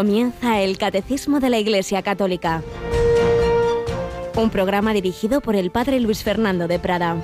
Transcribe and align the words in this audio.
Comienza 0.00 0.62
el 0.62 0.78
Catecismo 0.78 1.40
de 1.40 1.50
la 1.50 1.58
Iglesia 1.58 2.00
Católica. 2.00 2.62
Un 4.34 4.48
programa 4.48 4.94
dirigido 4.94 5.42
por 5.42 5.54
el 5.54 5.70
Padre 5.70 6.00
Luis 6.00 6.22
Fernando 6.22 6.66
de 6.68 6.78
Prada. 6.78 7.22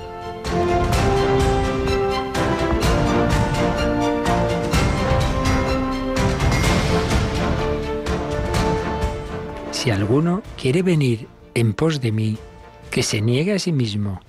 Si 9.71 9.89
alguno 9.89 10.43
quiere 10.55 10.83
venir 10.83 11.27
en 11.55 11.73
pos 11.73 11.99
de 11.99 12.11
mí, 12.11 12.37
que 12.91 13.01
se 13.01 13.21
niegue 13.21 13.53
a 13.53 13.59
sí 13.59 13.71
mismo, 13.71 14.21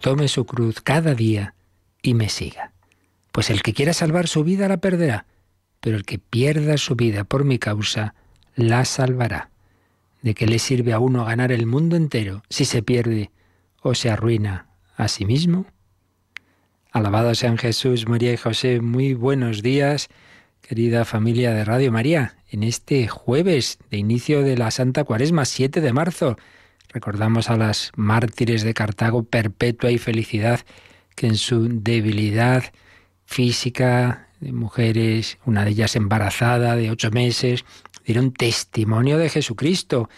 tome 0.00 0.28
su 0.28 0.44
cruz 0.44 0.82
cada 0.82 1.14
día 1.14 1.54
y 2.02 2.12
me 2.12 2.28
siga. 2.28 2.74
Pues 3.32 3.48
el 3.48 3.62
que 3.62 3.72
quiera 3.72 3.94
salvar 3.94 4.28
su 4.28 4.44
vida 4.44 4.68
la 4.68 4.76
perderá 4.76 5.24
pero 5.80 5.96
el 5.96 6.04
que 6.04 6.18
pierda 6.18 6.78
su 6.78 6.96
vida 6.96 7.24
por 7.24 7.44
mi 7.44 7.58
causa, 7.58 8.14
la 8.54 8.84
salvará. 8.84 9.50
¿De 10.22 10.34
qué 10.34 10.46
le 10.46 10.58
sirve 10.58 10.92
a 10.92 10.98
uno 10.98 11.24
ganar 11.24 11.52
el 11.52 11.66
mundo 11.66 11.96
entero 11.96 12.42
si 12.48 12.64
se 12.64 12.82
pierde 12.82 13.30
o 13.82 13.94
se 13.94 14.10
arruina 14.10 14.66
a 14.96 15.08
sí 15.08 15.24
mismo? 15.24 15.66
Alabado 16.90 17.34
sean 17.34 17.58
Jesús, 17.58 18.08
María 18.08 18.32
y 18.32 18.36
José, 18.36 18.80
muy 18.80 19.14
buenos 19.14 19.62
días, 19.62 20.08
querida 20.62 21.04
familia 21.04 21.52
de 21.52 21.64
Radio 21.64 21.92
María, 21.92 22.38
en 22.48 22.62
este 22.62 23.06
jueves 23.06 23.78
de 23.90 23.98
inicio 23.98 24.42
de 24.42 24.56
la 24.56 24.70
Santa 24.70 25.04
Cuaresma, 25.04 25.44
7 25.44 25.80
de 25.80 25.92
marzo. 25.92 26.36
Recordamos 26.88 27.50
a 27.50 27.56
las 27.56 27.92
mártires 27.96 28.62
de 28.62 28.72
Cartago, 28.72 29.24
perpetua 29.24 29.90
y 29.90 29.98
felicidad, 29.98 30.60
que 31.14 31.26
en 31.26 31.36
su 31.36 31.68
debilidad 31.68 32.64
física, 33.26 34.25
de 34.40 34.52
mujeres, 34.52 35.38
una 35.44 35.64
de 35.64 35.70
ellas 35.70 35.96
embarazada 35.96 36.76
de 36.76 36.90
ocho 36.90 37.10
meses, 37.10 37.64
dieron 38.04 38.32
testimonio 38.32 39.18
de 39.18 39.28
Jesucristo 39.28 40.08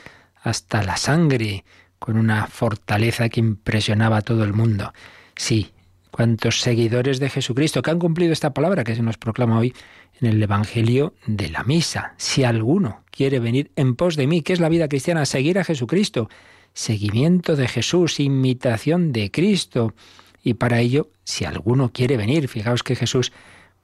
hasta 0.43 0.83
la 0.83 0.97
sangre, 0.97 1.65
con 1.99 2.17
una 2.17 2.47
fortaleza 2.47 3.29
que 3.29 3.41
impresionaba 3.41 4.19
a 4.19 4.23
todo 4.23 4.45
el 4.45 4.53
mundo. 4.53 4.93
Sí, 5.37 5.73
cuántos 6.11 6.61
seguidores 6.61 7.19
de 7.19 7.31
Jesucristo 7.31 7.83
que 7.83 7.91
han 7.91 7.99
cumplido 7.99 8.33
esta 8.33 8.55
palabra 8.55 8.85
que 8.85 8.95
se 8.95 9.03
nos 9.03 9.19
proclama 9.19 9.59
hoy 9.59 9.75
en 10.21 10.29
el 10.29 10.43
Evangelio 10.43 11.15
de 11.27 11.49
la 11.49 11.65
Misa. 11.65 12.15
Si 12.17 12.45
alguno 12.45 13.05
quiere 13.11 13.39
venir 13.39 13.71
en 13.77 13.95
pos 13.95 14.17
de 14.17 14.27
mí, 14.27 14.43
que 14.43 14.53
es 14.53 14.61
la 14.61 14.69
vida 14.69 14.89
cristiana, 14.89 15.27
seguir 15.27 15.59
a 15.59 15.65
Jesucristo, 15.65 16.29
seguimiento 16.73 17.57
de 17.57 17.69
Jesús, 17.69 18.21
imitación 18.21 19.13
de 19.13 19.31
Cristo. 19.31 19.95
Y 20.43 20.55
para 20.55 20.81
ello, 20.81 21.11
si 21.25 21.45
alguno 21.45 21.93
quiere 21.93 22.17
venir, 22.17 22.49
fijaos 22.49 22.83
que 22.83 22.97
Jesús 22.97 23.33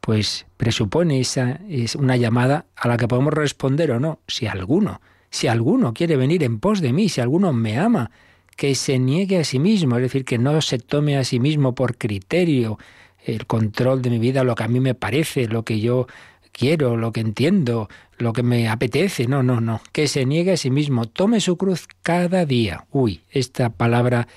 pues 0.04 0.44
presupone 0.58 1.18
esa 1.18 1.60
es 1.66 1.94
una 1.94 2.18
llamada 2.18 2.66
a 2.76 2.88
la 2.88 2.98
que 2.98 3.08
podemos 3.08 3.32
responder 3.32 3.90
o 3.90 3.98
no, 3.98 4.18
si 4.28 4.46
alguno, 4.46 5.00
si 5.30 5.46
alguno 5.46 5.94
quiere 5.94 6.18
venir 6.18 6.44
en 6.44 6.60
pos 6.60 6.82
de 6.82 6.92
mí, 6.92 7.08
si 7.08 7.22
alguno 7.22 7.54
me 7.54 7.78
ama, 7.78 8.10
que 8.54 8.74
se 8.74 8.98
niegue 8.98 9.38
a 9.38 9.44
sí 9.44 9.58
mismo, 9.58 9.96
es 9.96 10.02
decir, 10.02 10.26
que 10.26 10.36
no 10.36 10.60
se 10.60 10.78
tome 10.78 11.16
a 11.16 11.24
sí 11.24 11.40
mismo 11.40 11.74
por 11.74 11.96
criterio 11.96 12.78
el 13.24 13.46
control 13.46 14.02
de 14.02 14.10
mi 14.10 14.18
vida, 14.18 14.44
lo 14.44 14.54
que 14.54 14.64
a 14.64 14.68
mí 14.68 14.78
me 14.78 14.94
parece, 14.94 15.48
lo 15.48 15.62
que 15.62 15.80
yo 15.80 16.06
quiero, 16.52 16.98
lo 16.98 17.10
que 17.10 17.20
entiendo, 17.20 17.88
lo 18.18 18.34
que 18.34 18.42
me 18.42 18.68
apetece, 18.68 19.26
no, 19.26 19.42
no, 19.42 19.62
no, 19.62 19.80
que 19.92 20.06
se 20.06 20.26
niegue 20.26 20.52
a 20.52 20.58
sí 20.58 20.70
mismo, 20.70 21.06
tome 21.06 21.40
su 21.40 21.56
cruz 21.56 21.88
cada 22.02 22.44
día. 22.44 22.84
Uy, 22.90 23.22
esta 23.30 23.70
palabra 23.70 24.28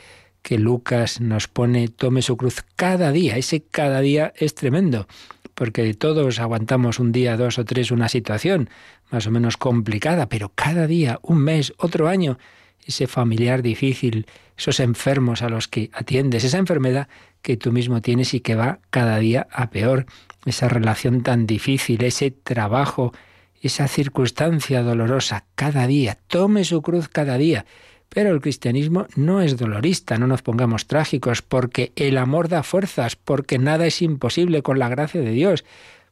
que 0.41 0.57
Lucas 0.57 1.19
nos 1.19 1.49
pone, 1.49 1.89
tome 1.89 2.21
su 2.21 2.37
cruz 2.37 2.63
cada 2.77 3.11
día, 3.11 3.35
ese 3.35 3.63
cada 3.63 3.99
día 3.99 4.31
es 4.37 4.55
tremendo 4.55 5.09
porque 5.57 5.91
todos 5.95 6.39
aguantamos 6.39 6.99
un 6.99 7.11
día, 7.11 7.35
dos 7.35 7.57
o 7.57 7.65
tres 7.65 7.89
una 7.89 8.09
situación 8.09 8.69
más 9.09 9.25
o 9.25 9.31
menos 9.31 9.57
complicada, 9.57 10.29
pero 10.29 10.51
cada 10.53 10.85
día, 10.85 11.17
un 11.23 11.39
mes, 11.39 11.73
otro 11.77 12.07
año, 12.07 12.37
ese 12.85 13.07
familiar 13.07 13.63
difícil, 13.63 14.27
esos 14.55 14.79
enfermos 14.79 15.41
a 15.41 15.49
los 15.49 15.67
que 15.67 15.89
atiendes, 15.93 16.43
esa 16.43 16.59
enfermedad 16.59 17.07
que 17.41 17.57
tú 17.57 17.71
mismo 17.71 18.01
tienes 18.01 18.35
y 18.35 18.39
que 18.39 18.53
va 18.53 18.81
cada 18.91 19.17
día 19.17 19.47
a 19.51 19.71
peor, 19.71 20.05
esa 20.45 20.69
relación 20.69 21.23
tan 21.23 21.47
difícil, 21.47 22.03
ese 22.03 22.29
trabajo, 22.29 23.11
esa 23.59 23.87
circunstancia 23.87 24.83
dolorosa 24.83 25.45
cada 25.55 25.87
día, 25.87 26.19
tome 26.27 26.65
su 26.65 26.83
cruz 26.83 27.07
cada 27.07 27.35
día. 27.39 27.65
Pero 28.09 28.31
el 28.31 28.41
cristianismo 28.41 29.07
no 29.15 29.41
es 29.41 29.57
dolorista, 29.57 30.17
no 30.17 30.27
nos 30.27 30.41
pongamos 30.41 30.87
trágicos, 30.87 31.41
porque 31.41 31.91
el 31.95 32.17
amor 32.17 32.47
da 32.47 32.63
fuerzas, 32.63 33.15
porque 33.15 33.59
nada 33.59 33.85
es 33.85 34.01
imposible 34.01 34.61
con 34.61 34.79
la 34.79 34.89
gracia 34.89 35.21
de 35.21 35.31
Dios, 35.31 35.65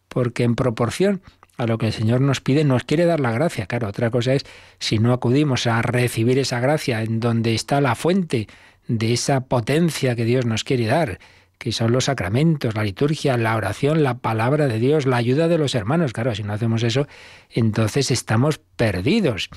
porque 0.09 0.44
en 0.44 0.56
proporción 0.56 1.22
a 1.57 1.66
lo 1.66 1.78
que 1.78 1.88
el 1.88 1.94
Señor 1.94 2.22
nos 2.22 2.41
pide, 2.41 2.63
nos 2.63 2.83
quiere 2.83 3.06
dar 3.06 3.19
la 3.19 3.31
gracia. 3.31 3.66
Claro, 3.66 3.88
otra 3.88 4.11
cosa 4.11 4.33
es 4.33 4.45
si 4.79 5.00
no 5.00 5.13
acudimos 5.13 5.67
a 5.67 5.81
recibir 5.81 6.38
esa 6.38 6.59
gracia 6.59 7.01
en 7.01 7.19
donde 7.19 7.56
está 7.56 7.81
la 7.81 7.95
fuente 7.95 8.47
de 8.88 9.13
esa 9.13 9.41
potencia 9.41 10.16
que 10.16 10.25
Dios 10.25 10.45
nos 10.45 10.63
quiere 10.63 10.85
dar, 10.85 11.19
que 11.57 11.72
son 11.72 11.91
los 11.91 12.06
sacramentos, 12.06 12.75
la 12.75 12.83
liturgia, 12.83 13.38
la 13.38 13.56
oración, 13.56 14.03
la 14.03 14.17
palabra 14.17 14.67
de 14.67 14.79
Dios, 14.79 15.06
la 15.06 15.17
ayuda 15.17 15.47
de 15.47 15.57
los 15.57 15.75
hermanos. 15.75 16.13
Claro, 16.13 16.35
si 16.35 16.44
no 16.44 16.53
hacemos 16.53 16.83
eso, 16.83 17.07
entonces 17.50 18.12
estamos 18.12 18.59
perdidos 18.75 19.50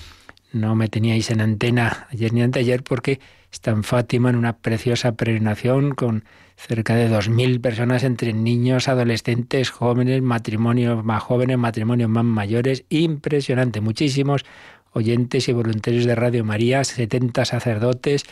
no 0.52 0.74
me 0.74 0.88
teníais 0.88 1.30
en 1.30 1.40
antena 1.40 2.06
ayer 2.10 2.32
ni 2.32 2.42
anteayer 2.42 2.82
porque 2.82 3.20
está 3.50 3.70
en 3.70 3.84
Fátima 3.84 4.30
en 4.30 4.36
una 4.36 4.58
preciosa 4.58 5.12
peregrinación 5.12 5.94
con 5.94 6.24
cerca 6.56 6.94
de 6.96 7.08
2.000 7.08 7.60
personas 7.60 8.02
entre 8.02 8.32
niños, 8.32 8.88
adolescentes, 8.88 9.70
jóvenes, 9.70 10.22
matrimonios 10.22 11.04
más 11.04 11.22
jóvenes, 11.22 11.56
matrimonios 11.56 12.10
más 12.10 12.24
mayores. 12.24 12.84
Impresionante, 12.88 13.80
muchísimos 13.80 14.44
oyentes 14.92 15.48
y 15.48 15.52
voluntarios 15.52 16.04
de 16.04 16.14
Radio 16.14 16.44
María, 16.44 16.82
70 16.82 17.44
sacerdotes. 17.44 18.24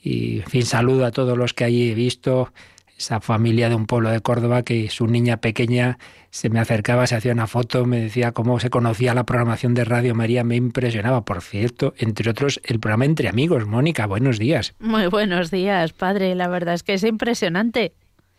Y, 0.00 0.40
en 0.40 0.46
fin, 0.46 0.62
saludo 0.62 1.04
a 1.06 1.10
todos 1.10 1.36
los 1.36 1.54
que 1.54 1.64
allí 1.64 1.90
he 1.90 1.94
visto 1.94 2.52
esa 2.98 3.20
familia 3.20 3.68
de 3.68 3.74
un 3.74 3.86
pueblo 3.86 4.10
de 4.10 4.20
Córdoba 4.20 4.62
que 4.62 4.88
su 4.88 5.06
niña 5.06 5.38
pequeña 5.38 5.98
se 6.30 6.50
me 6.50 6.60
acercaba, 6.60 7.06
se 7.06 7.16
hacía 7.16 7.32
una 7.32 7.46
foto, 7.46 7.84
me 7.86 8.00
decía 8.00 8.32
cómo 8.32 8.58
se 8.60 8.70
conocía 8.70 9.14
la 9.14 9.24
programación 9.24 9.74
de 9.74 9.84
Radio 9.84 10.14
María, 10.14 10.44
me 10.44 10.56
impresionaba. 10.56 11.24
Por 11.24 11.42
cierto, 11.42 11.94
entre 11.98 12.30
otros, 12.30 12.60
el 12.64 12.80
programa 12.80 13.04
Entre 13.04 13.28
Amigos. 13.28 13.66
Mónica, 13.66 14.06
buenos 14.06 14.38
días. 14.38 14.74
Muy 14.78 15.06
buenos 15.06 15.50
días, 15.50 15.92
padre. 15.92 16.34
La 16.34 16.48
verdad 16.48 16.74
es 16.74 16.82
que 16.82 16.94
es 16.94 17.04
impresionante. 17.04 17.92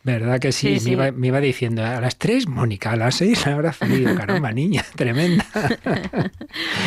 ¿Verdad 0.03 0.39
que 0.39 0.51
sí? 0.51 0.77
me, 0.95 1.27
Iba, 1.27 1.41
diciendo, 1.41 1.83
a 1.83 1.99
las 1.99 2.17
tres, 2.17 2.47
Mónica, 2.47 2.91
a 2.91 2.95
las 2.95 3.15
seis 3.15 3.45
habrá 3.45 3.73
frío. 3.73 4.15
Caramba, 4.15 4.53
niña, 4.53 4.85
tremenda. 4.95 5.45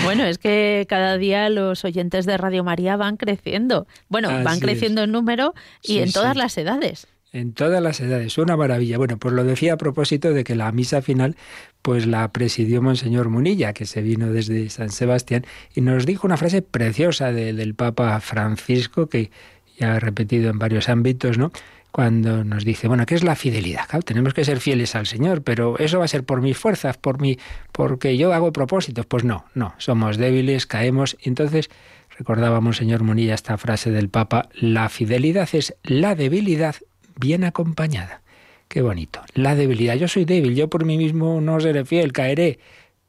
bueno, 0.04 0.24
es 0.24 0.38
que 0.38 0.86
cada 0.88 1.18
día 1.18 1.50
los 1.50 1.84
oyentes 1.84 2.24
de 2.24 2.38
Radio 2.38 2.64
María 2.64 2.96
van 2.96 3.16
creciendo. 3.16 3.86
Bueno, 4.08 4.30
van 4.42 4.58
creciendo 4.58 5.02
en 5.02 5.12
número 5.12 5.54
y 5.82 5.98
en 5.98 6.12
todas 6.12 6.36
las 6.36 6.56
edades 6.56 7.08
en 7.32 7.52
todas 7.52 7.82
las 7.82 8.00
edades. 8.00 8.38
Una 8.38 8.56
maravilla. 8.56 8.98
Bueno, 8.98 9.18
pues 9.18 9.34
lo 9.34 9.44
decía 9.44 9.74
a 9.74 9.76
propósito 9.76 10.32
de 10.32 10.44
que 10.44 10.54
la 10.54 10.72
misa 10.72 11.02
final 11.02 11.36
pues 11.82 12.06
la 12.06 12.30
presidió 12.32 12.82
Monseñor 12.82 13.28
Munilla, 13.28 13.72
que 13.72 13.86
se 13.86 14.02
vino 14.02 14.30
desde 14.30 14.68
San 14.70 14.90
Sebastián, 14.90 15.46
y 15.74 15.80
nos 15.80 16.04
dijo 16.04 16.26
una 16.26 16.36
frase 16.36 16.62
preciosa 16.62 17.32
del 17.32 17.74
Papa 17.74 18.20
Francisco, 18.20 19.06
que 19.06 19.30
ya 19.78 19.94
ha 19.94 20.00
repetido 20.00 20.50
en 20.50 20.58
varios 20.58 20.88
ámbitos, 20.88 21.38
¿no? 21.38 21.52
Cuando 21.90 22.44
nos 22.44 22.64
dice, 22.64 22.86
bueno, 22.86 23.04
¿qué 23.06 23.16
es 23.16 23.24
la 23.24 23.34
fidelidad? 23.34 23.88
Claro, 23.88 24.02
tenemos 24.02 24.34
que 24.34 24.44
ser 24.44 24.60
fieles 24.60 24.94
al 24.94 25.06
Señor, 25.06 25.42
pero 25.42 25.76
eso 25.78 25.98
va 25.98 26.04
a 26.04 26.08
ser 26.08 26.22
por 26.24 26.40
mis 26.40 26.56
fuerzas, 26.56 26.98
por 26.98 27.20
mi, 27.20 27.38
porque 27.72 28.16
yo 28.16 28.32
hago 28.32 28.52
propósitos. 28.52 29.06
Pues 29.06 29.24
no, 29.24 29.46
no, 29.54 29.74
somos 29.78 30.16
débiles, 30.16 30.66
caemos. 30.66 31.16
Entonces 31.22 31.68
recordaba 32.16 32.60
Monseñor 32.60 33.02
Munilla 33.02 33.34
esta 33.34 33.56
frase 33.56 33.90
del 33.90 34.10
Papa, 34.10 34.50
la 34.54 34.90
fidelidad 34.90 35.48
es 35.52 35.74
la 35.82 36.14
debilidad 36.14 36.76
bien 37.20 37.44
acompañada. 37.44 38.22
Qué 38.68 38.82
bonito. 38.82 39.20
La 39.34 39.54
debilidad. 39.54 39.96
Yo 39.96 40.08
soy 40.08 40.24
débil, 40.24 40.54
yo 40.54 40.68
por 40.68 40.84
mí 40.84 40.96
mismo 40.96 41.40
no 41.40 41.60
seré 41.60 41.84
fiel, 41.84 42.12
caeré. 42.12 42.58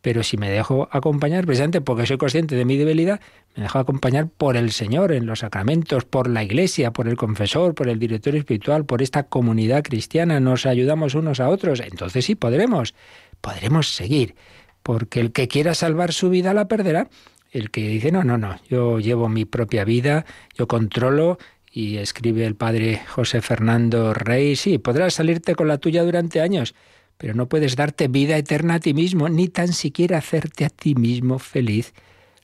Pero 0.01 0.23
si 0.23 0.35
me 0.35 0.49
dejo 0.49 0.89
acompañar, 0.91 1.45
precisamente 1.45 1.79
porque 1.79 2.07
soy 2.07 2.17
consciente 2.17 2.55
de 2.55 2.65
mi 2.65 2.75
debilidad, 2.77 3.21
me 3.55 3.63
dejo 3.63 3.77
acompañar 3.77 4.27
por 4.27 4.57
el 4.57 4.71
Señor 4.71 5.11
en 5.11 5.27
los 5.27 5.39
sacramentos, 5.39 6.05
por 6.05 6.27
la 6.27 6.43
Iglesia, 6.43 6.91
por 6.91 7.07
el 7.07 7.15
confesor, 7.15 7.75
por 7.75 7.87
el 7.87 7.99
director 7.99 8.35
espiritual, 8.35 8.85
por 8.85 9.03
esta 9.03 9.23
comunidad 9.23 9.83
cristiana, 9.83 10.39
nos 10.39 10.65
ayudamos 10.65 11.13
unos 11.13 11.39
a 11.39 11.49
otros, 11.49 11.79
entonces 11.81 12.25
sí 12.25 12.33
podremos, 12.33 12.95
podremos 13.41 13.93
seguir. 13.93 14.33
Porque 14.81 15.19
el 15.19 15.31
que 15.31 15.47
quiera 15.47 15.75
salvar 15.75 16.11
su 16.11 16.31
vida 16.31 16.55
la 16.55 16.67
perderá. 16.67 17.07
El 17.51 17.69
que 17.69 17.87
dice, 17.87 18.11
no, 18.11 18.23
no, 18.23 18.39
no, 18.39 18.55
yo 18.67 18.99
llevo 18.99 19.29
mi 19.29 19.45
propia 19.45 19.83
vida, 19.83 20.25
yo 20.57 20.67
controlo 20.67 21.37
y 21.71 21.97
escribe 21.97 22.45
el 22.45 22.55
padre 22.55 23.01
José 23.07 23.41
Fernando 23.41 24.13
Rey, 24.13 24.55
sí, 24.55 24.77
podrás 24.77 25.13
salirte 25.13 25.55
con 25.55 25.69
la 25.69 25.77
tuya 25.77 26.03
durante 26.03 26.41
años, 26.41 26.75
pero 27.17 27.33
no 27.33 27.47
puedes 27.47 27.75
darte 27.75 28.09
vida 28.09 28.37
eterna 28.37 28.75
a 28.75 28.79
ti 28.79 28.93
mismo, 28.93 29.29
ni 29.29 29.47
tan 29.47 29.69
siquiera 29.69 30.17
hacerte 30.17 30.65
a 30.65 30.69
ti 30.69 30.95
mismo 30.95 31.39
feliz. 31.39 31.93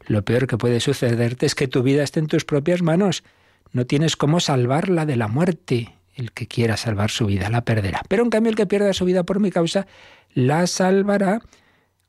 Lo 0.08 0.24
peor 0.24 0.48
que 0.48 0.58
puede 0.58 0.80
sucederte 0.80 1.46
es 1.46 1.56
que 1.56 1.68
tu 1.68 1.84
vida 1.84 2.04
esté 2.04 2.22
en 2.22 2.28
tus 2.28 2.46
propias 2.46 2.82
manos. 2.82 3.24
No 3.74 3.86
tienes 3.86 4.16
cómo 4.16 4.40
salvarla 4.40 5.06
de 5.06 5.18
la 5.18 5.28
muerte. 5.28 5.94
El 6.16 6.32
que 6.32 6.48
quiera 6.48 6.78
salvar 6.78 7.12
su 7.12 7.26
vida 7.26 7.50
la 7.50 7.66
perderá. 7.66 8.02
Pero 8.08 8.24
en 8.24 8.30
cambio 8.30 8.50
el 8.50 8.56
que 8.56 8.66
pierda 8.66 8.94
su 8.94 9.06
vida 9.06 9.24
por 9.24 9.40
mi 9.40 9.52
causa 9.52 9.86
la 10.34 10.66
salvará 10.68 11.42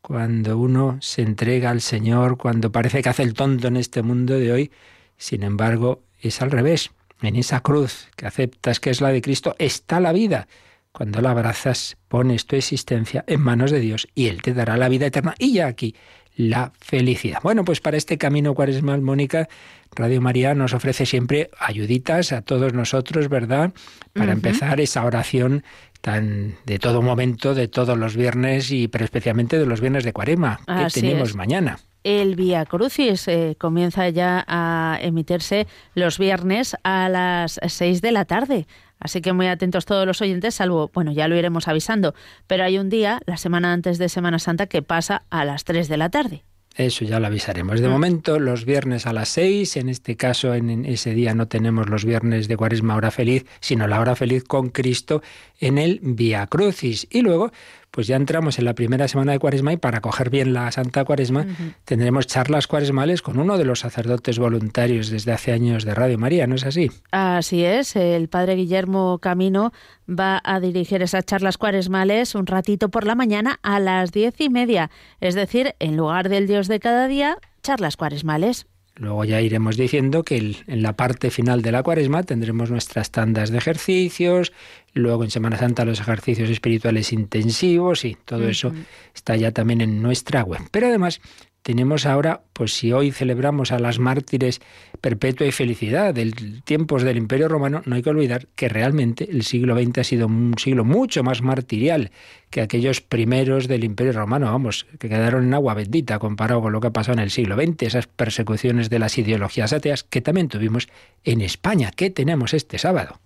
cuando 0.01 0.57
uno 0.59 0.99
se 1.01 1.23
entrega 1.23 1.71
al 1.71 1.81
Señor, 1.81 2.39
cuando 2.39 2.71
parece 2.71 3.03
que 3.03 3.09
hace 3.09 3.23
el 3.23 3.35
tonto 3.35 3.69
en 3.69 3.77
este 3.77 4.03
mundo 4.03 4.35
de 4.35 4.53
hoy. 4.53 4.71
Sin 5.17 5.43
embargo, 5.43 6.03
es 6.21 6.41
al 6.41 6.51
revés. 6.51 6.91
En 7.21 7.37
esa 7.37 7.61
cruz 7.61 8.09
que 8.17 8.27
aceptas 8.27 8.81
que 8.81 8.91
es 8.91 9.01
la 9.01 9.11
de 9.11 9.23
Cristo 9.23 9.57
está 9.59 10.01
la 10.01 10.13
vida. 10.13 10.49
Cuando 10.93 11.21
la 11.21 11.31
abrazas, 11.31 11.97
pones 12.09 12.47
tu 12.47 12.57
existencia 12.57 13.25
en 13.27 13.41
manos 13.41 13.71
de 13.71 13.81
Dios 13.81 14.09
y 14.15 14.27
Él 14.29 14.43
te 14.43 14.55
dará 14.55 14.77
la 14.77 14.89
vida 14.89 15.07
eterna. 15.07 15.35
Y 15.39 15.53
ya 15.53 15.67
aquí, 15.67 15.95
la 16.39 16.73
felicidad. 16.81 17.41
Bueno, 17.43 17.65
pues 17.65 17.81
para 17.81 17.97
este 17.97 18.17
camino 18.17 18.55
cuaresmal, 18.55 19.03
Mónica, 19.03 19.49
Radio 19.95 20.21
María 20.21 20.55
nos 20.55 20.73
ofrece 20.73 21.05
siempre 21.05 21.51
ayuditas 21.59 22.33
a 22.33 22.43
todos 22.43 22.73
nosotros, 22.73 23.29
¿verdad? 23.29 23.73
Para 24.13 24.33
empezar 24.33 24.81
esa 24.81 25.05
oración 25.05 25.65
tan 26.01 26.57
de 26.65 26.79
todo 26.79 27.03
momento, 27.03 27.55
de 27.55 27.69
todos 27.69 27.99
los 27.99 28.17
viernes 28.17 28.71
y 28.71 28.89
pero 28.89 29.05
especialmente 29.05 29.59
de 29.59 29.67
los 29.67 29.81
viernes 29.81 30.05
de 30.05 30.13
Cuarema 30.13 30.61
que 30.67 31.01
tenemos 31.01 31.35
mañana. 31.35 31.79
El 32.05 32.37
Vía 32.37 32.65
Crucis 32.65 33.27
eh, 33.29 33.57
comienza 33.59 34.09
ya 34.09 34.45
a 34.47 34.99
emitirse 35.03 35.67
los 35.95 36.19
viernes 36.19 36.77
a 36.85 37.09
las 37.09 37.61
6 37.63 38.01
de 38.01 38.13
la 38.13 38.25
tarde. 38.25 38.67
Así 39.01 39.21
que 39.21 39.33
muy 39.33 39.47
atentos 39.47 39.85
todos 39.85 40.07
los 40.07 40.21
oyentes, 40.23 40.55
salvo, 40.55 40.91
bueno, 40.93 41.13
ya 41.13 41.29
lo 41.29 41.37
iremos 41.37 41.69
avisando, 41.69 42.15
pero 42.47 42.65
hay 42.65 42.79
un 42.79 42.89
día, 42.89 43.21
la 43.27 43.37
semana 43.37 43.73
antes 43.73 43.99
de 43.99 44.09
Semana 44.09 44.39
Santa, 44.39 44.67
que 44.67 44.83
pasa 44.83 45.25
a 45.31 45.45
las 45.45 45.65
3 45.65 45.89
de 45.89 45.97
la 45.97 46.09
tarde. 46.09 46.45
Eso 46.79 47.05
ya 47.05 47.19
lo 47.19 47.27
avisaremos. 47.27 47.81
De 47.81 47.89
mm. 47.89 47.91
momento, 47.91 48.39
los 48.39 48.65
viernes 48.65 49.05
a 49.07 49.13
las 49.13 49.29
seis, 49.31 49.77
en 49.77 49.89
este 49.89 50.17
caso, 50.17 50.55
en 50.55 50.85
ese 50.85 51.13
día 51.13 51.35
no 51.35 51.49
tenemos 51.49 51.89
los 51.89 52.05
viernes 52.05 52.47
de 52.47 52.57
Cuaresma 52.57 52.95
hora 52.95 53.11
feliz, 53.11 53.47
sino 53.59 53.89
la 53.89 53.99
hora 53.99 54.15
feliz 54.15 54.45
con 54.45 54.69
Cristo 54.69 55.21
en 55.59 55.77
el 55.77 55.99
Via 56.01 56.47
Crucis. 56.47 57.09
Y 57.11 57.23
luego, 57.23 57.51
pues 57.99 58.07
ya 58.07 58.15
entramos 58.15 58.61
en 58.61 58.65
la 58.65 58.77
primera 58.77 59.09
semana 59.09 59.33
de 59.33 59.41
Cuaresma 59.41 59.73
y 59.73 59.77
para 59.77 60.01
coger 60.01 60.31
bien 60.31 60.53
la 60.53 60.71
Santa 60.71 61.05
Cuaresma 61.05 61.47
tendremos 61.85 62.29
charlas 62.29 62.69
cuaresmales 62.69 63.23
con 63.23 63.41
uno 63.41 63.59
de 63.59 63.65
los 63.65 63.81
sacerdotes 63.81 64.39
voluntarios 64.39 65.11
desde 65.11 65.33
hace 65.33 65.51
años 65.51 65.85
de 65.85 65.97
Radio 65.97 66.17
María, 66.17 66.47
¿no 66.47 66.55
es 66.55 66.65
así? 66.65 66.93
Así 67.11 67.65
es, 67.65 67.97
el 67.97 68.29
padre 68.29 68.55
Guillermo 68.55 69.19
Camino 69.19 69.73
va 70.09 70.41
a 70.45 70.61
dirigir 70.61 71.03
esas 71.03 71.27
charlas 71.27 71.59
cuaresmales 71.59 72.37
un 72.37 72.47
ratito 72.47 72.89
por 72.89 73.05
la 73.05 73.17
mañana 73.17 73.59
a 73.65 73.81
las 73.81 74.13
diez 74.13 74.41
y 74.41 74.49
media, 74.49 74.93
es 75.21 75.35
decir, 75.35 75.75
en 75.81 75.97
lugar 75.97 76.29
del 76.29 76.47
Dios 76.47 76.69
de 76.69 76.79
cada 76.79 77.09
día, 77.09 77.39
charlas 77.65 77.97
cuaresmales. 77.97 78.69
Luego 78.99 79.25
ya 79.25 79.41
iremos 79.41 79.77
diciendo 79.77 80.25
que 80.25 80.57
en 80.67 80.83
la 80.83 80.97
parte 80.97 81.31
final 81.31 81.63
de 81.63 81.71
la 81.71 81.85
cuaresma 81.85 82.25
tendremos 82.25 82.71
nuestras 82.71 83.13
tandas 83.13 83.51
de 83.51 83.59
ejercicios, 83.59 84.53
luego 84.99 85.25
en 85.25 85.31
Semana 85.31 85.57
Santa 85.57 85.85
los 85.85 86.01
ejercicios 86.01 86.51
espirituales 86.51 87.13
intensivos 87.13 88.05
y 88.05 88.17
todo 88.25 88.49
eso 88.49 88.73
está 89.15 89.37
ya 89.37 89.53
también 89.53 89.81
en 89.81 90.03
nuestra 90.03 90.43
web. 90.43 90.61
Pero 90.71 90.89
además 90.89 91.21
tenemos 91.63 92.07
ahora, 92.07 92.41
pues 92.55 92.73
si 92.73 92.93
hoy 92.93 93.11
celebramos 93.11 93.73
a 93.73 93.79
las 93.79 93.99
mártires 93.99 94.61
perpetua 95.03 95.47
y 95.47 95.53
felicidad 95.53 96.15
del 96.15 96.63
tiempos 96.63 97.03
del 97.03 97.19
Imperio 97.19 97.49
Romano, 97.49 97.83
no 97.85 97.95
hay 97.95 98.03
que 98.03 98.11
olvidar 98.11 98.47
que 98.55 98.71
realmente 98.71 99.29
el 99.31 99.43
siglo 99.43 99.79
XX 99.79 99.99
ha 99.99 100.05
sido 100.05 100.27
un 100.29 100.55
siglo 100.57 100.85
mucho 100.85 101.23
más 101.23 101.43
martirial 101.43 102.11
que 102.49 102.63
aquellos 102.63 103.03
primeros 103.03 103.69
del 103.69 103.85
Imperio 103.85 104.15
Romano, 104.15 104.47
vamos, 104.47 104.87
que 104.99 105.11
quedaron 105.11 105.45
en 105.45 105.53
agua 105.53 105.75
bendita 105.75 106.19
comparado 106.19 106.63
con 106.63 106.73
lo 106.73 106.81
que 106.81 106.87
ha 106.87 106.93
pasado 106.93 107.19
en 107.19 107.25
el 107.25 107.31
siglo 107.31 107.57
XX, 107.57 107.83
esas 107.83 108.07
persecuciones 108.07 108.89
de 108.89 108.99
las 108.99 109.19
ideologías 109.19 109.75
ateas 109.75 110.05
que 110.05 110.23
también 110.23 110.49
tuvimos 110.49 110.89
en 111.25 111.43
España. 111.43 111.91
¿Qué 111.95 112.09
tenemos 112.09 112.55
este 112.55 112.79
sábado? 112.79 113.21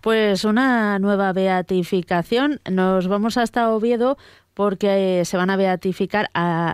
Pues 0.00 0.44
una 0.44 0.98
nueva 0.98 1.32
beatificación. 1.32 2.60
Nos 2.70 3.06
vamos 3.06 3.36
hasta 3.36 3.70
Oviedo 3.70 4.16
porque 4.60 5.20
eh, 5.20 5.24
se 5.24 5.38
van 5.38 5.48
a 5.48 5.56
beatificar, 5.56 6.30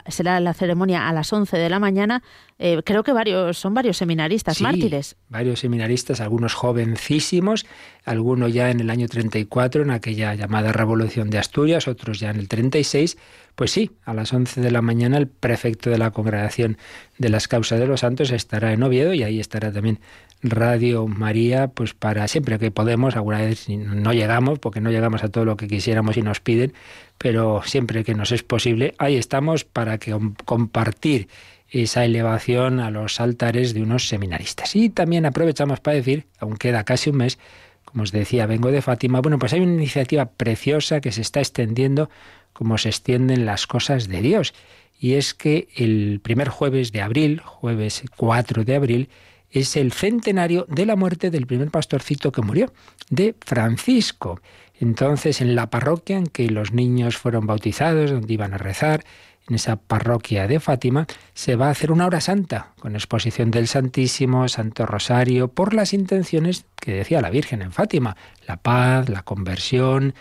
será 0.08 0.40
la 0.40 0.54
ceremonia 0.54 1.08
a 1.08 1.12
las 1.12 1.32
11 1.32 1.56
de 1.56 1.70
la 1.70 1.78
mañana. 1.78 2.20
Eh, 2.58 2.82
creo 2.84 3.04
que 3.04 3.12
varios 3.12 3.58
son 3.58 3.74
varios 3.74 3.96
seminaristas 3.96 4.60
mártires. 4.60 5.14
Varios 5.28 5.60
seminaristas, 5.60 6.20
algunos 6.20 6.54
jovencísimos, 6.54 7.64
algunos 8.04 8.52
ya 8.52 8.72
en 8.72 8.80
el 8.80 8.90
año 8.90 9.06
34, 9.06 9.84
en 9.84 9.90
aquella 9.92 10.34
llamada 10.34 10.72
Revolución 10.72 11.30
de 11.30 11.38
Asturias, 11.38 11.86
otros 11.86 12.18
ya 12.18 12.30
en 12.30 12.40
el 12.40 12.48
36. 12.48 13.18
Pues 13.54 13.70
sí, 13.70 13.92
a 14.04 14.14
las 14.14 14.32
11 14.32 14.60
de 14.60 14.70
la 14.72 14.82
mañana 14.82 15.16
el 15.16 15.28
prefecto 15.28 15.88
de 15.88 15.98
la 15.98 16.10
Congregación 16.10 16.78
de 17.18 17.28
las 17.28 17.46
Causas 17.46 17.78
de 17.78 17.86
los 17.86 18.00
Santos 18.00 18.32
estará 18.32 18.72
en 18.72 18.82
Oviedo 18.82 19.14
y 19.14 19.22
ahí 19.22 19.38
estará 19.38 19.72
también 19.72 20.00
Radio 20.42 21.06
María, 21.06 21.68
pues 21.68 21.94
para 21.94 22.28
siempre 22.28 22.58
que 22.58 22.70
podemos, 22.70 23.16
alguna 23.16 23.40
vez 23.40 23.68
no 23.68 24.12
llegamos, 24.12 24.58
porque 24.58 24.80
no 24.80 24.90
llegamos 24.90 25.24
a 25.24 25.28
todo 25.28 25.44
lo 25.44 25.56
que 25.56 25.66
quisiéramos 25.66 26.16
y 26.16 26.22
nos 26.22 26.40
piden, 26.40 26.74
pero 27.18 27.62
siempre 27.64 28.04
que 28.04 28.14
nos 28.14 28.32
es 28.32 28.42
posible, 28.42 28.94
ahí 28.98 29.16
estamos 29.16 29.64
para 29.64 29.98
que 29.98 30.16
compartir 30.44 31.28
esa 31.68 32.04
elevación 32.04 32.80
a 32.80 32.90
los 32.90 33.20
altares 33.20 33.74
de 33.74 33.82
unos 33.82 34.08
seminaristas. 34.08 34.76
Y 34.76 34.88
también 34.88 35.26
aprovechamos 35.26 35.80
para 35.80 35.96
decir, 35.96 36.26
aún 36.38 36.56
queda 36.56 36.84
casi 36.84 37.10
un 37.10 37.16
mes, 37.16 37.38
como 37.84 38.02
os 38.02 38.12
decía, 38.12 38.46
vengo 38.46 38.70
de 38.70 38.82
Fátima, 38.82 39.20
bueno, 39.20 39.38
pues 39.38 39.52
hay 39.52 39.60
una 39.60 39.74
iniciativa 39.74 40.26
preciosa 40.26 41.00
que 41.00 41.12
se 41.12 41.22
está 41.22 41.40
extendiendo 41.40 42.10
como 42.52 42.78
se 42.78 42.88
extienden 42.88 43.46
las 43.46 43.66
cosas 43.66 44.08
de 44.08 44.22
Dios. 44.22 44.54
Y 44.98 45.14
es 45.14 45.34
que 45.34 45.68
el 45.76 46.20
primer 46.22 46.48
jueves 46.48 46.92
de 46.92 47.02
abril, 47.02 47.40
jueves 47.44 48.02
4 48.16 48.64
de 48.64 48.74
abril, 48.74 49.08
es 49.50 49.76
el 49.76 49.92
centenario 49.92 50.66
de 50.68 50.86
la 50.86 50.96
muerte 50.96 51.30
del 51.30 51.46
primer 51.46 51.70
pastorcito 51.70 52.32
que 52.32 52.42
murió, 52.42 52.72
de 53.10 53.34
Francisco. 53.40 54.40
Entonces, 54.80 55.40
en 55.40 55.54
la 55.54 55.70
parroquia 55.70 56.18
en 56.18 56.26
que 56.26 56.50
los 56.50 56.72
niños 56.72 57.16
fueron 57.16 57.46
bautizados, 57.46 58.10
donde 58.10 58.32
iban 58.32 58.54
a 58.54 58.58
rezar, 58.58 59.04
en 59.48 59.54
esa 59.54 59.76
parroquia 59.76 60.48
de 60.48 60.58
Fátima, 60.58 61.06
se 61.34 61.54
va 61.54 61.68
a 61.68 61.70
hacer 61.70 61.92
una 61.92 62.06
hora 62.06 62.20
santa, 62.20 62.72
con 62.80 62.94
exposición 62.94 63.50
del 63.50 63.68
Santísimo, 63.68 64.48
Santo 64.48 64.86
Rosario, 64.86 65.48
por 65.48 65.72
las 65.72 65.92
intenciones 65.92 66.66
que 66.74 66.92
decía 66.92 67.20
la 67.20 67.30
Virgen 67.30 67.62
en 67.62 67.72
Fátima, 67.72 68.16
la 68.46 68.56
paz, 68.56 69.08
la 69.08 69.22
conversión. 69.22 70.14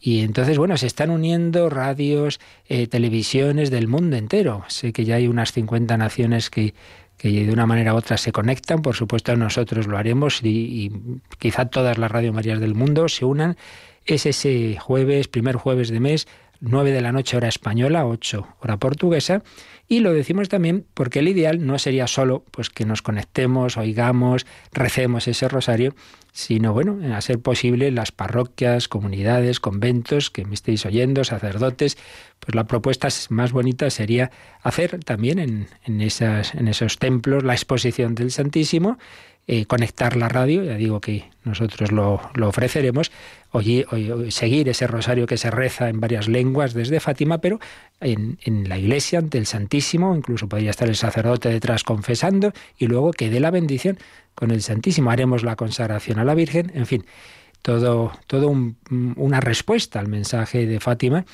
Y 0.00 0.22
entonces, 0.22 0.58
bueno, 0.58 0.76
se 0.76 0.88
están 0.88 1.10
uniendo 1.10 1.70
radios, 1.70 2.40
eh, 2.66 2.88
televisiones 2.88 3.70
del 3.70 3.86
mundo 3.86 4.16
entero. 4.16 4.64
Sé 4.66 4.92
que 4.92 5.04
ya 5.04 5.14
hay 5.14 5.28
unas 5.28 5.52
50 5.52 5.96
naciones 5.96 6.50
que 6.50 6.74
de 7.22 7.52
una 7.52 7.66
manera 7.66 7.94
u 7.94 7.96
otra 7.96 8.16
se 8.16 8.32
conectan. 8.32 8.82
Por 8.82 8.96
supuesto, 8.96 9.36
nosotros 9.36 9.86
lo 9.86 9.96
haremos 9.96 10.40
y, 10.42 10.90
quizá 11.38 11.66
todas 11.66 11.98
las 11.98 12.10
Radio 12.10 12.32
Marías 12.32 12.58
del 12.58 12.74
mundo 12.74 13.08
se 13.08 13.24
unan. 13.24 13.56
Es 14.04 14.26
ese 14.26 14.76
jueves, 14.78 15.28
primer 15.28 15.56
jueves 15.56 15.90
de 15.90 16.00
mes, 16.00 16.26
9 16.60 16.92
de 16.92 17.00
la 17.00 17.12
noche 17.12 17.36
hora 17.36 17.48
española, 17.48 18.06
8 18.06 18.56
hora 18.60 18.76
portuguesa. 18.76 19.42
Y 19.88 20.00
lo 20.00 20.12
decimos 20.12 20.48
también 20.48 20.86
porque 20.94 21.18
el 21.18 21.28
ideal 21.28 21.66
no 21.66 21.78
sería 21.78 22.06
solo 22.06 22.44
pues 22.50 22.70
que 22.70 22.86
nos 22.86 23.02
conectemos, 23.02 23.76
oigamos, 23.76 24.46
recemos 24.72 25.28
ese 25.28 25.48
rosario, 25.48 25.94
sino 26.32 26.72
bueno, 26.72 26.98
a 27.14 27.20
ser 27.20 27.38
posible 27.40 27.90
las 27.90 28.10
parroquias, 28.10 28.88
comunidades, 28.88 29.60
conventos 29.60 30.30
que 30.30 30.44
me 30.46 30.54
estéis 30.54 30.86
oyendo, 30.86 31.24
sacerdotes, 31.24 31.98
pues 32.40 32.54
la 32.54 32.64
propuesta 32.64 33.08
más 33.28 33.52
bonita 33.52 33.90
sería 33.90 34.30
hacer 34.62 35.04
también 35.04 35.38
en, 35.38 35.68
en, 35.84 36.00
esas, 36.00 36.54
en 36.54 36.68
esos 36.68 36.98
templos 36.98 37.44
la 37.44 37.52
exposición 37.52 38.14
del 38.14 38.30
Santísimo, 38.30 38.98
eh, 39.48 39.66
conectar 39.66 40.16
la 40.16 40.28
radio, 40.28 40.62
ya 40.62 40.76
digo 40.76 41.00
que 41.00 41.24
nosotros 41.42 41.90
lo, 41.90 42.20
lo 42.34 42.48
ofreceremos, 42.48 43.10
oye, 43.50 43.84
seguir 44.30 44.68
ese 44.68 44.86
rosario 44.86 45.26
que 45.26 45.36
se 45.36 45.50
reza 45.50 45.88
en 45.88 45.98
varias 45.98 46.28
lenguas 46.28 46.74
desde 46.74 47.00
Fátima, 47.00 47.38
pero 47.38 47.58
en, 48.00 48.38
en, 48.44 48.68
la 48.68 48.78
iglesia 48.78 49.18
ante 49.18 49.38
el 49.38 49.46
Santísimo, 49.46 50.14
incluso 50.14 50.48
podría 50.48 50.70
estar 50.70 50.88
el 50.88 50.94
sacerdote 50.94 51.48
detrás 51.48 51.82
confesando 51.82 52.52
y 52.78 52.86
luego 52.86 53.10
que 53.10 53.30
dé 53.30 53.40
la 53.40 53.50
bendición 53.50 53.98
con 54.34 54.50
el 54.50 54.62
Santísimo. 54.62 55.10
Haremos 55.10 55.42
la 55.42 55.56
consagración 55.56 56.18
a 56.18 56.24
la 56.24 56.34
Virgen, 56.34 56.72
en 56.74 56.86
fin, 56.86 57.04
todo, 57.62 58.12
todo 58.26 58.54
una 59.16 59.40
respuesta 59.40 60.00
al 60.00 60.08
mensaje 60.08 60.66
de 60.66 60.80
Fátima 60.80 61.24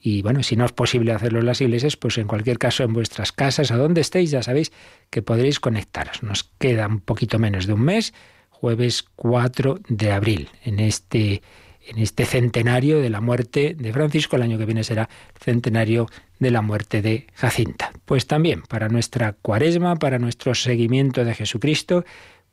y 0.00 0.22
bueno, 0.22 0.44
si 0.44 0.54
no 0.54 0.64
es 0.64 0.70
posible 0.70 1.10
hacerlo 1.10 1.40
en 1.40 1.46
las 1.46 1.60
iglesias, 1.60 1.96
pues 1.96 2.16
en 2.18 2.28
cualquier 2.28 2.58
caso 2.58 2.84
en 2.84 2.92
vuestras 2.92 3.32
casas, 3.32 3.72
a 3.72 3.76
donde 3.76 4.02
estéis, 4.02 4.30
ya 4.30 4.40
sabéis 4.40 4.70
que 5.10 5.20
podréis 5.20 5.58
conectaros. 5.58 6.22
Nos 6.22 6.44
queda 6.44 6.86
un 6.86 7.00
poquito 7.00 7.40
menos 7.40 7.66
de 7.66 7.72
un 7.72 7.80
mes, 7.80 8.14
jueves 8.50 9.04
4 9.16 9.80
de 9.88 10.12
abril, 10.12 10.48
en 10.62 10.78
este, 10.78 11.42
en 11.88 11.98
este 11.98 12.24
centenario 12.24 13.00
de 13.00 13.10
la 13.10 13.20
muerte 13.20 13.74
de 13.76 13.92
Francisco. 13.92 14.36
El 14.36 14.42
año 14.42 14.58
que 14.58 14.66
viene 14.66 14.84
será 14.84 15.08
centenario 15.40 16.06
de 16.38 16.52
la 16.52 16.62
muerte 16.62 17.02
de 17.02 17.26
Jacinta. 17.34 17.90
Pues 18.04 18.28
también 18.28 18.62
para 18.62 18.88
nuestra 18.88 19.32
cuaresma, 19.32 19.96
para 19.96 20.20
nuestro 20.20 20.54
seguimiento 20.54 21.24
de 21.24 21.34
Jesucristo, 21.34 22.04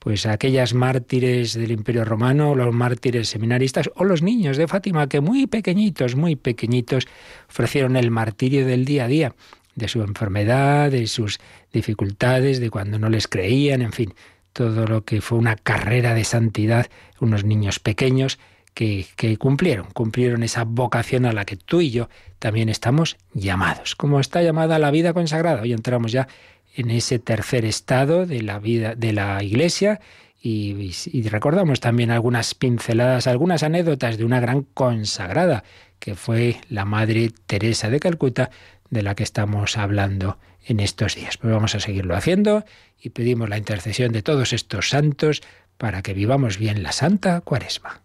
pues 0.03 0.25
aquellas 0.25 0.74
mártires 0.74 1.53
del 1.53 1.72
Imperio 1.72 2.03
Romano, 2.03 2.55
los 2.55 2.74
mártires 2.74 3.29
seminaristas 3.29 3.89
o 3.95 4.03
los 4.03 4.22
niños 4.22 4.57
de 4.57 4.67
Fátima 4.67 5.07
que 5.07 5.22
muy 5.22 5.48
pequeñitos, 5.48 6.17
muy 6.17 6.36
pequeñitos 6.36 7.07
ofrecieron 7.48 7.95
el 7.95 8.12
martirio 8.12 8.65
del 8.65 8.83
día 8.83 9.05
a 9.05 9.07
día, 9.07 9.36
de 9.75 9.88
su 9.88 10.01
enfermedad, 10.01 10.91
de 10.91 11.07
sus 11.07 11.39
dificultades, 11.72 12.60
de 12.60 12.69
cuando 12.69 13.00
no 13.00 13.07
les 13.07 13.29
creían, 13.29 13.81
en 13.81 13.93
fin, 13.93 14.13
todo 14.51 14.86
lo 14.88 15.05
que 15.05 15.22
fue 15.22 15.38
una 15.38 15.55
carrera 15.55 16.13
de 16.13 16.25
santidad, 16.25 16.88
unos 17.22 17.45
niños 17.45 17.79
pequeños 17.79 18.39
que, 18.74 19.05
que, 19.15 19.38
cumplieron, 19.38 19.86
cumplieron 19.93 20.43
esa 20.43 20.65
vocación 20.65 21.25
a 21.25 21.31
la 21.31 21.45
que 21.45 21.55
tú 21.55 21.79
y 21.79 21.91
yo 21.91 22.10
también 22.39 22.67
estamos 22.67 23.15
llamados. 23.33 23.95
Como 23.95 24.19
está 24.19 24.41
llamada 24.41 24.79
la 24.79 24.91
vida 24.91 25.13
consagrada. 25.13 25.62
Hoy 25.62 25.72
entramos 25.72 26.12
ya 26.12 26.27
en 26.75 26.91
ese 26.91 27.19
tercer 27.19 27.65
estado 27.65 28.25
de 28.25 28.41
la 28.41 28.59
vida 28.59 28.95
de 28.95 29.13
la 29.13 29.43
Iglesia 29.43 29.99
y, 30.41 30.91
y, 31.11 31.21
recordamos 31.29 31.79
también 31.79 32.11
algunas 32.11 32.53
pinceladas, 32.53 33.27
algunas 33.27 33.63
anécdotas 33.63 34.17
de 34.17 34.25
una 34.25 34.41
gran 34.41 34.63
consagrada 34.63 35.63
que 35.99 36.15
fue 36.15 36.57
la 36.69 36.83
Madre 36.83 37.31
Teresa 37.45 37.89
de 37.89 38.01
Calcuta, 38.01 38.49
de 38.89 39.03
la 39.03 39.15
que 39.15 39.23
estamos 39.23 39.77
hablando 39.77 40.37
en 40.65 40.79
estos 40.79 41.15
días. 41.15 41.37
Pues 41.37 41.53
vamos 41.53 41.75
a 41.75 41.79
seguirlo 41.79 42.15
haciendo 42.15 42.65
y 43.01 43.09
pedimos 43.09 43.49
la 43.49 43.57
intercesión 43.57 44.11
de 44.11 44.21
todos 44.21 44.53
estos 44.53 44.89
santos 44.89 45.41
para 45.77 46.01
que 46.01 46.13
vivamos 46.13 46.57
bien 46.57 46.83
la 46.83 46.91
Santa 46.91 47.41
Cuaresma. 47.41 48.02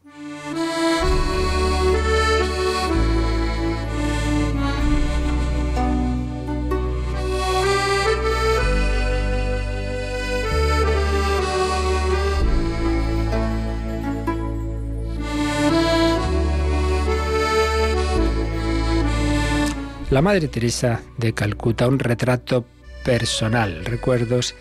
La 20.10 20.22
Madre 20.22 20.48
Teresa 20.48 21.02
de 21.18 21.34
Calcuta, 21.34 21.86
un 21.86 21.98
retrato 21.98 22.64
personal, 23.04 23.84
recuerdos 23.84 24.54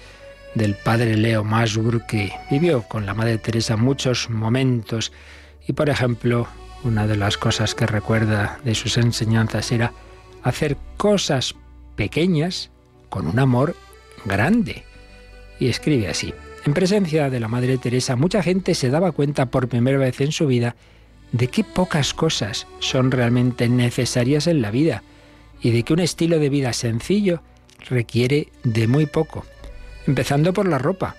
del 0.56 0.76
padre 0.76 1.16
Leo 1.16 1.46
Masur 1.46 2.06
que 2.06 2.34
vivió 2.52 2.82
con 2.82 3.06
la 3.06 3.14
Madre 3.14 3.38
Teresa 3.38 3.78
muchos 3.78 4.30
momentos 4.30 5.14
y 5.66 5.72
por 5.72 5.90
ejemplo 5.90 6.50
una 6.84 7.08
de 7.08 7.16
las 7.16 7.38
cosas 7.38 7.76
que 7.76 7.86
recuerda 7.86 8.60
de 8.66 8.76
sus 8.76 8.98
enseñanzas 8.98 9.72
era 9.72 9.94
hacer 10.44 10.76
cosas 10.98 11.56
pequeñas 11.96 12.70
con 13.08 13.26
un 13.26 13.40
amor 13.40 13.74
grande. 14.26 14.84
Y 15.62 15.70
escribe 15.70 16.10
así, 16.10 16.34
en 16.66 16.74
presencia 16.74 17.30
de 17.30 17.40
la 17.40 17.48
Madre 17.48 17.78
Teresa 17.78 18.18
mucha 18.18 18.44
gente 18.44 18.76
se 18.76 18.90
daba 18.90 19.14
cuenta 19.14 19.46
por 19.46 19.70
primera 19.70 19.98
vez 19.98 20.20
en 20.20 20.34
su 20.34 20.46
vida 20.46 20.76
de 21.32 21.48
qué 21.48 21.64
pocas 21.64 22.14
cosas 22.14 22.68
son 22.80 23.12
realmente 23.12 23.70
necesarias 23.70 24.48
en 24.48 24.62
la 24.62 24.72
vida 24.72 25.04
y 25.62 25.72
de 25.72 25.84
que 25.84 25.94
un 25.94 26.00
estilo 26.00 26.40
de 26.40 26.50
vida 26.50 26.74
sencillo 26.74 27.42
requiere 27.90 28.50
de 28.64 28.88
muy 28.88 29.06
poco, 29.06 29.46
empezando 30.06 30.54
por 30.54 30.68
la 30.68 30.78
ropa. 30.78 31.16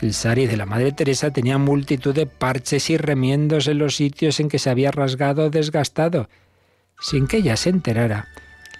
El 0.00 0.14
sari 0.14 0.46
de 0.46 0.56
la 0.56 0.66
Madre 0.66 0.92
Teresa 0.92 1.30
tenía 1.30 1.58
multitud 1.58 2.14
de 2.14 2.26
parches 2.26 2.90
y 2.90 2.96
remiendos 2.96 3.68
en 3.68 3.78
los 3.78 3.96
sitios 3.96 4.40
en 4.40 4.48
que 4.48 4.58
se 4.58 4.68
había 4.68 4.90
rasgado 4.90 5.44
o 5.44 5.50
desgastado. 5.50 6.28
Sin 7.00 7.26
que 7.26 7.38
ella 7.38 7.56
se 7.56 7.70
enterara, 7.70 8.28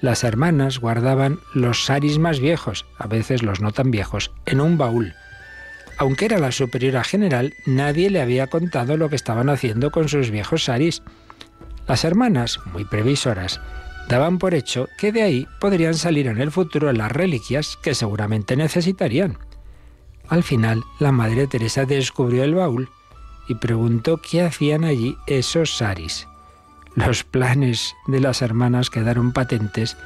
las 0.00 0.25
hermanas 0.25 0.80
guardaban 0.80 1.38
los 1.54 1.85
saris 1.85 2.18
más 2.18 2.40
viejos, 2.40 2.87
a 2.99 3.06
veces 3.06 3.44
los 3.44 3.61
no 3.61 3.71
tan 3.71 3.92
viejos, 3.92 4.32
en 4.47 4.61
un 4.61 4.76
baúl. 4.76 5.14
Aunque 5.97 6.25
era 6.25 6.38
la 6.38 6.50
superiora 6.50 7.04
general, 7.04 7.54
nadie 7.66 8.11
le 8.11 8.21
había 8.21 8.49
contado 8.49 8.97
lo 8.97 9.09
que 9.09 9.14
estaban 9.14 9.49
haciendo 9.49 9.92
con 9.92 10.09
sus 10.09 10.30
viejos 10.30 10.64
saris. 10.64 11.02
Las 11.87 12.04
hermanas, 12.04 12.59
muy 12.73 12.85
previsoras, 12.85 13.61
daban 14.12 14.38
por 14.38 14.52
hecho 14.52 14.90
que 14.99 15.11
de 15.11 15.23
ahí 15.23 15.49
podrían 15.59 15.95
salir 15.95 16.26
en 16.26 16.38
el 16.38 16.50
futuro 16.50 16.92
las 16.92 17.11
reliquias 17.11 17.78
que 17.83 17.95
seguramente 17.95 18.57
necesitarían. 18.57 19.38
Al 20.28 20.42
final, 20.42 20.83
la 21.00 21.12
Madre 21.12 21.47
Teresa 21.47 21.87
descubrió 21.87 22.45
el 22.45 22.54
baúl 22.54 22.90
y 23.49 23.54
preguntó 23.54 24.19
qué 24.19 24.42
hacían 24.42 24.85
allí 24.85 25.16
esos 25.26 25.78
saris. 25.78 26.28
Los 26.95 27.25
planes 27.25 27.95
de 28.07 28.21
las 28.21 28.42
hermanas 28.42 28.90
quedaron 28.90 29.33
patentes 29.33 29.97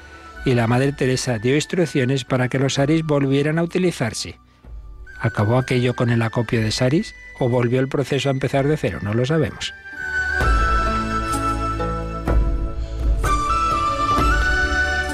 y 0.45 0.55
la 0.55 0.69
Madre 0.69 0.93
Teresa 0.93 1.41
dio 1.41 1.57
instrucciones 1.57 2.25
para 2.25 2.49
que 2.49 2.61
los 2.61 2.75
saris 2.75 3.05
volvieran 3.05 3.59
a 3.59 3.65
utilizarse. 3.65 4.39
¿Acabó 5.19 5.59
aquello 5.59 5.95
con 5.95 6.11
el 6.11 6.23
acopio 6.23 6.61
de 6.61 6.71
saris 6.71 7.13
o 7.41 7.49
volvió 7.49 7.81
el 7.81 7.89
proceso 7.89 8.29
a 8.29 8.33
empezar 8.33 8.69
de 8.69 8.77
cero? 8.77 9.01
No 9.03 9.15
lo 9.15 9.27
sabemos. 9.27 9.75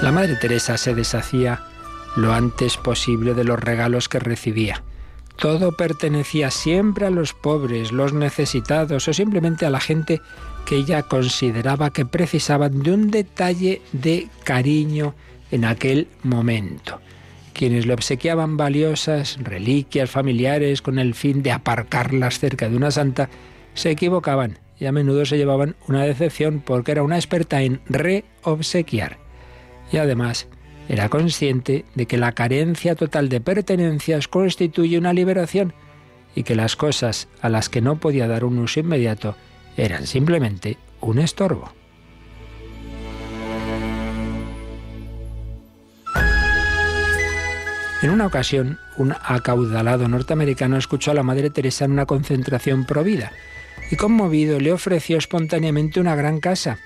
La 0.02 0.10
Madre 0.10 0.34
Teresa 0.34 0.78
se 0.78 0.96
deshacía 0.96 1.60
lo 2.16 2.32
antes 2.32 2.76
posible 2.76 3.34
de 3.34 3.44
los 3.44 3.60
regalos 3.60 4.08
que 4.08 4.18
recibía. 4.18 4.82
Todo 5.36 5.70
pertenecía 5.76 6.50
siempre 6.50 7.06
a 7.06 7.10
los 7.10 7.34
pobres, 7.34 7.92
los 7.92 8.12
necesitados 8.12 9.06
o 9.06 9.12
simplemente 9.12 9.64
a 9.64 9.70
la 9.70 9.78
gente 9.78 10.20
que 10.66 10.74
ella 10.74 11.04
consideraba 11.04 11.90
que 11.90 12.04
precisaban 12.04 12.82
de 12.82 12.90
un 12.90 13.12
detalle 13.12 13.80
de 13.92 14.26
cariño 14.42 15.14
en 15.52 15.64
aquel 15.64 16.08
momento. 16.24 17.00
Quienes 17.52 17.86
le 17.86 17.94
obsequiaban 17.94 18.56
valiosas 18.56 19.38
reliquias 19.40 20.10
familiares 20.10 20.82
con 20.82 20.98
el 20.98 21.14
fin 21.14 21.44
de 21.44 21.52
aparcarlas 21.52 22.40
cerca 22.40 22.68
de 22.68 22.76
una 22.76 22.90
santa, 22.90 23.30
se 23.74 23.92
equivocaban 23.92 24.58
y 24.80 24.86
a 24.86 24.90
menudo 24.90 25.24
se 25.26 25.36
llevaban 25.36 25.76
una 25.86 26.02
decepción 26.02 26.60
porque 26.60 26.90
era 26.90 27.04
una 27.04 27.18
experta 27.18 27.62
en 27.62 27.80
reobsequiar 27.86 29.21
y 29.92 29.98
además 29.98 30.48
era 30.88 31.08
consciente 31.08 31.84
de 31.94 32.06
que 32.06 32.16
la 32.16 32.32
carencia 32.32 32.96
total 32.96 33.28
de 33.28 33.40
pertenencias 33.40 34.26
constituye 34.26 34.98
una 34.98 35.12
liberación 35.12 35.74
y 36.34 36.42
que 36.42 36.56
las 36.56 36.76
cosas 36.76 37.28
a 37.40 37.48
las 37.48 37.68
que 37.68 37.80
no 37.80 37.96
podía 38.00 38.26
dar 38.26 38.44
un 38.44 38.58
uso 38.58 38.80
inmediato 38.80 39.36
eran 39.76 40.06
simplemente 40.06 40.78
un 41.00 41.18
estorbo. 41.18 41.72
En 48.02 48.10
una 48.10 48.26
ocasión, 48.26 48.80
un 48.96 49.14
acaudalado 49.22 50.08
norteamericano 50.08 50.76
escuchó 50.76 51.12
a 51.12 51.14
la 51.14 51.22
Madre 51.22 51.50
Teresa 51.50 51.84
en 51.84 51.92
una 51.92 52.06
concentración 52.06 52.84
provida 52.84 53.30
y 53.92 53.96
conmovido 53.96 54.58
le 54.58 54.72
ofreció 54.72 55.18
espontáneamente 55.18 56.00
una 56.00 56.16
gran 56.16 56.40
casa 56.40 56.80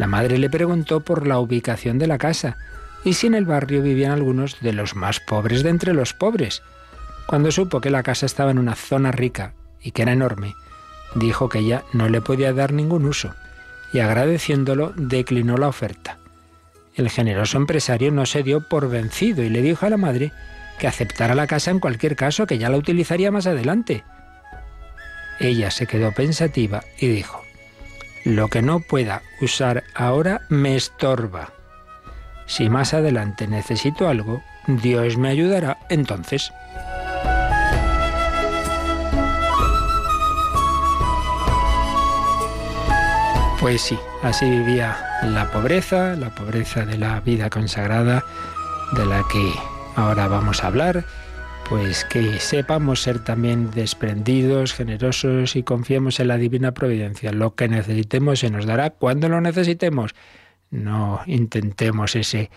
la 0.00 0.06
madre 0.06 0.38
le 0.38 0.48
preguntó 0.48 1.00
por 1.00 1.26
la 1.26 1.38
ubicación 1.38 1.98
de 1.98 2.06
la 2.06 2.16
casa 2.16 2.56
y 3.04 3.12
si 3.12 3.26
en 3.26 3.34
el 3.34 3.44
barrio 3.44 3.82
vivían 3.82 4.12
algunos 4.12 4.58
de 4.60 4.72
los 4.72 4.96
más 4.96 5.20
pobres 5.20 5.62
de 5.62 5.68
entre 5.68 5.92
los 5.92 6.14
pobres. 6.14 6.62
Cuando 7.26 7.52
supo 7.52 7.82
que 7.82 7.90
la 7.90 8.02
casa 8.02 8.24
estaba 8.24 8.50
en 8.50 8.58
una 8.58 8.76
zona 8.76 9.12
rica 9.12 9.52
y 9.78 9.90
que 9.90 10.00
era 10.00 10.14
enorme, 10.14 10.54
dijo 11.16 11.50
que 11.50 11.58
ella 11.58 11.84
no 11.92 12.08
le 12.08 12.22
podía 12.22 12.54
dar 12.54 12.72
ningún 12.72 13.04
uso 13.04 13.34
y 13.92 13.98
agradeciéndolo 13.98 14.94
declinó 14.96 15.58
la 15.58 15.68
oferta. 15.68 16.16
El 16.94 17.10
generoso 17.10 17.58
empresario 17.58 18.10
no 18.10 18.24
se 18.24 18.42
dio 18.42 18.66
por 18.66 18.88
vencido 18.88 19.42
y 19.42 19.50
le 19.50 19.60
dijo 19.60 19.84
a 19.84 19.90
la 19.90 19.98
madre 19.98 20.32
que 20.78 20.86
aceptara 20.86 21.34
la 21.34 21.46
casa 21.46 21.72
en 21.72 21.78
cualquier 21.78 22.16
caso, 22.16 22.46
que 22.46 22.56
ya 22.56 22.70
la 22.70 22.78
utilizaría 22.78 23.30
más 23.30 23.46
adelante. 23.46 24.02
Ella 25.40 25.70
se 25.70 25.86
quedó 25.86 26.12
pensativa 26.12 26.84
y 26.98 27.08
dijo, 27.08 27.44
lo 28.24 28.48
que 28.48 28.62
no 28.62 28.80
pueda 28.80 29.22
usar 29.40 29.84
ahora 29.94 30.42
me 30.48 30.76
estorba. 30.76 31.52
Si 32.46 32.68
más 32.68 32.94
adelante 32.94 33.46
necesito 33.46 34.08
algo, 34.08 34.42
Dios 34.66 35.16
me 35.16 35.28
ayudará 35.28 35.78
entonces. 35.88 36.52
Pues 43.60 43.82
sí, 43.82 43.98
así 44.22 44.48
vivía 44.48 44.96
la 45.22 45.50
pobreza, 45.50 46.16
la 46.16 46.30
pobreza 46.30 46.86
de 46.86 46.96
la 46.96 47.20
vida 47.20 47.50
consagrada, 47.50 48.24
de 48.92 49.04
la 49.04 49.22
que 49.30 49.52
ahora 49.96 50.28
vamos 50.28 50.64
a 50.64 50.68
hablar 50.68 51.04
pues 51.70 52.04
que 52.04 52.40
sepamos 52.40 53.00
ser 53.00 53.22
también 53.22 53.70
desprendidos, 53.70 54.74
generosos 54.74 55.54
y 55.54 55.62
confiemos 55.62 56.18
en 56.18 56.26
la 56.26 56.36
divina 56.36 56.74
providencia. 56.74 57.30
Lo 57.30 57.54
que 57.54 57.68
necesitemos 57.68 58.40
se 58.40 58.50
nos 58.50 58.66
dará 58.66 58.90
cuando 58.90 59.28
lo 59.28 59.40
necesitemos. 59.40 60.16
No 60.70 61.20
intentemos 61.26 62.16
ese 62.16 62.50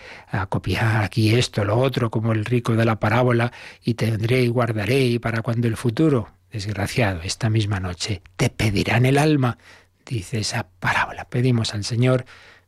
copiar 0.49 1.03
aquí 1.03 1.35
esto, 1.35 1.63
lo 1.63 1.77
otro, 1.77 2.09
como 2.09 2.31
el 2.31 2.43
rico 2.43 2.75
de 2.75 2.85
la 2.85 2.99
parábola, 2.99 3.53
y 3.83 3.93
tendré 3.93 4.41
y 4.41 4.47
guardaré 4.47 5.01
y 5.01 5.19
para 5.19 5.43
cuando 5.43 5.67
el 5.67 5.77
futuro. 5.77 6.29
Desgraciado, 6.51 7.21
esta 7.21 7.51
misma 7.51 7.79
noche 7.79 8.23
te 8.35 8.49
pedirán 8.49 9.05
el 9.05 9.19
alma, 9.19 9.59
dice 10.07 10.39
esa 10.39 10.69
parábola. 10.79 11.25
Pedimos 11.25 11.75
al 11.75 11.83
Señor 11.83 12.25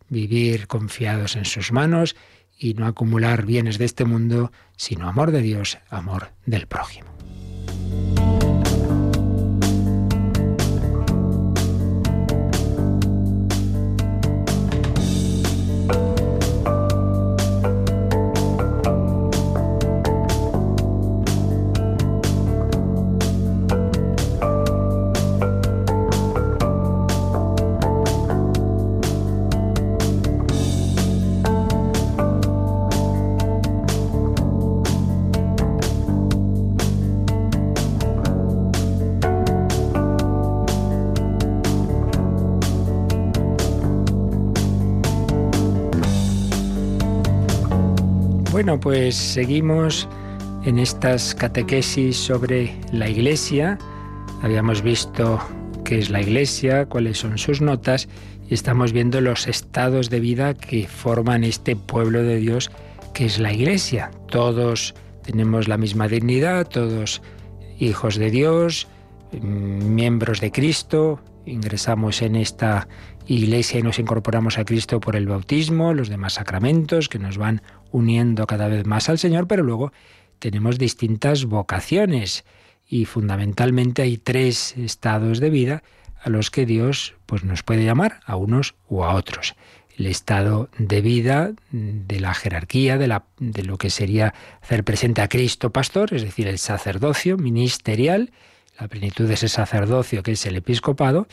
vivir 0.10 0.68
confiados 0.68 1.38
en 1.38 1.46
sus 1.46 1.72
manos 1.72 2.16
y 2.58 2.74
no 2.74 2.86
acumular 2.86 3.46
bienes 3.46 3.78
de 3.78 3.86
este 3.86 4.06
mundo, 4.06 4.52
sino 4.78 5.08
amor 5.08 5.32
de 5.32 5.42
Dios, 5.42 5.78
amor 5.90 6.30
del 6.46 6.68
prójimo. 6.68 7.08
Pues 48.86 49.16
seguimos 49.16 50.08
en 50.64 50.78
estas 50.78 51.34
catequesis 51.34 52.16
sobre 52.18 52.72
la 52.92 53.10
Iglesia. 53.10 53.80
Habíamos 54.44 54.84
visto 54.84 55.40
qué 55.84 55.98
es 55.98 56.12
la 56.12 56.22
Iglesia, 56.22 56.86
cuáles 56.86 57.18
son 57.18 57.40
sus 57.40 57.62
notas 57.62 58.08
y 58.48 58.54
estamos 58.54 58.94
viendo 58.94 59.22
los 59.22 59.48
estados 59.48 60.12
de 60.12 60.20
vida 60.20 60.54
que 60.54 60.88
forman 60.88 61.44
este 61.44 61.76
pueblo 61.76 62.22
de 62.22 62.38
Dios 62.38 62.70
que 63.16 63.26
es 63.26 63.40
la 63.40 63.52
Iglesia. 63.52 64.12
Todos 64.28 64.94
tenemos 65.24 65.68
la 65.68 65.78
misma 65.78 66.08
dignidad, 66.08 66.68
todos 66.68 67.24
hijos 67.80 68.18
de 68.18 68.30
Dios, 68.30 68.88
miembros 69.32 70.42
de 70.42 70.52
Cristo, 70.52 71.20
ingresamos 71.48 72.22
en 72.22 72.36
esta 72.36 72.88
iglesia 73.28 73.80
y 73.80 73.84
nos 73.84 74.00
incorporamos 74.00 74.58
a 74.58 74.66
Cristo 74.66 75.00
por 75.00 75.16
el 75.16 75.28
bautismo, 75.28 75.94
los 75.94 76.10
demás 76.10 76.34
sacramentos 76.34 77.10
que 77.10 77.20
nos 77.20 77.38
van 77.38 77.62
uniendo 77.92 78.46
cada 78.48 78.68
vez 78.68 78.86
más 78.86 79.10
al 79.10 79.18
Señor, 79.18 79.48
pero 79.48 79.64
luego 79.64 79.92
tenemos 80.40 80.78
distintas 80.78 81.46
vocaciones 81.46 82.46
y 82.88 83.06
fundamentalmente 83.06 84.02
hay 84.02 84.18
tres 84.18 84.78
estados 84.78 85.40
de 85.40 85.50
vida 85.50 85.84
a 86.22 86.30
los 86.30 86.52
que 86.52 86.66
Dios 86.66 87.16
pues 87.26 87.44
nos 87.44 87.64
puede 87.64 87.86
llamar 87.86 88.20
a 88.26 88.36
unos 88.36 88.76
u 88.90 89.04
a 89.04 89.14
otros. 89.14 89.56
El 89.98 90.08
estado 90.08 90.70
de 90.78 91.02
vida 91.02 91.54
de 91.72 92.20
la 92.20 92.34
jerarquía, 92.34 92.98
de, 92.98 93.08
la, 93.08 93.26
de 93.40 93.64
lo 93.64 93.78
que 93.78 93.90
sería 93.90 94.34
hacer 94.62 94.84
presente 94.84 95.22
a 95.22 95.30
Cristo 95.30 95.72
pastor, 95.72 96.14
es 96.14 96.24
decir, 96.24 96.48
el 96.48 96.60
sacerdocio 96.60 97.38
ministerial, 97.38 98.32
la 98.78 98.88
plenitud 98.88 99.28
de 99.28 99.36
ese 99.36 99.48
sacerdocio 99.48 100.22
que 100.22 100.34
es 100.34 100.46
el 100.46 100.58
episcopado, 100.58 101.28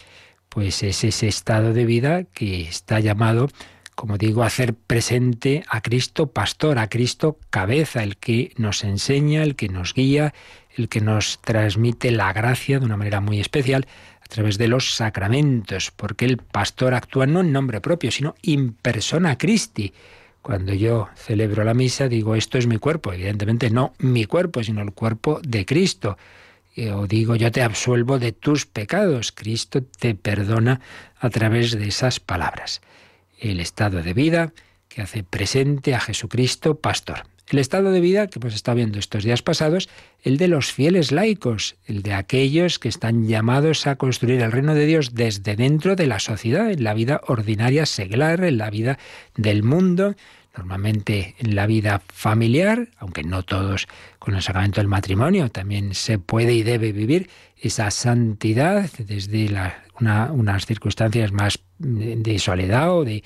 pues 0.52 0.82
es 0.82 1.02
ese 1.02 1.28
estado 1.28 1.72
de 1.72 1.86
vida 1.86 2.24
que 2.24 2.60
está 2.60 3.00
llamado, 3.00 3.48
como 3.94 4.18
digo, 4.18 4.42
a 4.42 4.48
hacer 4.48 4.74
presente 4.74 5.64
a 5.66 5.80
Cristo 5.80 6.26
pastor, 6.26 6.78
a 6.78 6.90
Cristo 6.90 7.38
cabeza, 7.48 8.02
el 8.02 8.18
que 8.18 8.52
nos 8.58 8.84
enseña, 8.84 9.44
el 9.44 9.56
que 9.56 9.70
nos 9.70 9.94
guía, 9.94 10.34
el 10.76 10.90
que 10.90 11.00
nos 11.00 11.40
transmite 11.40 12.10
la 12.10 12.34
gracia 12.34 12.78
de 12.78 12.84
una 12.84 12.98
manera 12.98 13.22
muy 13.22 13.40
especial 13.40 13.86
a 14.20 14.26
través 14.26 14.58
de 14.58 14.68
los 14.68 14.94
sacramentos, 14.94 15.90
porque 15.90 16.26
el 16.26 16.36
pastor 16.36 16.92
actúa 16.92 17.26
no 17.26 17.40
en 17.40 17.50
nombre 17.50 17.80
propio, 17.80 18.10
sino 18.10 18.34
in 18.42 18.74
persona 18.74 19.38
Christi. 19.38 19.94
Cuando 20.42 20.74
yo 20.74 21.08
celebro 21.16 21.64
la 21.64 21.72
misa 21.72 22.08
digo, 22.08 22.34
esto 22.34 22.58
es 22.58 22.66
mi 22.66 22.76
cuerpo, 22.76 23.14
evidentemente 23.14 23.70
no 23.70 23.94
mi 24.00 24.26
cuerpo, 24.26 24.62
sino 24.62 24.82
el 24.82 24.92
cuerpo 24.92 25.40
de 25.42 25.64
Cristo. 25.64 26.18
Eh, 26.74 26.90
o 26.90 27.06
digo, 27.06 27.36
yo 27.36 27.50
te 27.52 27.62
absuelvo 27.62 28.18
de 28.18 28.32
tus 28.32 28.66
pecados. 28.66 29.32
Cristo 29.32 29.82
te 29.82 30.14
perdona 30.14 30.80
a 31.18 31.30
través 31.30 31.72
de 31.72 31.88
esas 31.88 32.20
palabras. 32.20 32.80
El 33.38 33.60
estado 33.60 34.02
de 34.02 34.14
vida 34.14 34.52
que 34.88 35.02
hace 35.02 35.22
presente 35.22 35.94
a 35.94 36.00
Jesucristo 36.00 36.76
pastor. 36.76 37.24
El 37.48 37.58
estado 37.58 37.90
de 37.90 38.00
vida 38.00 38.28
que 38.28 38.38
hemos 38.38 38.54
estado 38.54 38.76
viendo 38.76 38.98
estos 38.98 39.24
días 39.24 39.42
pasados, 39.42 39.90
el 40.22 40.38
de 40.38 40.48
los 40.48 40.72
fieles 40.72 41.12
laicos, 41.12 41.76
el 41.86 42.02
de 42.02 42.14
aquellos 42.14 42.78
que 42.78 42.88
están 42.88 43.26
llamados 43.26 43.86
a 43.86 43.96
construir 43.96 44.40
el 44.40 44.52
reino 44.52 44.74
de 44.74 44.86
Dios 44.86 45.14
desde 45.14 45.56
dentro 45.56 45.94
de 45.96 46.06
la 46.06 46.18
sociedad, 46.18 46.70
en 46.70 46.82
la 46.82 46.94
vida 46.94 47.20
ordinaria 47.26 47.84
seglar, 47.84 48.42
en 48.44 48.56
la 48.56 48.70
vida 48.70 48.98
del 49.36 49.62
mundo, 49.62 50.14
normalmente 50.56 51.34
en 51.38 51.54
la 51.54 51.66
vida 51.66 52.02
familiar, 52.12 52.88
aunque 52.98 53.22
no 53.22 53.42
todos 53.42 53.88
con 54.18 54.34
el 54.34 54.42
sacramento 54.42 54.80
del 54.80 54.88
matrimonio, 54.88 55.50
también 55.50 55.94
se 55.94 56.18
puede 56.18 56.54
y 56.54 56.62
debe 56.62 56.92
vivir 56.92 57.30
esa 57.56 57.90
santidad 57.90 58.90
desde 58.98 59.50
unas 59.98 60.66
circunstancias 60.66 61.32
más 61.32 61.58
de 61.78 62.38
soledad 62.38 62.92
o 62.92 63.04
de 63.04 63.22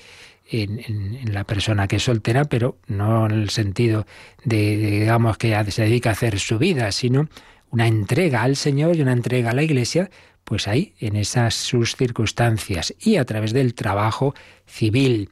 en, 0.49 1.33
la 1.33 1.43
persona 1.43 1.87
que 1.87 1.97
es 1.97 2.03
soltera, 2.03 2.45
pero 2.45 2.77
no 2.87 3.25
en 3.25 3.33
el 3.33 3.49
sentido 3.49 4.05
de, 4.43 4.77
digamos, 4.77 5.37
que 5.37 5.55
se 5.71 5.83
dedica 5.83 6.09
a 6.09 6.13
hacer 6.13 6.39
su 6.39 6.57
vida, 6.57 6.91
sino 6.91 7.27
una 7.69 7.87
entrega 7.87 8.43
al 8.43 8.55
Señor 8.55 8.95
y 8.95 9.01
una 9.01 9.11
entrega 9.11 9.51
a 9.51 9.53
la 9.53 9.63
Iglesia, 9.63 10.09
pues 10.43 10.67
ahí, 10.67 10.93
en 10.99 11.17
esas 11.17 11.55
sus 11.55 11.95
circunstancias 11.95 12.93
y 12.99 13.17
a 13.17 13.25
través 13.25 13.51
del 13.51 13.73
trabajo 13.73 14.33
civil 14.65 15.29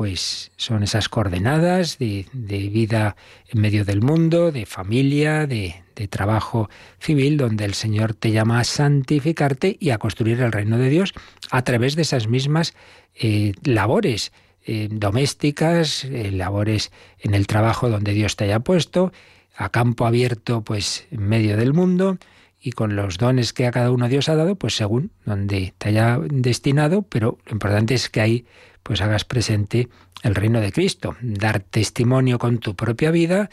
pues 0.00 0.50
son 0.56 0.82
esas 0.82 1.10
coordenadas 1.10 1.98
de, 1.98 2.24
vida 2.32 3.16
en 3.50 3.60
medio 3.60 3.84
del 3.84 4.00
mundo, 4.00 4.50
de 4.50 4.64
familia, 4.64 5.46
de, 5.46 5.74
trabajo 6.08 6.70
civil, 6.98 7.36
donde 7.36 7.66
el 7.66 7.74
Señor 7.74 8.14
te 8.14 8.30
llama 8.30 8.60
a 8.60 8.64
santificarte 8.64 9.76
y 9.78 9.90
a 9.90 9.98
construir 9.98 10.40
el 10.40 10.52
reino 10.52 10.78
de 10.78 10.88
Dios 10.88 11.12
a 11.50 11.60
través 11.64 11.96
de 11.96 12.02
esas 12.02 12.28
mismas 12.28 12.72
eh, 13.14 13.52
labores 13.62 14.32
eh, 14.64 14.88
domésticas, 14.90 16.04
eh, 16.04 16.30
labores 16.32 16.92
en 17.18 17.34
el 17.34 17.46
trabajo 17.46 17.90
donde 17.90 18.14
Dios 18.14 18.36
te 18.36 18.44
haya 18.44 18.60
puesto, 18.60 19.12
a 19.54 19.68
campo 19.68 20.06
abierto, 20.06 20.62
pues 20.62 21.08
en 21.10 21.28
medio 21.28 21.58
del 21.58 21.74
mundo, 21.74 22.16
y 22.58 22.72
con 22.72 22.96
los 22.96 23.18
dones 23.18 23.52
que 23.52 23.66
a 23.66 23.70
cada 23.70 23.90
uno 23.90 24.08
Dios 24.08 24.30
ha 24.30 24.34
dado, 24.34 24.54
pues 24.54 24.74
según 24.74 25.10
donde 25.26 25.74
te 25.76 25.90
haya 25.90 26.18
destinado, 26.18 27.02
pero 27.02 27.36
lo 27.44 27.52
importante 27.52 27.92
es 27.92 28.08
que 28.08 28.22
ahí 28.22 28.46
pues 28.82 29.00
hagas 29.00 29.24
presente 29.24 29.88
el 30.22 30.34
reino 30.34 30.60
de 30.60 30.72
Cristo, 30.72 31.16
dar 31.20 31.60
testimonio 31.60 32.38
con 32.38 32.58
tu 32.58 32.74
propia 32.76 33.10
vida, 33.10 33.50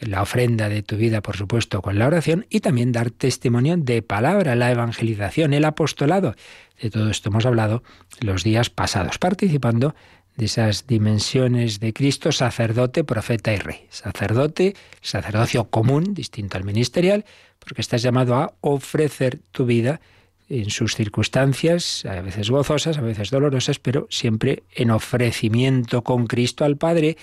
la 0.00 0.22
ofrenda 0.22 0.68
de 0.68 0.82
tu 0.82 0.96
vida, 0.96 1.22
por 1.22 1.36
supuesto, 1.36 1.80
con 1.82 1.98
la 1.98 2.06
oración, 2.06 2.46
y 2.50 2.60
también 2.60 2.92
dar 2.92 3.10
testimonio 3.10 3.76
de 3.76 4.02
palabra, 4.02 4.54
la 4.54 4.70
evangelización, 4.70 5.54
el 5.54 5.64
apostolado. 5.64 6.34
De 6.80 6.90
todo 6.90 7.10
esto 7.10 7.30
hemos 7.30 7.46
hablado 7.46 7.82
los 8.20 8.44
días 8.44 8.70
pasados, 8.70 9.18
participando 9.18 9.94
de 10.36 10.44
esas 10.44 10.86
dimensiones 10.86 11.80
de 11.80 11.94
Cristo, 11.94 12.30
sacerdote, 12.30 13.04
profeta 13.04 13.54
y 13.54 13.56
rey. 13.56 13.86
Sacerdote, 13.88 14.74
sacerdocio 15.00 15.70
común, 15.70 16.12
distinto 16.12 16.58
al 16.58 16.64
ministerial, 16.64 17.24
porque 17.58 17.80
estás 17.80 18.02
llamado 18.02 18.34
a 18.36 18.52
ofrecer 18.60 19.40
tu 19.50 19.64
vida 19.64 20.00
en 20.48 20.70
sus 20.70 20.94
circunstancias, 20.94 22.04
a 22.04 22.20
veces 22.20 22.50
gozosas, 22.50 22.98
a 22.98 23.00
veces 23.00 23.30
dolorosas, 23.30 23.78
pero 23.78 24.06
siempre 24.10 24.62
en 24.74 24.90
ofrecimiento 24.90 26.02
con 26.02 26.26
Cristo 26.26 26.64
al 26.64 26.76
Padre 26.76 27.16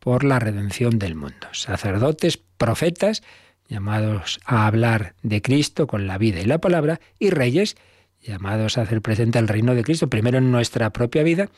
por 0.00 0.24
la 0.24 0.38
redención 0.38 0.98
del 0.98 1.14
mundo. 1.14 1.46
Sacerdotes, 1.52 2.36
profetas, 2.36 3.22
llamados 3.68 4.40
a 4.44 4.66
hablar 4.66 5.14
de 5.22 5.40
Cristo 5.40 5.86
con 5.86 6.06
la 6.06 6.18
vida 6.18 6.40
y 6.40 6.44
la 6.44 6.58
palabra, 6.58 7.00
y 7.18 7.30
reyes, 7.30 7.76
llamados 8.22 8.76
a 8.76 8.82
hacer 8.82 9.00
presente 9.02 9.38
el 9.38 9.48
reino 9.48 9.74
de 9.74 9.82
Cristo, 9.82 10.10
primero 10.10 10.38
en 10.38 10.50
nuestra 10.50 10.90
propia 10.90 11.22
vida, 11.22 11.48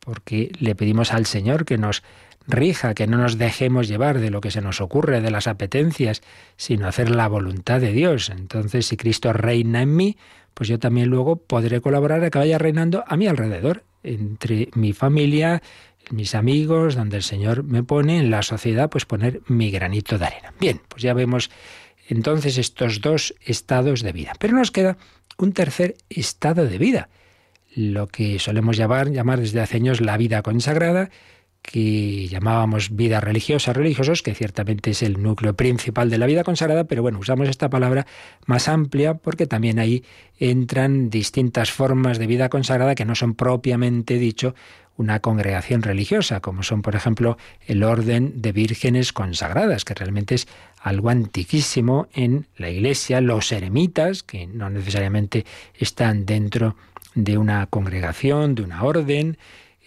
porque 0.00 0.50
le 0.58 0.74
pedimos 0.74 1.12
al 1.12 1.26
Señor 1.26 1.64
que 1.64 1.78
nos 1.78 2.02
rija, 2.46 2.94
que 2.94 3.06
no 3.06 3.18
nos 3.18 3.38
dejemos 3.38 3.88
llevar 3.88 4.18
de 4.18 4.30
lo 4.30 4.40
que 4.40 4.50
se 4.50 4.60
nos 4.60 4.80
ocurre, 4.80 5.20
de 5.20 5.30
las 5.30 5.46
apetencias, 5.46 6.22
sino 6.56 6.88
hacer 6.88 7.10
la 7.10 7.28
voluntad 7.28 7.80
de 7.80 7.92
Dios. 7.92 8.30
Entonces, 8.30 8.86
si 8.86 8.96
Cristo 8.96 9.32
reina 9.32 9.82
en 9.82 9.94
mí, 9.94 10.16
pues 10.54 10.68
yo 10.68 10.78
también 10.78 11.08
luego 11.08 11.36
podré 11.36 11.80
colaborar 11.80 12.22
a 12.24 12.30
que 12.30 12.38
vaya 12.38 12.58
reinando 12.58 13.04
a 13.06 13.16
mi 13.16 13.26
alrededor, 13.26 13.84
entre 14.02 14.68
mi 14.74 14.92
familia, 14.92 15.62
mis 16.10 16.34
amigos, 16.34 16.94
donde 16.94 17.16
el 17.16 17.22
Señor 17.22 17.62
me 17.62 17.82
pone, 17.82 18.18
en 18.18 18.30
la 18.30 18.42
sociedad, 18.42 18.90
pues 18.90 19.04
poner 19.04 19.42
mi 19.46 19.70
granito 19.70 20.18
de 20.18 20.26
arena. 20.26 20.54
Bien, 20.60 20.80
pues 20.88 21.02
ya 21.02 21.14
vemos 21.14 21.50
entonces 22.08 22.58
estos 22.58 23.00
dos 23.00 23.34
estados 23.44 24.02
de 24.02 24.12
vida. 24.12 24.32
Pero 24.38 24.54
nos 24.54 24.70
queda 24.70 24.96
un 25.38 25.52
tercer 25.52 25.96
estado 26.08 26.66
de 26.66 26.78
vida, 26.78 27.08
lo 27.74 28.08
que 28.08 28.38
solemos 28.38 28.76
llamar, 28.76 29.10
llamar 29.10 29.40
desde 29.40 29.60
hace 29.60 29.76
años 29.76 30.00
la 30.00 30.16
vida 30.16 30.42
consagrada, 30.42 31.10
que 31.62 32.26
llamábamos 32.28 32.96
vida 32.96 33.20
religiosa, 33.20 33.72
religiosos, 33.72 34.22
que 34.22 34.34
ciertamente 34.34 34.90
es 34.90 35.02
el 35.02 35.22
núcleo 35.22 35.54
principal 35.54 36.10
de 36.10 36.18
la 36.18 36.26
vida 36.26 36.44
consagrada, 36.44 36.84
pero 36.84 37.02
bueno, 37.02 37.18
usamos 37.18 37.48
esta 37.48 37.68
palabra 37.70 38.06
más 38.46 38.68
amplia 38.68 39.14
porque 39.14 39.46
también 39.46 39.78
ahí 39.78 40.04
entran 40.38 41.10
distintas 41.10 41.70
formas 41.70 42.18
de 42.18 42.26
vida 42.26 42.48
consagrada 42.48 42.94
que 42.94 43.04
no 43.04 43.14
son 43.14 43.34
propiamente 43.34 44.14
dicho 44.14 44.54
una 44.96 45.20
congregación 45.20 45.82
religiosa, 45.82 46.40
como 46.40 46.62
son, 46.62 46.82
por 46.82 46.94
ejemplo, 46.94 47.38
el 47.66 47.84
orden 47.84 48.42
de 48.42 48.52
vírgenes 48.52 49.14
consagradas, 49.14 49.86
que 49.86 49.94
realmente 49.94 50.34
es 50.34 50.46
algo 50.78 51.08
antiquísimo 51.08 52.08
en 52.12 52.46
la 52.56 52.68
Iglesia, 52.68 53.22
los 53.22 53.50
eremitas, 53.50 54.22
que 54.22 54.46
no 54.46 54.68
necesariamente 54.68 55.46
están 55.74 56.26
dentro 56.26 56.76
de 57.14 57.38
una 57.38 57.66
congregación, 57.66 58.54
de 58.54 58.62
una 58.62 58.82
orden, 58.82 59.38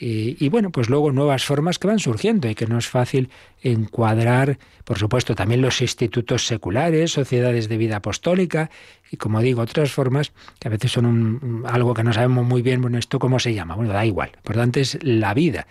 y 0.06 0.50
bueno, 0.50 0.70
pues 0.70 0.90
luego 0.90 1.12
nuevas 1.12 1.46
formas 1.46 1.80
que 1.80 1.88
van 1.88 2.00
surgiendo 2.00 2.50
y 2.50 2.56
que 2.56 2.68
no 2.68 2.78
es 2.78 2.88
fácil 2.88 3.30
encuadrar, 3.62 4.58
por 4.84 5.00
supuesto, 5.00 5.34
también 5.34 5.62
los 5.62 5.82
institutos 5.82 6.46
seculares, 6.46 7.12
sociedades 7.12 7.70
de 7.70 7.78
vida 7.78 7.98
apostólica 7.98 8.70
y, 9.12 9.18
como 9.18 9.42
digo, 9.42 9.62
otras 9.62 9.92
formas 9.92 10.34
que 10.60 10.68
a 10.68 10.72
veces 10.72 10.92
son 10.92 11.64
algo 11.66 11.94
que 11.94 12.04
no 12.04 12.12
sabemos 12.12 12.46
muy 12.46 12.62
bien, 12.62 12.82
bueno, 12.82 12.98
esto 12.98 13.18
cómo 13.18 13.40
se 13.40 13.54
llama. 13.54 13.76
Bueno, 13.76 13.94
da 13.94 14.06
igual. 14.06 14.32
Lo 14.34 14.40
importante 14.40 14.82
es 14.82 15.00
la 15.04 15.34
vida. 15.34 15.68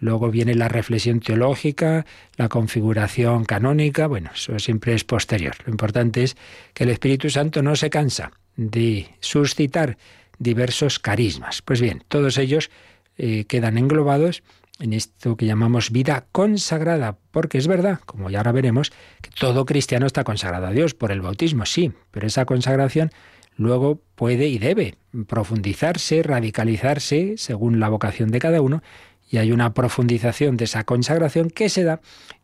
Luego 0.00 0.30
viene 0.30 0.54
la 0.54 0.68
reflexión 0.68 1.20
teológica, 1.20 2.04
la 2.36 2.48
configuración 2.48 3.44
canónica, 3.44 4.08
bueno, 4.08 4.30
eso 4.34 4.58
siempre 4.58 4.94
es 4.94 5.04
posterior. 5.04 5.54
Lo 5.64 5.70
importante 5.70 6.24
es 6.24 6.36
que 6.74 6.84
el 6.84 6.90
Espíritu 6.90 7.30
Santo 7.30 7.62
no 7.62 7.76
se 7.76 7.88
cansa 7.88 8.32
de 8.56 9.08
suscitar 9.20 9.96
diversos 10.38 10.98
carismas. 10.98 11.62
Pues 11.62 11.80
bien, 11.80 12.02
todos 12.08 12.36
ellos 12.36 12.70
eh, 13.18 13.44
quedan 13.44 13.78
englobados 13.78 14.42
en 14.78 14.92
esto 14.92 15.36
que 15.36 15.46
llamamos 15.46 15.90
vida 15.90 16.26
consagrada, 16.32 17.16
porque 17.30 17.58
es 17.58 17.66
verdad, 17.66 18.00
como 18.04 18.28
ya 18.30 18.38
ahora 18.38 18.52
veremos, 18.52 18.92
que 19.22 19.30
todo 19.30 19.64
cristiano 19.64 20.06
está 20.06 20.24
consagrado 20.24 20.66
a 20.66 20.72
Dios 20.72 20.94
por 20.94 21.12
el 21.12 21.22
bautismo, 21.22 21.64
sí, 21.64 21.92
pero 22.10 22.26
esa 22.26 22.44
consagración 22.44 23.10
luego 23.56 24.00
puede 24.14 24.48
y 24.48 24.58
debe 24.58 24.96
profundizarse, 25.26 26.22
radicalizarse 26.22 27.34
según 27.38 27.80
la 27.80 27.88
vocación 27.88 28.30
de 28.30 28.38
cada 28.38 28.60
uno, 28.60 28.82
y 29.30 29.38
hay 29.38 29.50
una 29.50 29.72
profundización 29.72 30.56
de 30.56 30.64
esa 30.64 30.84
consagración 30.84 31.50
que 31.50 31.68
se 31.68 31.82
da 31.82 32.00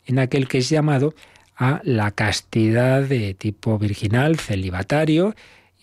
en 0.07 0.19
aquel 0.19 0.49
que 0.49 0.59
es 0.59 0.69
llamado 0.69 1.15
a 1.55 1.81
la 1.85 2.11
castidad 2.11 3.03
de 3.03 3.35
tipo 3.35 3.79
virginal, 3.79 4.39
celibatario, 4.39 5.35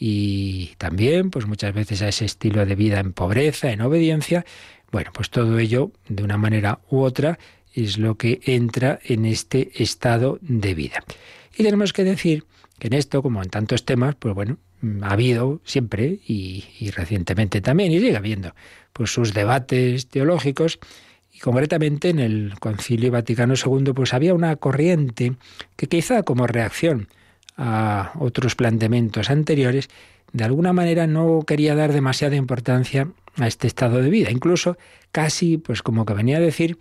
y 0.02 0.75
también, 0.78 1.30
pues 1.30 1.45
muchas 1.45 1.73
veces 1.73 2.02
a 2.02 2.08
ese 2.08 2.23
estilo 2.23 2.65
de 2.65 2.75
vida 2.75 3.02
en 3.02 3.12
pobreza, 3.12 3.71
en 3.71 3.82
obediencia. 3.82 4.45
Bueno, 4.91 5.12
pues 5.13 5.30
todo 5.30 5.60
ello, 5.60 5.91
de 6.08 6.23
una 6.23 6.38
manera 6.38 6.80
u 6.89 6.99
otra, 6.99 7.38
es 7.73 7.97
lo 7.97 8.15
que 8.15 8.41
entra 8.43 8.99
en 9.04 9.25
este 9.25 9.71
estado 9.82 10.39
de 10.41 10.73
vida. 10.73 11.04
Y 11.58 11.63
tenemos 11.63 11.93
que 11.93 12.04
decir 12.04 12.45
que 12.80 12.88
en 12.88 12.93
esto, 12.93 13.21
como 13.21 13.43
en 13.43 13.49
tantos 13.49 13.86
temas, 13.86 14.15
pues 14.15 14.34
bueno, 14.34 14.58
ha 15.02 15.12
habido 15.12 15.62
siempre 15.65 16.19
y, 16.25 16.91
recientemente 16.95 17.62
también, 17.62 17.91
y 17.91 17.99
sigue 17.99 18.15
habiendo, 18.15 18.56
pues 18.93 19.12
sus 19.12 19.34
debates 19.34 20.08
teológicos, 20.08 20.80
y 21.34 21.39
concretamente 21.39 22.10
en 22.10 22.19
el 22.19 22.54
Concilio 22.60 23.12
Vaticano 23.12 23.54
II, 23.54 23.93
pues 23.93 24.13
había 24.13 24.34
una 24.34 24.56
corriente 24.56 25.34
que 25.75 25.88
quizá 25.88 26.23
como 26.23 26.47
reacción 26.47 27.08
a 27.58 28.13
otros 28.19 28.56
planteamientos 28.56 29.30
anteriores, 29.30 29.89
de 30.32 30.43
alguna 30.43 30.73
manera 30.73 31.08
no 31.08 31.41
quería 31.45 31.75
dar 31.75 31.91
demasiada 31.91 32.36
importancia 32.36 33.10
a 33.39 33.47
este 33.47 33.67
estado 33.67 34.02
de 34.02 34.10
vida. 34.10 34.32
Incluso 34.32 34.78
casi, 35.12 35.58
pues 35.58 35.82
como 35.82 36.06
que 36.06 36.13
venía 36.13 36.38
a 36.38 36.41
decir, 36.41 36.78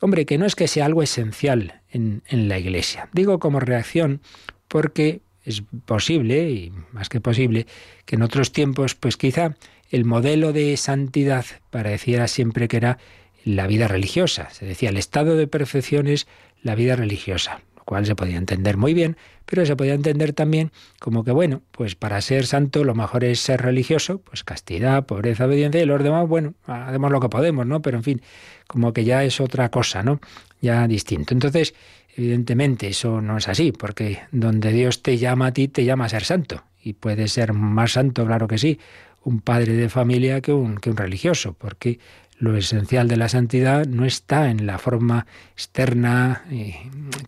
hombre, 0.00 0.26
que 0.26 0.38
no 0.38 0.46
es 0.46 0.54
que 0.54 0.68
sea 0.68 0.86
algo 0.86 1.02
esencial 1.02 1.82
en, 1.90 2.22
en 2.26 2.48
la 2.48 2.58
Iglesia. 2.58 3.08
Digo 3.12 3.38
como 3.38 3.60
reacción 3.60 4.20
porque 4.68 5.20
es 5.44 5.62
posible, 5.84 6.50
y 6.50 6.72
más 6.92 7.08
que 7.08 7.20
posible, 7.20 7.66
que 8.04 8.16
en 8.16 8.22
otros 8.22 8.52
tiempos, 8.52 8.94
pues 8.94 9.16
quizá 9.16 9.56
el 9.90 10.04
modelo 10.04 10.52
de 10.52 10.76
santidad 10.76 11.44
pareciera 11.70 12.28
siempre 12.28 12.68
que 12.68 12.76
era 12.76 12.98
la 13.44 13.66
vida 13.66 13.88
religiosa. 13.88 14.50
Se 14.50 14.66
decía, 14.66 14.90
el 14.90 14.96
estado 14.96 15.36
de 15.36 15.46
perfección 15.46 16.06
es 16.06 16.26
la 16.62 16.74
vida 16.74 16.94
religiosa, 16.94 17.62
lo 17.80 17.84
cual 17.84 18.06
se 18.06 18.14
podía 18.14 18.38
entender 18.38 18.76
muy 18.76 18.94
bien, 18.94 19.16
pero 19.44 19.66
se 19.66 19.74
podía 19.74 19.94
entender 19.94 20.32
también 20.32 20.70
como 21.00 21.24
que, 21.24 21.32
bueno, 21.32 21.62
pues 21.72 21.96
para 21.96 22.20
ser 22.20 22.46
santo 22.46 22.84
lo 22.84 22.94
mejor 22.94 23.24
es 23.24 23.40
ser 23.40 23.60
religioso, 23.60 24.18
pues 24.18 24.44
castidad, 24.44 25.04
pobreza, 25.06 25.46
obediencia, 25.46 25.82
y 25.82 25.86
los 25.86 26.02
demás, 26.02 26.28
bueno, 26.28 26.54
hacemos 26.66 27.10
lo 27.10 27.20
que 27.20 27.28
podemos, 27.28 27.66
¿no? 27.66 27.82
Pero 27.82 27.96
en 27.96 28.04
fin, 28.04 28.22
como 28.66 28.92
que 28.92 29.04
ya 29.04 29.24
es 29.24 29.40
otra 29.40 29.68
cosa, 29.70 30.02
¿no? 30.02 30.20
Ya 30.60 30.86
distinto. 30.86 31.34
Entonces, 31.34 31.74
Evidentemente 32.16 32.88
eso 32.88 33.20
no 33.20 33.38
es 33.38 33.48
así, 33.48 33.72
porque 33.72 34.20
donde 34.32 34.72
Dios 34.72 35.02
te 35.02 35.16
llama 35.18 35.46
a 35.46 35.52
ti, 35.52 35.68
te 35.68 35.84
llama 35.84 36.06
a 36.06 36.08
ser 36.08 36.24
santo. 36.24 36.64
Y 36.82 36.94
puede 36.94 37.28
ser 37.28 37.52
más 37.52 37.92
santo, 37.92 38.26
claro 38.26 38.48
que 38.48 38.58
sí, 38.58 38.78
un 39.22 39.40
padre 39.40 39.74
de 39.74 39.88
familia 39.88 40.40
que 40.40 40.52
un, 40.52 40.76
que 40.78 40.90
un 40.90 40.96
religioso, 40.96 41.54
porque 41.54 41.98
lo 42.40 42.56
esencial 42.56 43.06
de 43.06 43.18
la 43.18 43.28
santidad 43.28 43.86
no 43.86 44.04
está 44.06 44.50
en 44.50 44.66
la 44.66 44.78
forma 44.78 45.26
externa 45.52 46.42
eh, 46.50 46.74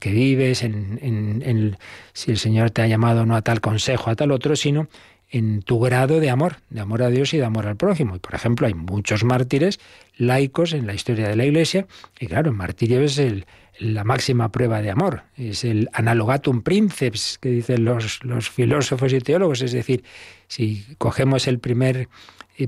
que 0.01 0.11
vives, 0.11 0.63
en, 0.63 0.99
en, 1.03 1.77
si 2.15 2.31
el 2.31 2.39
Señor 2.39 2.71
te 2.71 2.81
ha 2.81 2.87
llamado 2.87 3.27
no 3.27 3.37
a 3.37 3.43
tal 3.43 3.61
consejo, 3.61 4.11
a 4.11 4.17
tal 4.17 4.33
otro, 4.33 4.57
sino 4.57 4.89
en 5.29 5.63
tu 5.63 5.81
grado 5.81 6.19
de 6.19 6.31
amor, 6.31 6.57
de 6.71 6.81
amor 6.81 7.03
a 7.03 7.11
Dios 7.11 7.33
y 7.35 7.39
de 7.39 7.45
amor 7.45 7.67
al 7.67 7.77
prójimo. 7.77 8.17
Y 8.17 8.19
por 8.21 8.35
ejemplo, 8.35 8.67
hay 8.67 8.75
muchos 8.75 9.23
mártires 9.23 9.81
laicos 10.17 10.73
en 10.73 10.87
la 10.87 10.95
historia 10.95 11.29
de 11.29 11.37
la 11.37 11.45
Iglesia, 11.45 11.87
y 12.19 12.27
claro, 12.27 12.51
el 12.51 12.57
martirio 12.57 13.03
es 13.03 13.19
el, 13.19 13.47
la 13.79 14.05
máxima 14.05 14.51
prueba 14.51 14.81
de 14.81 14.91
amor. 14.91 15.25
Es 15.37 15.65
el 15.65 15.91
analogatum 15.93 16.63
princeps 16.63 17.39
que 17.39 17.51
dicen 17.51 17.85
los, 17.85 18.25
los 18.25 18.49
filósofos 18.49 19.13
y 19.13 19.19
teólogos. 19.19 19.61
Es 19.61 19.73
decir, 19.73 20.05
si 20.49 20.87
cogemos 20.97 21.47
el 21.49 21.59
primer 21.59 22.09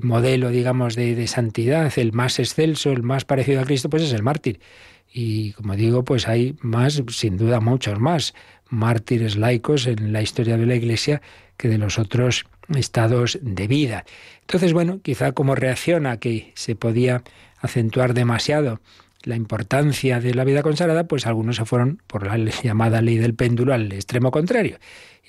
modelo, 0.02 0.50
digamos, 0.50 0.96
de, 0.96 1.14
de, 1.14 1.26
santidad, 1.26 1.92
el 1.96 2.12
más 2.12 2.38
excelso, 2.38 2.90
el 2.90 3.02
más 3.02 3.24
parecido 3.24 3.60
a 3.60 3.64
Cristo, 3.64 3.88
pues 3.88 4.02
es 4.02 4.12
el 4.12 4.22
mártir. 4.22 4.60
Y 5.12 5.52
como 5.52 5.76
digo, 5.76 6.04
pues 6.04 6.26
hay 6.26 6.56
más, 6.60 7.02
sin 7.08 7.36
duda 7.36 7.60
muchos 7.60 8.00
más 8.00 8.34
mártires 8.68 9.36
laicos 9.36 9.86
en 9.86 10.12
la 10.12 10.22
historia 10.22 10.56
de 10.56 10.66
la 10.66 10.74
Iglesia 10.74 11.22
que 11.56 11.68
de 11.68 11.78
los 11.78 11.98
otros 11.98 12.46
estados 12.74 13.38
de 13.40 13.66
vida. 13.66 14.04
Entonces, 14.40 14.72
bueno, 14.72 15.00
quizá 15.02 15.32
como 15.32 15.54
reacción 15.54 16.06
a 16.06 16.18
que 16.18 16.52
se 16.54 16.74
podía 16.74 17.22
acentuar 17.58 18.14
demasiado 18.14 18.80
la 19.22 19.36
importancia 19.36 20.20
de 20.20 20.34
la 20.34 20.44
vida 20.44 20.62
consagrada, 20.62 21.04
pues 21.04 21.26
algunos 21.26 21.56
se 21.56 21.64
fueron 21.64 22.02
por 22.06 22.26
la 22.26 22.36
llamada 22.62 23.00
ley 23.00 23.16
del 23.16 23.34
péndulo 23.34 23.72
al 23.72 23.92
extremo 23.92 24.30
contrario. 24.30 24.78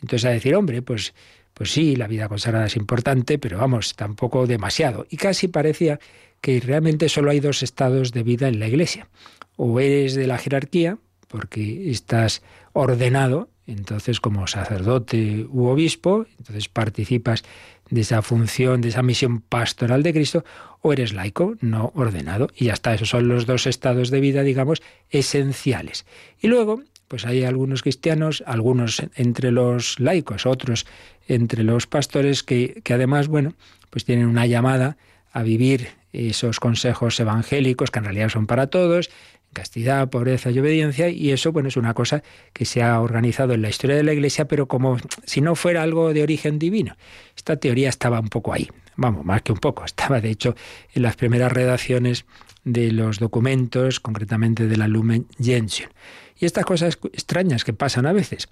Entonces 0.02 0.26
a 0.26 0.30
decir, 0.30 0.56
hombre, 0.56 0.82
pues, 0.82 1.14
pues 1.56 1.72
sí, 1.72 1.96
la 1.96 2.08
vida 2.08 2.28
consagrada 2.28 2.66
es 2.66 2.76
importante, 2.76 3.40
pero 3.40 3.58
vamos, 3.58 3.96
tampoco 3.96 4.46
demasiado. 4.46 5.08
Y 5.10 5.16
casi 5.16 5.48
parecía 5.48 6.02
que 6.42 6.60
realmente 6.60 7.08
solo 7.08 7.32
hay 7.32 7.40
dos 7.40 7.64
estados 7.64 8.12
de 8.12 8.24
vida 8.24 8.50
en 8.50 8.60
la 8.60 8.68
Iglesia. 8.68 9.08
O 9.56 9.80
eres 9.80 10.16
de 10.16 10.28
la 10.28 10.38
jerarquía, 10.38 10.98
porque 11.30 11.90
estás 11.90 12.44
ordenado, 12.74 13.48
entonces 13.68 14.20
como 14.20 14.48
sacerdote 14.48 15.48
u 15.50 15.68
obispo, 15.68 16.26
entonces 16.38 16.68
participas 16.68 17.46
de 17.90 18.02
esa 18.02 18.22
función, 18.22 18.82
de 18.82 18.90
esa 18.90 19.02
misión 19.02 19.40
pastoral 19.40 20.04
de 20.04 20.12
Cristo, 20.12 20.44
o 20.82 20.92
eres 20.92 21.14
laico, 21.14 21.56
no 21.62 21.94
ordenado. 21.96 22.50
Y 22.54 22.66
ya 22.66 22.74
está, 22.74 22.94
esos 22.94 23.08
son 23.08 23.30
los 23.30 23.46
dos 23.46 23.66
estados 23.66 24.10
de 24.10 24.20
vida, 24.20 24.44
digamos, 24.44 24.84
esenciales. 25.10 26.06
Y 26.42 26.48
luego, 26.48 26.84
pues 27.08 27.26
hay 27.26 27.44
algunos 27.44 27.82
cristianos, 27.82 28.44
algunos 28.46 29.04
entre 29.16 29.52
los 29.52 30.00
laicos, 30.00 30.46
otros 30.46 30.86
entre 31.28 31.64
los 31.64 31.88
pastores, 31.88 32.44
que, 32.44 32.82
que 32.84 32.94
además, 32.94 33.28
bueno, 33.28 33.54
pues 33.90 34.06
tienen 34.06 34.28
una 34.28 34.46
llamada 34.46 34.98
a 35.32 35.44
vivir 35.44 35.90
esos 36.14 36.60
consejos 36.60 37.20
evangélicos 37.20 37.92
que 37.92 38.00
en 38.00 38.06
realidad 38.06 38.30
son 38.30 38.48
para 38.48 38.68
todos, 38.68 39.10
castidad, 39.56 40.10
pobreza 40.10 40.52
y 40.52 40.60
obediencia, 40.60 41.10
y 41.10 41.32
eso 41.32 41.52
bueno, 41.52 41.70
es 41.70 41.78
una 41.78 41.94
cosa 41.94 42.24
que 42.54 42.66
se 42.66 42.84
ha 42.84 43.00
organizado 43.02 43.54
en 43.54 43.62
la 43.62 43.70
historia 43.70 43.96
de 43.96 44.04
la 44.04 44.14
Iglesia, 44.14 44.48
pero 44.48 44.68
como 44.68 44.98
si 45.26 45.42
no 45.42 45.56
fuera 45.56 45.82
algo 45.82 46.14
de 46.14 46.24
origen 46.24 46.60
divino. 46.60 46.96
Esta 47.36 47.56
teoría 47.56 47.90
estaba 47.90 48.20
un 48.20 48.30
poco 48.30 48.54
ahí, 48.54 48.70
vamos, 48.96 49.26
más 49.26 49.42
que 49.42 49.52
un 49.52 49.60
poco, 49.60 49.86
estaba 49.86 50.22
de 50.22 50.30
hecho 50.30 50.56
en 50.94 51.02
las 51.02 51.16
primeras 51.16 51.52
redacciones 51.52 52.26
de 52.64 52.92
los 52.92 53.20
documentos, 53.20 54.00
concretamente 54.00 54.68
de 54.68 54.78
la 54.78 54.88
Lumen 54.88 55.28
Gentium. 55.40 55.90
Y 56.38 56.46
estas 56.46 56.66
cosas 56.66 56.98
extrañas 57.14 57.64
que 57.64 57.74
pasan 57.74 58.06
a 58.06 58.14
veces, 58.14 58.50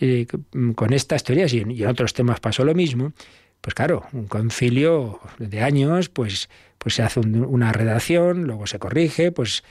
eh, 0.00 0.26
con 0.74 0.92
estas 0.92 1.24
teorías 1.24 1.52
y 1.52 1.60
en, 1.60 1.86
otros 1.86 2.14
temas 2.14 2.40
pasó 2.40 2.64
lo 2.64 2.74
mismo, 2.74 3.12
pues 3.60 3.74
claro, 3.74 4.06
un 4.12 4.26
concilio 4.26 5.20
de 5.38 5.62
años, 5.62 6.08
pues, 6.08 6.48
pues 6.78 6.94
se 6.94 7.02
hace 7.02 7.20
una 7.20 7.72
redacción, 7.72 8.44
luego 8.44 8.66
se 8.66 8.78
corrige, 8.78 9.32
pues 9.32 9.64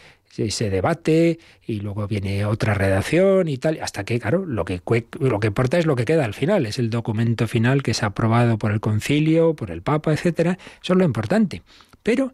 se 0.50 0.70
debate 0.70 1.40
y 1.66 1.80
luego 1.80 2.08
viene 2.08 2.46
otra 2.46 2.74
redacción 2.74 3.48
y 3.48 3.58
tal, 3.58 3.80
hasta 3.82 4.04
que, 4.04 4.20
claro, 4.20 4.46
lo 4.46 4.66
que, 4.66 4.82
lo 5.20 5.40
que 5.40 5.48
importa 5.48 5.80
es 5.80 5.86
lo 5.86 5.96
que 5.96 6.04
queda 6.04 6.26
al 6.26 6.34
final, 6.34 6.66
es 6.66 6.78
el 6.78 6.90
documento 6.90 7.48
final 7.48 7.84
que 7.84 7.94
ha 8.02 8.06
aprobado 8.06 8.58
por 8.58 8.72
el 8.72 8.82
concilio, 8.82 9.54
por 9.54 9.72
el 9.72 9.82
Papa, 9.82 10.12
etcétera, 10.12 10.58
eso 10.84 10.94
es 10.94 11.00
lo 11.00 11.06
importante. 11.06 11.62
Pero 12.04 12.34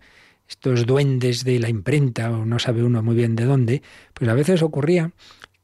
estos 0.52 0.86
duendes 0.86 1.44
de 1.44 1.60
la 1.60 1.70
imprenta, 1.70 2.30
o 2.30 2.46
no 2.46 2.60
sabe 2.60 2.84
uno 2.84 3.02
muy 3.02 3.16
bien 3.16 3.36
de 3.36 3.46
dónde, 3.46 3.82
pues 4.14 4.30
a 4.30 4.34
veces 4.34 4.62
ocurría 4.62 5.12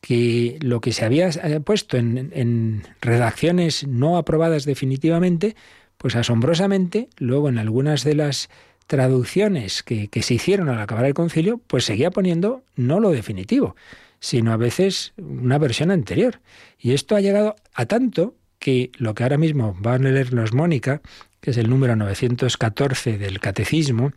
que 0.01 0.57
lo 0.61 0.81
que 0.81 0.93
se 0.93 1.03
había 1.05 1.27
eh, 1.27 1.59
puesto 1.59 1.97
en, 1.97 2.31
en 2.33 2.83
redacciones 3.01 3.85
no 3.85 4.17
aprobadas 4.17 4.63
definitivamente, 4.65 5.55
pues 5.97 6.15
asombrosamente, 6.15 7.09
luego 7.17 7.49
en 7.49 7.57
algunas 7.57 8.03
de 8.03 8.15
las 8.15 8.49
traducciones 8.87 9.83
que, 9.83 10.09
se 10.21 10.33
hicieron 10.33 10.69
al 10.69 10.79
acabar 10.79 11.05
el 11.05 11.13
concilio, 11.13 11.59
pues 11.67 11.83
seguía 11.83 12.09
poniendo 12.09 12.63
no 12.75 12.99
lo 12.99 13.11
definitivo, 13.11 13.75
sino 14.19 14.53
a 14.53 14.57
veces 14.57 15.13
una 15.17 15.57
versión 15.57 15.91
anterior. 15.91 16.39
Y 16.79 16.93
esto 16.93 17.15
ha 17.15 17.21
llegado 17.21 17.55
a 17.73 17.85
tanto 17.85 18.35
que 18.57 18.91
lo 18.97 19.13
que 19.13 19.23
ahora 19.23 19.37
mismo 19.37 19.75
van 19.79 20.05
a 20.05 20.11
leernos 20.11 20.53
Mónica, 20.53 21.01
que 21.41 21.51
es 21.51 21.57
el 21.57 21.69
número 21.69 21.95
914 21.95 23.17
del 23.17 23.39
Catecismo, 23.39 24.13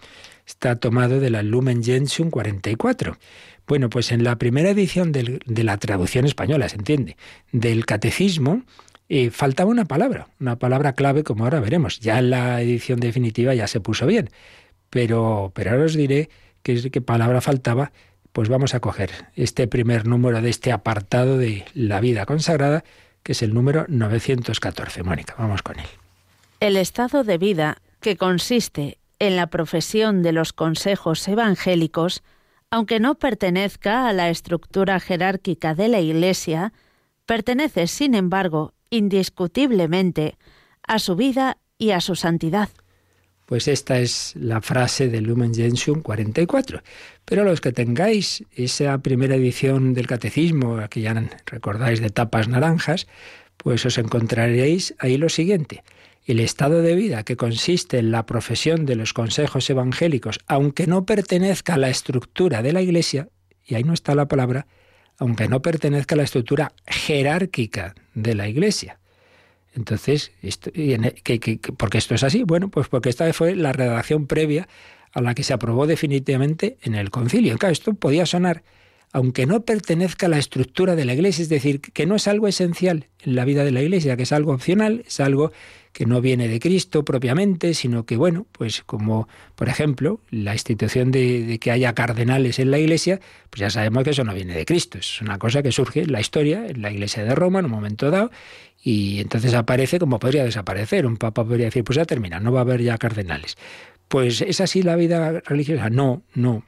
está 0.50 0.76
tomado 0.76 1.20
de 1.20 1.30
la 1.30 1.42
Lumen 1.42 1.82
Gentium 1.82 2.30
44. 2.30 3.16
Bueno, 3.66 3.88
pues 3.88 4.10
en 4.10 4.24
la 4.24 4.36
primera 4.36 4.70
edición 4.70 5.12
de 5.12 5.64
la 5.64 5.76
traducción 5.78 6.24
española, 6.24 6.68
se 6.68 6.76
entiende, 6.76 7.16
del 7.52 7.86
Catecismo, 7.86 8.64
eh, 9.08 9.30
faltaba 9.30 9.70
una 9.70 9.84
palabra, 9.84 10.28
una 10.40 10.58
palabra 10.58 10.94
clave, 10.94 11.22
como 11.22 11.44
ahora 11.44 11.60
veremos. 11.60 12.00
Ya 12.00 12.18
en 12.18 12.30
la 12.30 12.60
edición 12.60 12.98
definitiva 13.00 13.54
ya 13.54 13.68
se 13.68 13.80
puso 13.80 14.06
bien. 14.06 14.30
Pero, 14.90 15.52
pero 15.54 15.70
ahora 15.70 15.84
os 15.84 15.94
diré 15.94 16.30
qué, 16.62 16.90
qué 16.90 17.00
palabra 17.00 17.40
faltaba. 17.40 17.92
Pues 18.32 18.48
vamos 18.48 18.74
a 18.74 18.80
coger 18.80 19.10
este 19.34 19.68
primer 19.68 20.06
número 20.06 20.40
de 20.42 20.50
este 20.50 20.72
apartado 20.72 21.38
de 21.38 21.64
la 21.74 22.00
vida 22.00 22.26
consagrada, 22.26 22.84
que 23.22 23.32
es 23.32 23.42
el 23.42 23.54
número 23.54 23.84
914. 23.88 25.02
Mónica, 25.04 25.34
vamos 25.38 25.62
con 25.62 25.78
él. 25.78 25.86
El 26.58 26.76
estado 26.76 27.24
de 27.24 27.38
vida, 27.38 27.78
que 28.00 28.16
consiste 28.16 28.99
en 29.20 29.36
la 29.36 29.46
profesión 29.48 30.22
de 30.22 30.32
los 30.32 30.52
consejos 30.52 31.28
evangélicos, 31.28 32.22
aunque 32.70 32.98
no 32.98 33.16
pertenezca 33.16 34.08
a 34.08 34.12
la 34.12 34.30
estructura 34.30 34.98
jerárquica 34.98 35.74
de 35.74 35.88
la 35.88 36.00
Iglesia, 36.00 36.72
pertenece, 37.26 37.86
sin 37.86 38.14
embargo, 38.14 38.74
indiscutiblemente 38.88 40.36
a 40.82 40.98
su 40.98 41.14
vida 41.14 41.58
y 41.78 41.90
a 41.90 42.00
su 42.00 42.16
santidad. 42.16 42.70
Pues 43.46 43.68
esta 43.68 43.98
es 43.98 44.34
la 44.36 44.60
frase 44.60 45.08
del 45.08 45.24
Lumen 45.24 45.52
Gentium 45.52 46.02
44. 46.02 46.82
Pero 47.24 47.44
los 47.44 47.60
que 47.60 47.72
tengáis 47.72 48.44
esa 48.52 48.96
primera 48.98 49.34
edición 49.34 49.92
del 49.92 50.06
Catecismo, 50.06 50.78
que 50.88 51.00
ya 51.00 51.14
recordáis 51.46 52.00
de 52.00 52.10
tapas 52.10 52.48
naranjas, 52.48 53.08
pues 53.56 53.84
os 53.84 53.98
encontraréis 53.98 54.94
ahí 54.98 55.18
lo 55.18 55.28
siguiente. 55.28 55.82
El 56.30 56.38
estado 56.38 56.80
de 56.80 56.94
vida 56.94 57.24
que 57.24 57.34
consiste 57.34 57.98
en 57.98 58.12
la 58.12 58.24
profesión 58.24 58.86
de 58.86 58.94
los 58.94 59.12
consejos 59.12 59.68
evangélicos, 59.68 60.38
aunque 60.46 60.86
no 60.86 61.04
pertenezca 61.04 61.74
a 61.74 61.76
la 61.76 61.90
estructura 61.90 62.62
de 62.62 62.72
la 62.72 62.82
Iglesia, 62.82 63.30
y 63.66 63.74
ahí 63.74 63.82
no 63.82 63.92
está 63.92 64.14
la 64.14 64.28
palabra, 64.28 64.68
aunque 65.18 65.48
no 65.48 65.60
pertenezca 65.60 66.14
a 66.14 66.18
la 66.18 66.22
estructura 66.22 66.72
jerárquica 66.86 67.96
de 68.14 68.36
la 68.36 68.46
Iglesia. 68.46 69.00
Entonces, 69.74 70.30
¿por 71.76 71.90
qué 71.90 71.98
esto 71.98 72.14
es 72.14 72.22
así? 72.22 72.44
Bueno, 72.44 72.68
pues 72.68 72.86
porque 72.86 73.08
esta 73.08 73.32
fue 73.32 73.56
la 73.56 73.72
redacción 73.72 74.28
previa 74.28 74.68
a 75.10 75.20
la 75.22 75.34
que 75.34 75.42
se 75.42 75.52
aprobó 75.52 75.88
definitivamente 75.88 76.78
en 76.82 76.94
el 76.94 77.10
concilio. 77.10 77.58
Claro, 77.58 77.72
esto 77.72 77.94
podía 77.94 78.24
sonar, 78.24 78.62
aunque 79.10 79.46
no 79.46 79.62
pertenezca 79.62 80.26
a 80.26 80.28
la 80.28 80.38
estructura 80.38 80.94
de 80.94 81.06
la 81.06 81.14
Iglesia, 81.14 81.42
es 81.42 81.48
decir, 81.48 81.80
que 81.80 82.06
no 82.06 82.14
es 82.14 82.28
algo 82.28 82.46
esencial 82.46 83.08
en 83.18 83.34
la 83.34 83.44
vida 83.44 83.64
de 83.64 83.72
la 83.72 83.82
Iglesia, 83.82 84.16
que 84.16 84.22
es 84.22 84.30
algo 84.30 84.52
opcional, 84.52 85.02
es 85.08 85.18
algo 85.18 85.50
que 85.92 86.06
no 86.06 86.20
viene 86.20 86.48
de 86.48 86.60
Cristo 86.60 87.04
propiamente, 87.04 87.74
sino 87.74 88.04
que, 88.06 88.16
bueno, 88.16 88.46
pues 88.52 88.82
como, 88.84 89.28
por 89.56 89.68
ejemplo, 89.68 90.20
la 90.30 90.52
institución 90.52 91.10
de, 91.10 91.58
que 91.60 91.70
haya 91.70 91.94
cardenales 91.94 92.58
en 92.58 92.70
la 92.70 92.78
Iglesia, 92.78 93.20
pues 93.50 93.60
ya 93.60 93.70
sabemos 93.70 94.04
que 94.04 94.10
eso 94.10 94.24
no 94.24 94.34
viene 94.34 94.54
de 94.54 94.64
Cristo, 94.64 94.98
es 94.98 95.20
una 95.20 95.38
cosa 95.38 95.62
que 95.62 95.72
surge 95.72 96.02
en 96.02 96.12
la 96.12 96.20
historia, 96.20 96.66
en 96.66 96.80
la 96.82 96.92
Iglesia 96.92 97.24
de 97.24 97.34
Roma, 97.34 97.58
en 97.58 97.64
un 97.66 97.72
momento 97.72 98.10
dado, 98.10 98.30
y 98.82 99.20
entonces 99.20 99.54
aparece 99.54 99.98
como 99.98 100.18
podría 100.18 100.44
desaparecer. 100.44 101.06
Un 101.06 101.16
papa 101.16 101.44
podría 101.44 101.66
decir, 101.66 101.84
pues 101.84 101.96
ya 101.96 102.04
termina, 102.04 102.40
no 102.40 102.52
va 102.52 102.60
a 102.60 102.62
haber 102.62 102.82
ya 102.82 102.96
cardenales. 102.98 103.56
Pues 104.08 104.40
es 104.40 104.60
así 104.60 104.82
la 104.82 104.96
vida 104.96 105.40
religiosa. 105.40 105.90
No, 105.90 106.22
no. 106.34 106.64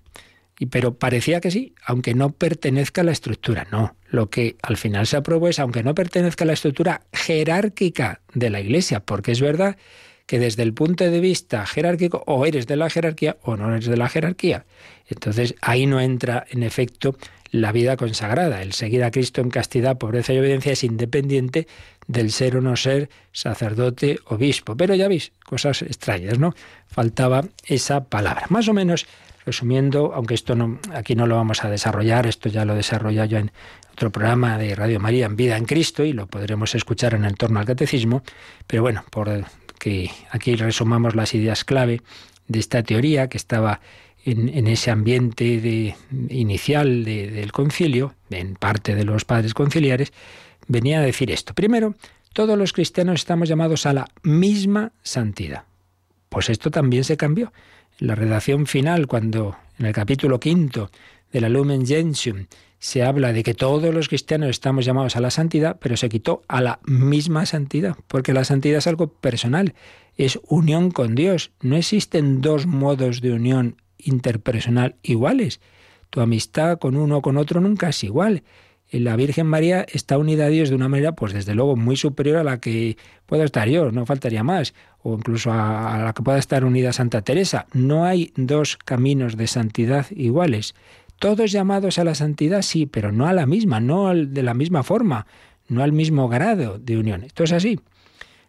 Y, 0.59 0.67
pero 0.67 0.95
parecía 0.95 1.41
que 1.41 1.51
sí, 1.51 1.75
aunque 1.85 2.15
no 2.15 2.31
pertenezca 2.31 3.01
a 3.01 3.05
la 3.05 3.13
estructura. 3.13 3.67
No, 3.73 3.97
lo 4.13 4.29
que 4.29 4.57
al 4.63 4.77
final 4.77 5.07
se 5.07 5.17
aprobó 5.17 5.49
es, 5.49 5.59
aunque 5.59 5.83
no 5.83 5.95
pertenezca 5.95 6.45
a 6.45 6.47
la 6.47 6.53
estructura 6.53 7.01
jerárquica 7.15 8.21
de 8.35 8.51
la 8.51 8.61
Iglesia, 8.61 9.01
porque 9.01 9.33
es 9.33 9.41
verdad 9.41 9.79
que 10.27 10.39
desde 10.39 10.63
el 10.63 10.75
punto 10.75 11.11
de 11.11 11.19
vista 11.19 11.65
jerárquico 11.67 12.23
o 12.27 12.45
eres 12.45 12.67
de 12.67 12.77
la 12.77 12.91
jerarquía 12.91 13.39
o 13.43 13.57
no 13.57 13.73
eres 13.75 13.87
de 13.87 13.97
la 13.97 14.11
jerarquía. 14.11 14.67
Entonces 15.09 15.55
ahí 15.63 15.87
no 15.87 15.99
entra 15.99 16.45
en 16.51 16.63
efecto 16.63 17.17
la 17.51 17.73
vida 17.73 17.97
consagrada. 17.97 18.61
El 18.61 18.75
seguir 18.75 19.03
a 19.03 19.11
Cristo 19.11 19.41
en 19.41 19.49
castidad, 19.49 19.97
pobreza 19.97 20.35
y 20.35 20.39
obediencia 20.39 20.73
es 20.73 20.85
independiente 20.85 21.67
del 22.07 22.33
ser 22.33 22.59
o 22.59 22.61
no 22.61 22.77
ser 22.77 23.09
sacerdote, 23.33 24.19
obispo. 24.27 24.77
Pero 24.77 24.95
ya 24.95 25.09
veis, 25.09 25.33
cosas 25.47 25.81
extrañas, 25.81 26.39
¿no? 26.39 26.55
Faltaba 26.87 27.45
esa 27.65 28.05
palabra. 28.05 28.45
Más 28.51 28.69
o 28.69 28.75
menos, 28.75 29.07
resumiendo, 29.45 30.13
aunque 30.15 30.35
esto 30.35 30.55
no, 30.55 30.79
aquí 30.95 31.15
no 31.15 31.27
lo 31.27 31.37
vamos 31.37 31.65
a 31.65 31.71
desarrollar, 31.71 32.27
esto 32.27 32.49
ya 32.49 32.65
lo 32.65 32.75
desarrolla 32.75 33.25
yo 33.27 33.39
en 33.39 33.53
otro 33.93 34.11
programa 34.11 34.59
de 34.59 34.75
Radio 34.75 34.99
María 34.99 35.27
en 35.27 35.37
Vida 35.37 35.57
en 35.57 35.67
Cristo 35.67 36.05
y 36.05 36.13
lo 36.13 36.27
podremos 36.27 36.75
escuchar 36.75 37.15
en 37.15 37.25
el 37.25 37.37
torno 37.37 37.61
al 37.61 37.67
catecismo, 37.67 38.23
pero 38.67 38.83
bueno, 38.83 39.05
por 39.11 39.45
que 39.79 40.11
aquí 40.31 40.57
resumamos 40.57 41.15
las 41.15 41.35
ideas 41.35 41.65
clave 41.65 42.01
de 42.49 42.59
esta 42.59 42.83
teoría 42.83 43.29
que 43.29 43.37
estaba 43.37 43.81
en, 44.25 44.67
ese 44.69 44.91
ambiente 44.91 45.95
inicial 46.29 47.05
del 47.05 47.53
concilio, 47.53 48.15
en 48.31 48.55
parte 48.55 48.95
de 48.95 49.05
los 49.05 49.25
padres 49.25 49.53
conciliares, 49.53 50.13
venía 50.69 51.01
a 51.01 51.03
decir 51.03 51.31
esto. 51.31 51.55
Primero, 51.55 51.97
todos 52.33 52.57
los 52.57 52.73
cristianos 52.73 53.17
estamos 53.17 53.49
llamados 53.49 53.85
a 53.87 53.93
la 53.93 54.09
misma 54.23 54.93
santidad. 55.03 55.65
Pues 56.29 56.49
esto 56.49 56.71
también 56.71 57.05
se 57.05 57.17
cambió. 57.17 57.53
En 58.01 58.07
la 58.07 58.15
redacción 58.15 58.67
final, 58.67 59.07
cuando 59.07 59.57
en 59.79 59.87
el 59.87 59.93
capítulo 59.93 60.39
quinto 60.39 60.91
de 61.33 61.41
la 61.41 61.49
Lumen 61.49 61.85
Gentium 61.85 62.47
se 62.83 63.05
habla 63.05 63.33
de 63.33 63.45
que 63.45 63.55
todos 63.55 63.95
los 63.95 64.09
cristianos 64.09 64.51
estamos 64.51 64.85
llamados 64.85 65.15
a 65.15 65.21
la 65.21 65.31
santidad, 65.31 65.77
pero 65.81 65.97
se 65.97 66.09
quitó 66.09 66.43
a 66.49 66.61
la 66.61 66.81
misma 66.85 67.47
santidad, 67.47 67.97
porque 68.09 68.33
la 68.33 68.43
santidad 68.43 68.79
es 68.79 68.89
algo 68.89 69.07
personal, 69.07 69.75
es 70.17 70.41
unión 70.49 70.91
con 70.91 71.15
Dios. 71.15 71.53
No 71.61 71.77
existen 71.77 72.41
dos 72.41 72.67
modos 72.67 73.21
de 73.21 73.35
unión 73.35 73.77
interpersonal 73.99 74.97
iguales. 75.05 75.61
Tu 76.11 76.21
amistad 76.21 76.81
con 76.81 76.97
uno 76.97 77.19
o 77.19 77.23
con 77.23 77.37
otro 77.37 77.61
nunca 77.61 77.91
es 77.91 78.03
igual. 78.03 78.43
La 78.91 79.15
Virgen 79.15 79.47
María 79.47 79.87
está 79.89 80.19
unida 80.19 80.47
a 80.47 80.49
Dios 80.49 80.69
de 80.69 80.75
una 80.75 80.89
manera, 80.89 81.13
pues 81.13 81.33
desde 81.33 81.55
luego, 81.55 81.77
muy 81.77 81.97
superior 81.97 82.39
a 82.39 82.45
la 82.45 82.59
que 82.59 82.97
pueda 83.27 83.45
estar 83.45 83.69
yo, 83.69 83.93
no 83.93 84.07
faltaría 84.07 84.43
más, 84.43 84.75
o 85.03 85.15
incluso 85.15 85.53
a, 85.53 85.99
la 86.05 86.13
que 86.13 86.23
pueda 86.23 86.39
estar 86.39 86.65
unida 86.65 86.93
Santa 86.93 87.23
Teresa. 87.23 87.67
No 87.73 88.05
hay 88.05 88.33
dos 88.37 88.77
caminos 88.77 89.37
de 89.37 89.47
santidad 89.47 90.07
iguales. 90.11 90.75
Todos 91.23 91.53
llamados 91.53 92.01
a 92.01 92.05
la 92.05 92.17
santidad, 92.17 92.63
sí, 92.63 92.87
pero 92.87 93.13
no 93.13 93.29
a 93.29 93.33
la 93.33 93.47
misma, 93.47 93.79
no 93.79 94.13
de 94.13 94.43
la 94.43 94.55
misma 94.55 94.83
forma, 94.83 95.29
no 95.69 95.85
al 95.85 95.93
mismo 95.93 96.29
grado 96.29 96.81
de 96.81 96.99
unión. 96.99 97.23
Esto 97.23 97.45
es 97.45 97.53
así. 97.53 97.79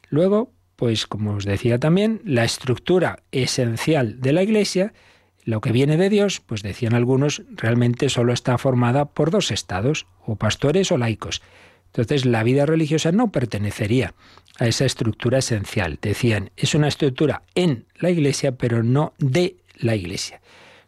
Luego, 0.10 0.52
pues 0.76 1.06
como 1.06 1.36
os 1.36 1.46
decía 1.46 1.78
también, 1.78 2.20
la 2.26 2.44
estructura 2.44 3.20
esencial 3.32 4.20
de 4.22 4.34
la 4.34 4.42
Iglesia 4.42 4.92
lo 5.46 5.62
que 5.62 5.72
viene 5.72 5.98
de 5.98 6.10
Dios, 6.10 6.40
pues 6.40 6.64
decían 6.64 6.96
algunos, 6.96 7.44
realmente 7.52 8.10
solo 8.10 8.34
está 8.34 8.58
formada 8.58 9.06
por 9.06 9.30
dos 9.30 9.52
estados, 9.52 10.08
o 10.26 10.36
pastores 10.36 10.92
o 10.92 10.98
laicos. 10.98 11.44
Entonces 11.92 12.26
la 12.26 12.42
vida 12.42 12.66
religiosa 12.66 13.12
no 13.12 13.32
pertenecería 13.32 14.16
a 14.58 14.66
esa 14.66 14.86
estructura 14.86 15.38
esencial. 15.38 16.00
Decían, 16.02 16.50
es 16.58 16.74
una 16.74 16.88
estructura 16.88 17.44
en 17.54 17.86
la 18.00 18.10
Iglesia, 18.10 18.54
pero 18.54 18.82
no 18.82 19.14
de 19.20 19.58
la 19.78 19.96
Iglesia. 19.96 20.42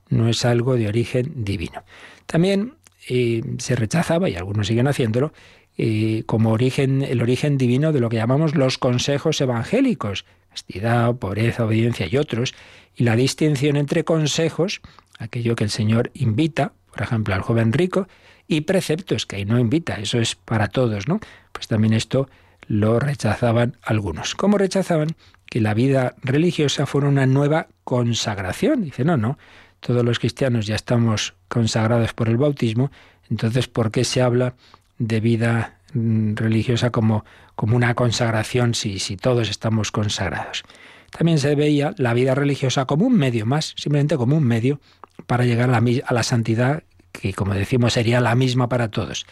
No 0.10 0.30
es 0.30 0.46
algo 0.46 0.76
de 0.76 0.88
origen 0.88 1.44
divino. 1.44 1.84
También 2.26 2.74
eh, 3.08 3.44
se 3.60 3.76
rechazaba, 3.76 4.30
y 4.30 4.36
algunos 4.36 4.68
siguen 4.68 4.88
haciéndolo, 4.88 5.34
eh, 5.78 6.24
como 6.26 6.52
origen, 6.52 7.02
el 7.02 7.22
origen 7.22 7.58
divino 7.58 7.92
de 7.92 8.00
lo 8.00 8.10
que 8.10 8.18
llamamos 8.18 8.56
los 8.56 8.78
consejos 8.78 9.42
evangélicos, 9.42 10.26
castidad, 10.50 11.16
pobreza, 11.16 11.66
obediencia 11.66 12.08
y 12.10 12.18
otros, 12.18 12.54
y 12.96 13.04
la 13.04 13.16
distinción 13.16 13.76
entre 13.76 14.06
consejos, 14.06 14.82
aquello 15.20 15.56
que 15.56 15.66
el 15.66 15.70
Señor 15.70 16.12
invita, 16.14 16.74
por 16.92 17.02
ejemplo, 17.02 17.36
al 17.36 17.42
joven 17.42 17.74
rico, 17.74 18.08
y 18.48 18.62
preceptos, 18.62 19.26
que 19.26 19.38
ahí 19.38 19.46
no 19.46 19.60
invita, 19.60 19.96
eso 19.96 20.20
es 20.20 20.36
para 20.36 20.68
todos, 20.68 21.08
¿no? 21.08 21.20
Pues 21.52 21.68
también 21.68 21.94
esto 21.94 22.30
lo 22.68 23.00
rechazaban 23.00 23.78
algunos. 23.84 24.36
¿Cómo 24.36 24.58
rechazaban? 24.58 25.16
Que 25.50 25.62
la 25.62 25.74
vida 25.74 26.16
religiosa 26.22 26.86
fuera 26.86 27.08
una 27.08 27.26
nueva 27.26 27.68
consagración. 27.84 28.84
Dice, 28.84 29.04
no, 29.04 29.18
no, 29.18 29.38
todos 29.80 30.04
los 30.04 30.20
cristianos 30.20 30.66
ya 30.66 30.76
estamos 30.76 31.36
consagrados 31.48 32.14
por 32.14 32.30
el 32.30 32.38
bautismo, 32.38 32.92
entonces, 33.30 33.68
¿por 33.68 33.92
qué 33.92 34.04
se 34.04 34.22
habla 34.22 34.56
de 34.98 35.20
vida 35.20 35.80
mm, 35.94 36.36
religiosa 36.36 36.92
como, 36.92 37.26
como 37.56 37.76
una 37.76 37.96
consagración 37.96 38.74
si, 38.74 39.00
si 39.00 39.18
todos 39.18 39.50
estamos 39.50 39.92
consagrados. 39.92 40.64
También 41.12 41.38
se 41.38 41.56
veía 41.56 41.94
la 41.98 42.14
vida 42.14 42.36
religiosa 42.36 42.86
como 42.86 43.06
un 43.06 43.18
medio 43.18 43.46
más, 43.46 43.74
simplemente 43.78 44.18
como 44.18 44.36
un 44.38 44.44
medio 44.44 44.80
para 45.28 45.46
llegar 45.46 45.70
a 45.70 45.80
la, 45.80 46.02
a 46.06 46.14
la 46.14 46.24
santidad 46.24 46.84
que, 47.12 47.34
como 47.34 47.54
decimos, 47.54 47.94
sería 47.94 48.20
la 48.20 48.36
misma 48.36 48.68
para 48.68 48.90
todos. 48.90 49.26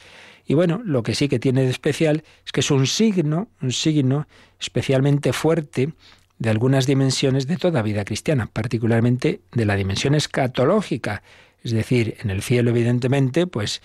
Y 0.45 0.53
bueno, 0.53 0.81
lo 0.85 1.03
que 1.03 1.15
sí 1.15 1.27
que 1.29 1.39
tiene 1.39 1.63
de 1.63 1.69
especial 1.69 2.23
es 2.45 2.51
que 2.51 2.61
es 2.61 2.71
un 2.71 2.87
signo, 2.87 3.49
un 3.61 3.71
signo 3.71 4.27
especialmente 4.59 5.33
fuerte 5.33 5.93
de 6.43 6.49
algunas 6.49 6.85
dimensiones 6.85 7.47
de 7.47 7.55
toda 7.55 7.81
vida 7.81 8.03
cristiana, 8.03 8.49
particularmente 8.51 9.39
de 9.53 9.65
la 9.65 9.77
dimensión 9.77 10.13
escatológica, 10.13 11.23
es 11.63 11.71
decir, 11.71 12.17
en 12.19 12.29
el 12.31 12.41
cielo, 12.41 12.71
evidentemente, 12.71 13.47
pues 13.47 13.81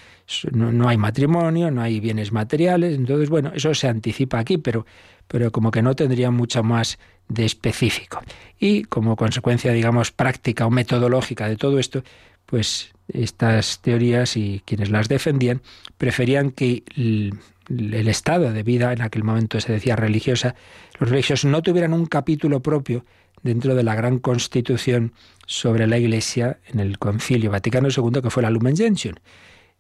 no, 0.51 0.89
hay 0.89 0.97
matrimonio, 0.97 1.71
no 1.71 1.83
hay 1.83 2.01
bienes 2.01 2.33
materiales, 2.33 2.97
entonces, 2.97 3.31
bueno, 3.31 3.53
eso 3.55 3.73
se 3.75 3.87
anticipa 3.87 4.41
aquí, 4.41 4.59
pero, 4.59 4.87
pero 5.29 5.53
como 5.53 5.71
que 5.71 5.83
no 5.83 5.95
tendría 5.95 6.33
mucho 6.33 6.65
más 6.65 6.99
de 7.29 7.45
específico. 7.45 8.21
Y 8.59 8.83
como 8.83 9.15
consecuencia, 9.15 9.73
digamos, 9.73 10.11
práctica 10.11 10.67
o 10.67 10.71
metodológica 10.71 11.49
de 11.49 11.57
todo 11.57 11.79
esto, 11.79 12.03
pues 12.45 12.91
estas 13.07 13.81
teorías 13.83 14.37
y 14.37 14.63
quienes 14.65 14.91
las 14.91 15.07
defendían 15.07 15.63
preferían 15.97 16.51
que 16.51 16.83
el, 17.69 18.09
estado 18.09 18.53
de 18.53 18.63
vida 18.63 18.93
en 18.93 19.03
aquel 19.03 19.25
momento 19.25 19.61
se 19.61 19.73
decía 19.73 19.97
religiosa, 19.97 20.55
los 20.99 21.11
religiosos 21.11 21.51
no 21.51 21.63
tuvieran 21.63 21.93
un 21.93 22.07
capítulo 22.07 22.61
propio 22.61 23.05
dentro 23.43 23.75
de 23.75 23.83
la 23.83 23.95
gran 23.95 24.19
constitución 24.19 25.13
sobre 25.47 25.87
la 25.87 25.99
Iglesia 25.99 26.59
en 26.67 26.81
el 26.81 26.99
Concilio 26.99 27.51
Vaticano 27.51 27.89
II, 27.89 28.21
que 28.23 28.31
fue 28.31 28.43
la 28.43 28.51
Lumen 28.51 28.77
Gentium, 28.77 29.15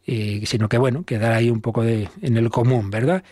eh, 0.07 0.42
sino 0.44 0.68
que, 0.68 0.79
bueno, 0.79 1.05
quedar 1.05 1.33
ahí 1.33 1.51
un 1.51 1.61
poco 1.61 1.83
de, 1.83 2.09
en 2.22 2.37
el 2.37 2.51
común, 2.51 2.90
¿verdad? 2.90 3.22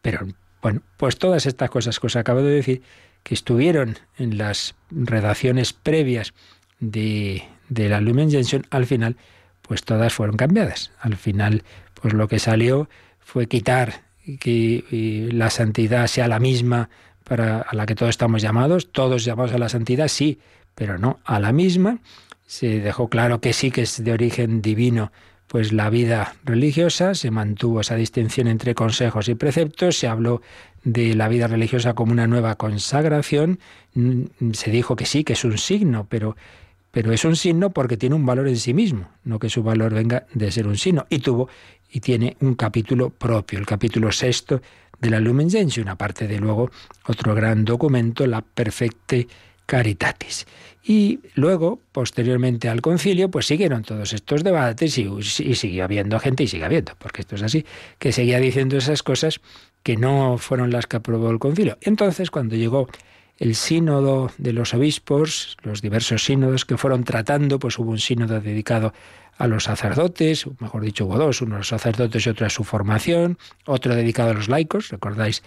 Pero, 0.00 0.26
bueno, 0.62 0.82
pues 0.96 1.18
todas 1.18 1.46
estas 1.46 1.70
cosas 1.70 1.98
que 1.98 2.06
os 2.06 2.16
acabo 2.16 2.42
de 2.42 2.54
decir, 2.54 2.82
que 3.22 3.34
estuvieron 3.34 3.98
en 4.18 4.38
las 4.38 4.74
redacciones 4.90 5.72
previas 5.72 6.34
de, 6.80 7.44
de 7.68 7.88
la 7.88 8.00
Lumen 8.00 8.30
Gentium, 8.30 8.62
al 8.70 8.86
final, 8.86 9.16
pues 9.62 9.84
todas 9.84 10.12
fueron 10.12 10.36
cambiadas. 10.36 10.90
Al 11.00 11.16
final, 11.16 11.62
pues 12.00 12.14
lo 12.14 12.28
que 12.28 12.38
salió 12.38 12.88
fue 13.32 13.46
quitar 13.46 14.02
que 14.40 14.84
la 15.32 15.48
santidad 15.48 16.06
sea 16.06 16.28
la 16.28 16.38
misma 16.38 16.90
para 17.24 17.62
a 17.62 17.74
la 17.74 17.86
que 17.86 17.94
todos 17.94 18.10
estamos 18.10 18.42
llamados, 18.42 18.92
todos 18.92 19.24
llamados 19.24 19.52
a 19.54 19.58
la 19.58 19.70
santidad, 19.70 20.08
sí, 20.08 20.38
pero 20.74 20.98
no 20.98 21.18
a 21.24 21.40
la 21.40 21.50
misma. 21.50 22.00
Se 22.46 22.80
dejó 22.80 23.08
claro 23.08 23.40
que 23.40 23.54
sí 23.54 23.70
que 23.70 23.82
es 23.82 24.04
de 24.04 24.12
origen 24.12 24.60
divino, 24.60 25.12
pues 25.46 25.72
la 25.72 25.88
vida 25.88 26.34
religiosa, 26.44 27.14
se 27.14 27.30
mantuvo 27.30 27.80
esa 27.80 27.96
distinción 27.96 28.48
entre 28.48 28.74
consejos 28.74 29.30
y 29.30 29.34
preceptos, 29.34 29.96
se 29.96 30.08
habló 30.08 30.42
de 30.84 31.14
la 31.14 31.28
vida 31.28 31.46
religiosa 31.46 31.94
como 31.94 32.12
una 32.12 32.26
nueva 32.26 32.56
consagración, 32.56 33.60
mm, 33.94 34.50
se 34.52 34.70
dijo 34.70 34.94
que 34.94 35.06
sí, 35.06 35.24
que 35.24 35.32
es 35.32 35.44
un 35.44 35.56
signo, 35.56 36.06
pero 36.10 36.36
pero 36.92 37.10
es 37.10 37.24
un 37.24 37.36
signo 37.36 37.70
porque 37.70 37.96
tiene 37.96 38.14
un 38.14 38.26
valor 38.26 38.46
en 38.46 38.58
sí 38.58 38.74
mismo, 38.74 39.08
no 39.24 39.38
que 39.38 39.48
su 39.48 39.62
valor 39.62 39.94
venga 39.94 40.26
de 40.34 40.52
ser 40.52 40.66
un 40.66 40.76
signo. 40.76 41.06
Y 41.08 41.20
tuvo 41.20 41.48
y 41.92 42.00
tiene 42.00 42.36
un 42.40 42.54
capítulo 42.54 43.10
propio, 43.10 43.58
el 43.58 43.66
capítulo 43.66 44.10
sexto 44.10 44.60
de 44.98 45.10
la 45.10 45.20
Lumen 45.20 45.50
Gentium, 45.50 45.88
aparte 45.88 46.26
de 46.26 46.38
luego 46.38 46.70
otro 47.06 47.34
gran 47.34 47.64
documento, 47.64 48.26
la 48.26 48.40
Perfecte 48.40 49.28
Caritatis. 49.66 50.46
Y 50.84 51.20
luego, 51.34 51.80
posteriormente 51.92 52.68
al 52.68 52.80
concilio, 52.80 53.30
pues 53.30 53.46
siguieron 53.46 53.82
todos 53.82 54.12
estos 54.12 54.42
debates 54.42 54.96
y, 54.98 55.08
y, 55.08 55.54
siguió 55.54 55.84
habiendo 55.84 56.18
gente, 56.18 56.44
y 56.44 56.48
sigue 56.48 56.64
habiendo, 56.64 56.94
porque 56.98 57.20
esto 57.20 57.36
es 57.36 57.42
así, 57.42 57.64
que 57.98 58.12
seguía 58.12 58.38
diciendo 58.40 58.76
esas 58.76 59.02
cosas 59.02 59.40
que 59.82 59.96
no 59.96 60.38
fueron 60.38 60.70
las 60.70 60.86
que 60.86 60.96
aprobó 60.96 61.30
el 61.30 61.38
concilio. 61.38 61.78
Entonces, 61.82 62.30
cuando 62.30 62.56
llegó 62.56 62.88
el 63.38 63.54
sínodo 63.54 64.30
de 64.38 64.52
los 64.52 64.74
obispos, 64.74 65.56
los 65.62 65.82
diversos 65.82 66.24
sínodos 66.24 66.64
que 66.64 66.76
fueron 66.76 67.04
tratando, 67.04 67.58
pues 67.58 67.78
hubo 67.78 67.90
un 67.90 67.98
sínodo 67.98 68.40
dedicado 68.40 68.92
a 69.38 69.46
los 69.46 69.64
sacerdotes, 69.64 70.46
mejor 70.60 70.82
dicho, 70.82 71.06
hubo 71.06 71.18
dos, 71.18 71.42
uno 71.42 71.56
a 71.56 71.58
los 71.58 71.68
sacerdotes 71.68 72.26
y 72.26 72.30
otro 72.30 72.46
a 72.46 72.50
su 72.50 72.64
formación, 72.64 73.38
otro 73.66 73.94
dedicado 73.94 74.30
a 74.30 74.34
los 74.34 74.48
laicos, 74.48 74.90
recordáis 74.90 75.42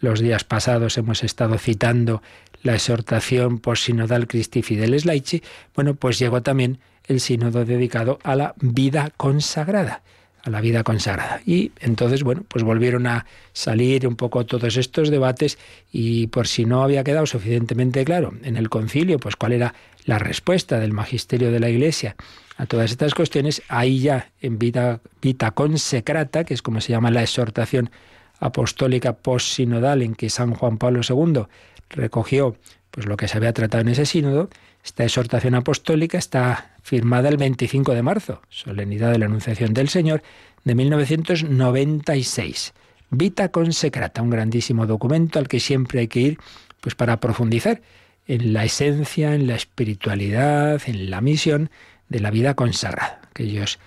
los 0.00 0.20
días 0.20 0.44
pasados 0.44 0.96
hemos 0.98 1.24
estado 1.24 1.58
citando 1.58 2.22
la 2.62 2.74
exhortación 2.74 3.58
post-sinodal 3.58 4.26
Christi 4.26 4.62
Fideles 4.62 5.04
Laici, 5.04 5.42
bueno, 5.74 5.94
pues 5.94 6.18
llegó 6.18 6.42
también 6.42 6.78
el 7.04 7.20
sínodo 7.20 7.64
dedicado 7.64 8.18
a 8.22 8.36
la 8.36 8.54
vida 8.60 9.12
consagrada 9.16 10.02
a 10.42 10.50
la 10.50 10.60
vida 10.60 10.82
consagrada. 10.82 11.40
Y 11.44 11.72
entonces, 11.80 12.22
bueno, 12.22 12.44
pues 12.48 12.64
volvieron 12.64 13.06
a 13.06 13.26
salir 13.52 14.06
un 14.06 14.16
poco 14.16 14.46
todos 14.46 14.76
estos 14.76 15.10
debates 15.10 15.58
y 15.92 16.28
por 16.28 16.46
si 16.46 16.64
no 16.64 16.82
había 16.82 17.04
quedado 17.04 17.26
suficientemente 17.26 18.04
claro 18.04 18.32
en 18.42 18.56
el 18.56 18.68
concilio, 18.68 19.18
pues 19.18 19.36
cuál 19.36 19.52
era 19.52 19.74
la 20.06 20.18
respuesta 20.18 20.78
del 20.78 20.92
magisterio 20.92 21.52
de 21.52 21.60
la 21.60 21.68
Iglesia 21.68 22.16
a 22.56 22.66
todas 22.66 22.90
estas 22.90 23.14
cuestiones, 23.14 23.62
ahí 23.68 24.00
ya 24.00 24.32
en 24.42 24.58
Vita, 24.58 25.00
Vita 25.22 25.52
Consecrata, 25.52 26.44
que 26.44 26.52
es 26.52 26.60
como 26.60 26.82
se 26.82 26.92
llama 26.92 27.10
la 27.10 27.22
exhortación 27.22 27.90
apostólica 28.38 29.14
post-sinodal 29.14 30.02
en 30.02 30.14
que 30.14 30.28
San 30.28 30.54
Juan 30.54 30.76
Pablo 30.76 31.00
II 31.08 31.44
recogió 31.88 32.56
pues 32.90 33.06
lo 33.06 33.16
que 33.16 33.28
se 33.28 33.38
había 33.38 33.52
tratado 33.52 33.82
en 33.82 33.88
ese 33.88 34.04
sínodo, 34.04 34.50
esta 34.84 35.04
exhortación 35.04 35.54
apostólica 35.54 36.18
está 36.18 36.72
firmada 36.82 37.28
el 37.28 37.36
25 37.36 37.94
de 37.94 38.02
marzo, 38.02 38.40
solemnidad 38.48 39.12
de 39.12 39.18
la 39.18 39.26
Anunciación 39.26 39.74
del 39.74 39.88
Señor, 39.88 40.22
de 40.64 40.74
1996. 40.74 42.72
Vita 43.10 43.50
Consecrata, 43.50 44.22
un 44.22 44.30
grandísimo 44.30 44.86
documento 44.86 45.38
al 45.38 45.48
que 45.48 45.60
siempre 45.60 46.00
hay 46.00 46.08
que 46.08 46.20
ir 46.20 46.38
pues 46.80 46.94
para 46.94 47.20
profundizar 47.20 47.82
en 48.26 48.52
la 48.52 48.64
esencia, 48.64 49.34
en 49.34 49.46
la 49.46 49.56
espiritualidad, 49.56 50.80
en 50.86 51.10
la 51.10 51.20
misión 51.20 51.70
de 52.08 52.20
la 52.20 52.30
vida 52.30 52.54
consagrada. 52.54 53.20
Aquellos 53.30 53.78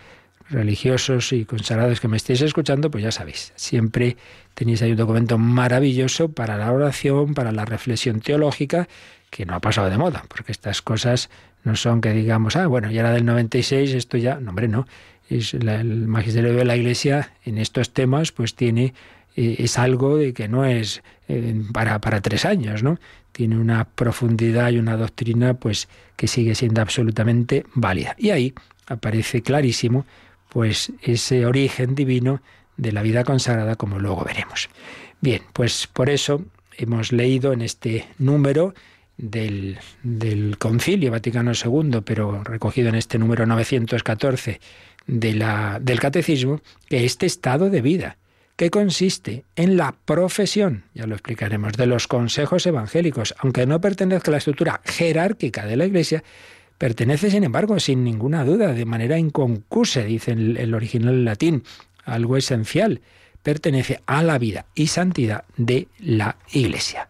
religiosos 0.50 1.32
y 1.32 1.46
consagrados 1.46 2.00
que 2.00 2.08
me 2.08 2.18
estéis 2.18 2.42
escuchando, 2.42 2.92
pues 2.92 3.04
ya 3.04 3.12
sabéis, 3.12 3.54
siempre 3.56 4.18
tenéis 4.54 4.82
ahí 4.82 4.92
un 4.92 4.98
documento 4.98 5.38
maravilloso 5.38 6.32
para 6.32 6.58
la 6.58 6.72
oración, 6.72 7.34
para 7.34 7.52
la 7.52 7.66
reflexión 7.66 8.20
teológica 8.20 8.88
que 9.34 9.48
no 9.48 9.56
ha 9.56 9.60
pasado 9.60 9.90
de 9.90 9.98
moda, 9.98 10.24
porque 10.28 10.52
estas 10.52 10.84
cosas 10.84 11.32
no 11.64 11.76
son 11.76 12.02
que 12.02 12.12
digamos, 12.12 12.56
ah, 12.56 12.68
bueno, 12.68 12.92
ya 12.92 13.00
era 13.00 13.12
del 13.12 13.26
96, 13.26 13.96
esto 13.96 14.18
ya, 14.18 14.36
no, 14.36 14.52
hombre, 14.52 14.68
no. 14.68 14.86
Es 15.28 15.56
el 15.56 16.08
magisterio 16.08 16.54
de 16.54 16.66
la 16.66 16.76
Iglesia 16.76 17.32
en 17.44 17.58
estos 17.58 17.92
temas, 17.94 18.32
pues 18.32 18.54
tiene, 18.54 18.94
eh, 19.36 19.56
es 19.58 19.80
algo 19.80 20.18
de 20.18 20.34
que 20.34 20.48
no 20.48 20.66
es 20.66 21.02
eh, 21.28 21.60
para, 21.74 22.00
para 22.00 22.22
tres 22.22 22.46
años, 22.46 22.84
¿no? 22.84 23.00
Tiene 23.32 23.58
una 23.58 23.86
profundidad 23.86 24.70
y 24.70 24.78
una 24.78 24.98
doctrina, 24.98 25.56
pues, 25.56 25.88
que 26.16 26.28
sigue 26.28 26.54
siendo 26.54 26.82
absolutamente 26.82 27.66
válida. 27.74 28.16
Y 28.20 28.30
ahí 28.30 28.54
aparece 28.86 29.42
clarísimo, 29.42 30.06
pues, 30.50 30.92
ese 31.02 31.48
origen 31.48 31.96
divino 31.96 32.44
de 32.78 32.92
la 32.92 33.02
vida 33.02 33.24
consagrada, 33.24 33.78
como 33.78 33.98
luego 33.98 34.24
veremos. 34.24 34.70
Bien, 35.22 35.42
pues 35.54 35.88
por 35.88 36.12
eso 36.12 36.44
hemos 36.78 37.12
leído 37.12 37.52
en 37.54 37.62
este 37.64 38.06
número 38.20 38.76
del, 39.18 39.78
Concilio 40.58 41.12
Vaticano 41.12 41.52
II, 41.54 42.02
pero 42.04 42.44
recogido 42.44 42.90
en 42.90 42.96
este 42.96 43.20
número 43.20 43.46
914 43.46 44.60
de 45.08 45.34
la, 45.34 45.80
del 45.82 46.00
Catecismo, 46.00 46.62
que 46.88 47.06
este 47.06 47.26
estado 47.26 47.70
de 47.70 47.82
vida, 47.82 48.18
que 48.56 48.70
consiste 48.70 49.46
en 49.56 49.78
la 49.78 49.96
profesión, 50.06 50.86
ya 50.94 51.08
lo 51.08 51.16
explicaremos, 51.16 51.74
de 51.74 51.88
los 51.88 52.08
consejos 52.08 52.66
evangélicos, 52.66 53.34
aunque 53.40 53.66
no 53.66 53.82
pertenezca 53.82 54.30
a 54.30 54.34
la 54.34 54.38
estructura 54.38 54.82
jerárquica 54.86 55.66
de 55.66 55.78
la 55.78 55.86
Iglesia, 55.86 56.24
pertenece, 56.78 57.32
sin 57.32 57.44
embargo, 57.44 57.80
sin 57.80 58.04
ninguna 58.04 58.44
duda, 58.44 58.74
de 58.74 58.86
manera 58.86 59.18
inconcusa, 59.18 60.02
dice 60.02 60.32
el, 60.32 60.74
original 60.74 61.26
latín, 61.26 61.64
algo 62.06 62.38
esencial, 62.38 63.02
pertenece 63.42 64.02
a 64.06 64.24
la 64.24 64.38
vida 64.38 64.66
y 64.76 64.88
santidad 64.88 65.44
de 65.58 65.88
la 66.00 66.38
Iglesia 66.52 67.10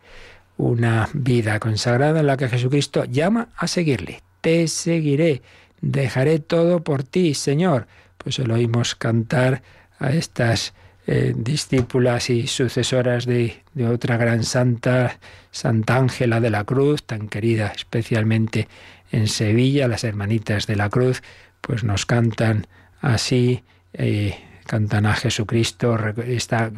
una 0.57 1.09
vida 1.13 1.59
consagrada 1.59 2.19
en 2.19 2.27
la 2.27 2.37
que 2.37 2.49
Jesucristo 2.49 3.05
llama 3.05 3.49
a 3.55 3.67
seguirle. 3.67 4.21
Te 4.41 4.67
seguiré, 4.67 5.41
dejaré 5.81 6.39
todo 6.39 6.83
por 6.83 7.03
ti, 7.03 7.33
Señor. 7.33 7.87
Pues 8.17 8.39
lo 8.39 8.53
oímos 8.55 8.95
cantar 8.95 9.63
a 9.99 10.11
estas 10.11 10.73
eh, 11.05 11.33
discípulas 11.35 12.29
y 12.29 12.47
sucesoras 12.47 13.25
de, 13.25 13.61
otra 13.89 14.17
gran 14.17 14.43
santa, 14.43 15.19
Santa 15.51 15.97
Ángela 15.97 16.39
de 16.39 16.49
la 16.49 16.63
Cruz, 16.63 17.03
tan 17.03 17.27
querida 17.27 17.73
especialmente 17.75 18.67
en 19.11 19.27
Sevilla, 19.27 19.87
las 19.87 20.03
hermanitas 20.03 20.65
de 20.67 20.75
la 20.75 20.89
Cruz, 20.89 21.21
pues 21.61 21.83
nos 21.83 22.05
cantan 22.05 22.67
así. 23.01 23.63
Eh, 23.93 24.35
cantan 24.65 25.05
a 25.05 25.13
Jesucristo, 25.13 25.97
está 26.25 26.71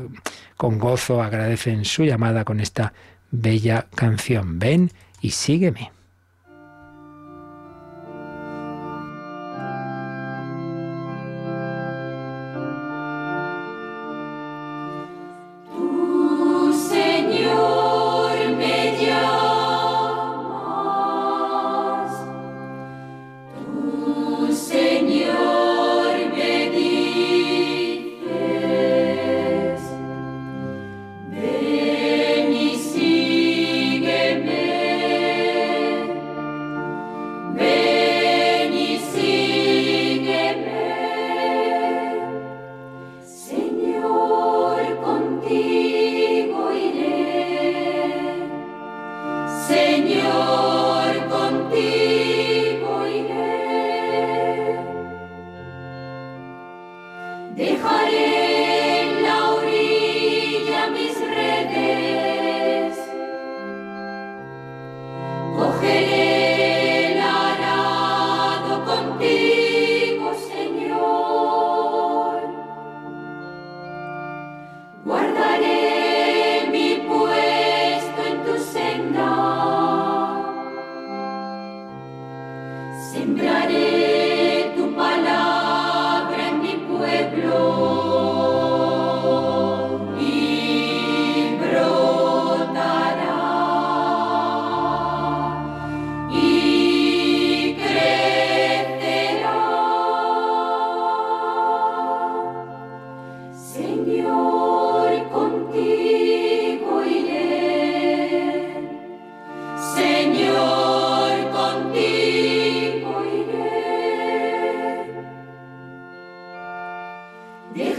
con 0.57 0.79
gozo, 0.79 1.21
agradecen 1.21 1.85
su 1.85 2.03
llamada 2.03 2.43
con 2.43 2.59
esta 2.59 2.93
bella 3.41 3.87
canción. 3.95 4.59
Ven 4.59 4.91
y 5.21 5.31
sígueme. 5.31 5.94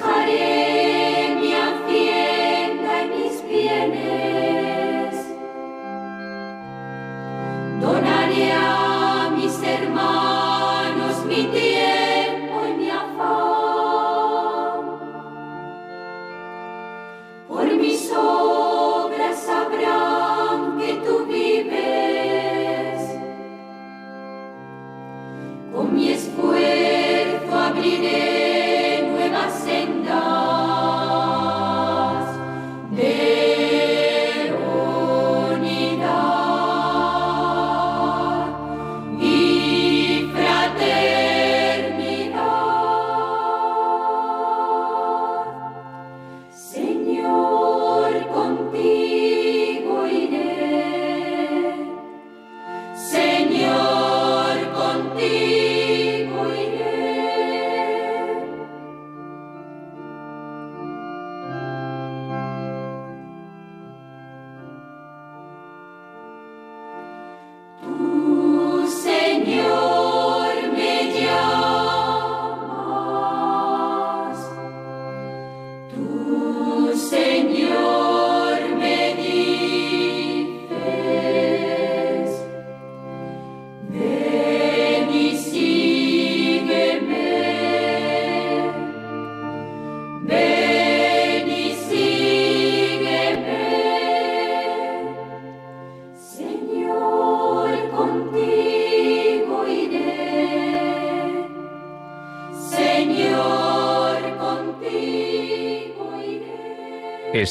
Hare 0.00 0.75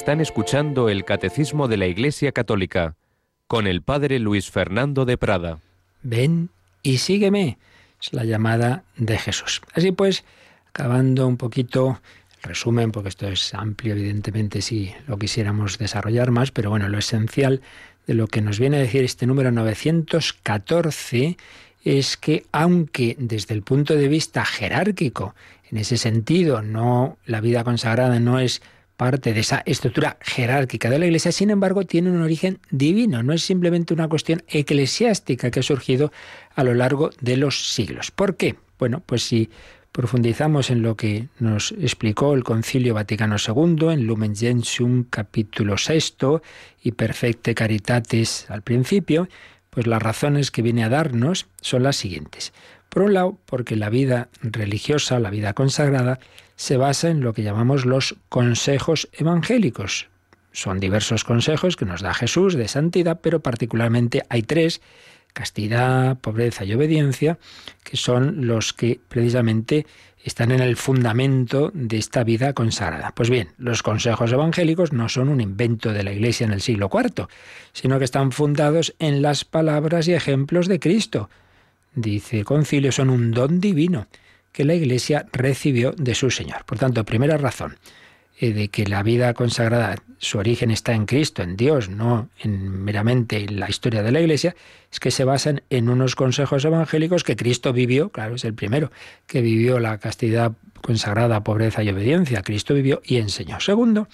Están 0.06 0.22
escuchando 0.22 0.88
el 0.88 1.04
Catecismo 1.04 1.68
de 1.68 1.78
la 1.78 1.88
Iglesia 1.88 2.32
Católica 2.32 2.96
con 3.48 3.66
el 3.66 3.82
Padre 3.82 4.20
Luis 4.20 4.52
Fernando 4.52 5.04
de 5.04 5.18
Prada. 5.18 5.58
Ven 6.04 6.52
y 6.84 7.00
sígueme. 7.00 7.58
Es 8.00 8.14
la 8.14 8.24
llamada 8.24 8.84
de 8.98 9.18
Jesús. 9.18 9.64
Así 9.74 9.92
pues, 9.92 10.24
acabando 10.68 11.26
un 11.26 11.38
poquito 11.38 12.00
el 12.44 12.50
resumen, 12.50 12.92
porque 12.92 13.10
esto 13.10 13.28
es 13.28 13.56
amplio, 13.56 13.96
evidentemente, 13.96 14.62
si 14.62 14.94
lo 15.08 15.18
quisiéramos 15.18 15.80
desarrollar 15.80 16.30
más, 16.30 16.52
pero 16.52 16.70
bueno, 16.70 16.88
lo 16.88 17.00
esencial 17.00 17.62
de 18.06 18.14
lo 18.14 18.28
que 18.28 18.42
nos 18.42 18.60
viene 18.60 18.78
a 18.78 18.82
decir 18.82 19.04
este 19.04 19.26
número 19.26 19.52
914 19.52 21.36
es 21.84 22.16
que 22.16 22.46
aunque 22.52 23.16
desde 23.18 23.56
el 23.56 23.64
punto 23.64 23.96
de 23.96 24.08
vista 24.08 24.46
jerárquico, 24.46 25.34
en 25.72 25.80
ese 25.80 25.98
sentido, 25.98 26.62
no 26.62 27.18
la 27.26 27.42
vida 27.42 27.64
consagrada 27.64 28.20
no 28.20 28.38
es 28.38 28.62
parte 28.98 29.34
de 29.34 29.42
esa 29.42 29.62
estructura 29.66 30.18
jerárquica 30.22 30.90
de 30.90 31.00
la 31.00 31.06
Iglesia, 31.06 31.32
sin 31.32 31.50
embargo, 31.50 31.84
tiene 31.84 32.12
un 32.12 32.22
origen 32.22 32.60
divino, 32.72 33.24
no 33.24 33.34
es 33.34 33.44
simplemente 33.44 33.94
una 33.94 34.08
cuestión 34.08 34.44
eclesiástica 34.48 35.52
que 35.52 35.60
ha 35.60 35.64
surgido 35.64 36.12
a 36.56 36.64
lo 36.64 36.74
largo 36.74 37.10
de 37.22 37.38
los 37.38 37.74
siglos. 37.74 38.12
¿Por 38.12 38.38
qué? 38.38 38.56
Bueno, 38.80 39.02
pues 39.06 39.24
si 39.24 39.50
profundizamos 39.92 40.70
en 40.72 40.82
lo 40.82 40.96
que 40.96 41.30
nos 41.40 41.72
explicó 41.72 42.34
el 42.34 42.44
Concilio 42.44 42.94
Vaticano 42.94 43.38
II, 43.38 43.94
en 43.94 44.06
Lumen 44.06 44.36
Gentium 44.36 45.06
capítulo 45.10 45.78
sexto 45.78 46.42
y 46.84 46.92
Perfecte 46.92 47.56
Caritatis 47.56 48.46
al 48.50 48.62
principio, 48.62 49.30
pues 49.70 49.88
las 49.88 50.02
razones 50.02 50.52
que 50.52 50.62
viene 50.62 50.84
a 50.84 50.90
darnos 50.90 51.48
son 51.62 51.84
las 51.84 51.96
siguientes. 51.96 52.54
Por 52.96 53.04
un 53.04 53.14
lado, 53.14 53.38
porque 53.46 53.76
la 53.76 53.90
vida 53.90 54.30
religiosa, 54.42 55.20
la 55.20 55.30
vida 55.30 55.52
consagrada, 55.52 56.18
se 56.56 56.78
basa 56.78 57.10
en 57.10 57.20
lo 57.20 57.34
que 57.34 57.44
llamamos 57.44 57.86
los 57.86 58.16
consejos 58.30 59.10
evangélicos. 59.12 60.08
Son 60.54 60.80
diversos 60.80 61.26
consejos 61.26 61.76
que 61.76 61.84
nos 61.84 62.00
da 62.00 62.14
Jesús 62.14 62.54
de 62.54 62.70
santidad, 62.70 63.20
pero 63.22 63.42
particularmente 63.42 64.24
hay 64.30 64.44
tres, 64.44 64.80
castidad, 65.34 66.20
pobreza 66.20 66.64
y 66.64 66.74
obediencia, 66.74 67.38
que 67.84 67.98
son 67.98 68.48
los 68.48 68.72
que 68.72 69.02
precisamente 69.10 69.86
están 70.24 70.54
en 70.54 70.62
el 70.62 70.78
fundamento 70.78 71.72
de 71.74 71.98
esta 71.98 72.24
vida 72.24 72.54
consagrada. 72.54 73.12
Pues 73.14 73.30
bien, 73.30 73.50
los 73.58 73.84
consejos 73.84 74.32
evangélicos 74.32 74.94
no 74.94 75.10
son 75.10 75.28
un 75.28 75.42
invento 75.42 75.92
de 75.92 76.04
la 76.04 76.14
Iglesia 76.14 76.46
en 76.46 76.54
el 76.54 76.62
siglo 76.62 76.90
IV, 76.94 77.28
sino 77.74 78.00
que 78.00 78.06
están 78.06 78.32
fundados 78.32 78.96
en 79.00 79.22
las 79.22 79.44
palabras 79.44 80.08
y 80.08 80.14
ejemplos 80.14 80.70
de 80.70 80.80
Cristo. 80.80 81.30
Dice 81.96 82.40
el 82.40 82.46
concilio, 82.46 82.92
son 82.92 83.10
un 83.10 83.32
don 83.32 83.60
divino 83.60 84.08
que 84.52 84.66
la 84.66 84.74
Iglesia 84.74 85.26
recibió 85.32 85.92
de 85.92 86.16
su 86.16 86.30
Señor. 86.30 86.66
Por 86.66 86.78
tanto, 86.78 87.04
primera 87.04 87.38
razón 87.38 87.78
eh, 88.40 88.54
de 88.54 88.68
que 88.68 88.86
la 88.86 89.02
vida 89.02 89.34
consagrada, 89.34 89.96
su 90.18 90.38
origen 90.38 90.72
está 90.72 90.94
en 90.94 91.06
Cristo, 91.06 91.42
en 91.42 91.56
Dios, 91.56 91.90
no 91.90 92.30
en 92.40 92.84
meramente 92.84 93.46
en 93.46 93.60
la 93.60 93.70
historia 93.70 94.04
de 94.04 94.12
la 94.12 94.20
Iglesia, 94.20 94.56
es 94.92 95.00
que 95.00 95.12
se 95.12 95.24
basan 95.24 95.62
en 95.70 95.90
unos 95.90 96.16
consejos 96.16 96.66
evangélicos 96.66 97.24
que 97.24 97.38
Cristo 97.38 97.72
vivió, 97.72 98.10
claro, 98.10 98.36
es 98.36 98.44
el 98.44 98.54
primero, 98.54 98.92
que 99.26 99.42
vivió 99.42 99.80
la 99.80 99.98
castidad 99.98 100.52
consagrada, 100.82 101.44
pobreza 101.44 101.82
y 101.84 101.90
obediencia. 101.90 102.42
Cristo 102.42 102.74
vivió 102.74 103.02
y 103.06 103.18
enseñó. 103.18 103.60
Segundo, 103.62 104.10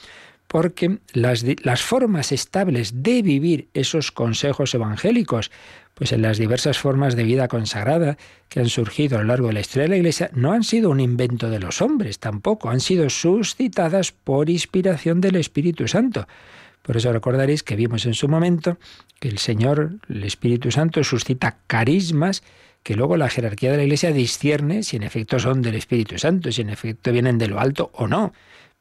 porque 0.51 0.97
las, 1.13 1.81
formas 1.81 2.33
estables 2.33 3.03
de 3.03 3.21
vivir 3.21 3.69
esos 3.73 4.11
consejos 4.11 4.73
evangélicos, 4.73 5.49
pues 5.93 6.11
en 6.11 6.21
las 6.21 6.37
diversas 6.37 6.77
formas 6.77 7.15
de 7.15 7.23
vida 7.23 7.47
consagrada 7.47 8.17
que 8.49 8.59
han 8.59 8.67
surgido 8.67 9.17
a 9.17 9.21
lo 9.21 9.27
largo 9.27 9.47
de 9.47 9.53
la 9.53 9.61
historia 9.61 9.83
de 9.83 9.91
la 9.91 9.95
Iglesia, 9.95 10.29
no 10.33 10.51
han 10.51 10.65
sido 10.65 10.89
un 10.89 10.99
invento 10.99 11.49
de 11.49 11.59
los 11.59 11.81
hombres 11.81 12.19
tampoco, 12.19 12.69
han 12.69 12.81
sido 12.81 13.09
suscitadas 13.09 14.11
por 14.11 14.49
inspiración 14.49 15.21
del 15.21 15.37
Espíritu 15.37 15.87
Santo. 15.87 16.27
Por 16.81 16.97
eso 16.97 17.13
recordaréis 17.13 17.63
que 17.63 17.77
vimos 17.77 18.05
en 18.05 18.13
su 18.13 18.27
momento 18.27 18.77
que 19.21 19.29
el 19.29 19.37
Señor, 19.37 19.91
el 20.09 20.25
Espíritu 20.25 20.69
Santo, 20.69 21.01
suscita 21.05 21.59
carismas 21.65 22.43
que 22.83 22.95
luego 22.95 23.15
la 23.15 23.29
jerarquía 23.29 23.71
de 23.71 23.77
la 23.77 23.83
Iglesia 23.83 24.11
discierne 24.11 24.83
si 24.83 24.97
en 24.97 25.03
efecto 25.03 25.39
son 25.39 25.61
del 25.61 25.75
Espíritu 25.75 26.19
Santo, 26.19 26.51
si 26.51 26.61
en 26.61 26.71
efecto 26.71 27.13
vienen 27.13 27.37
de 27.37 27.47
lo 27.47 27.61
alto 27.61 27.89
o 27.93 28.09
no 28.09 28.33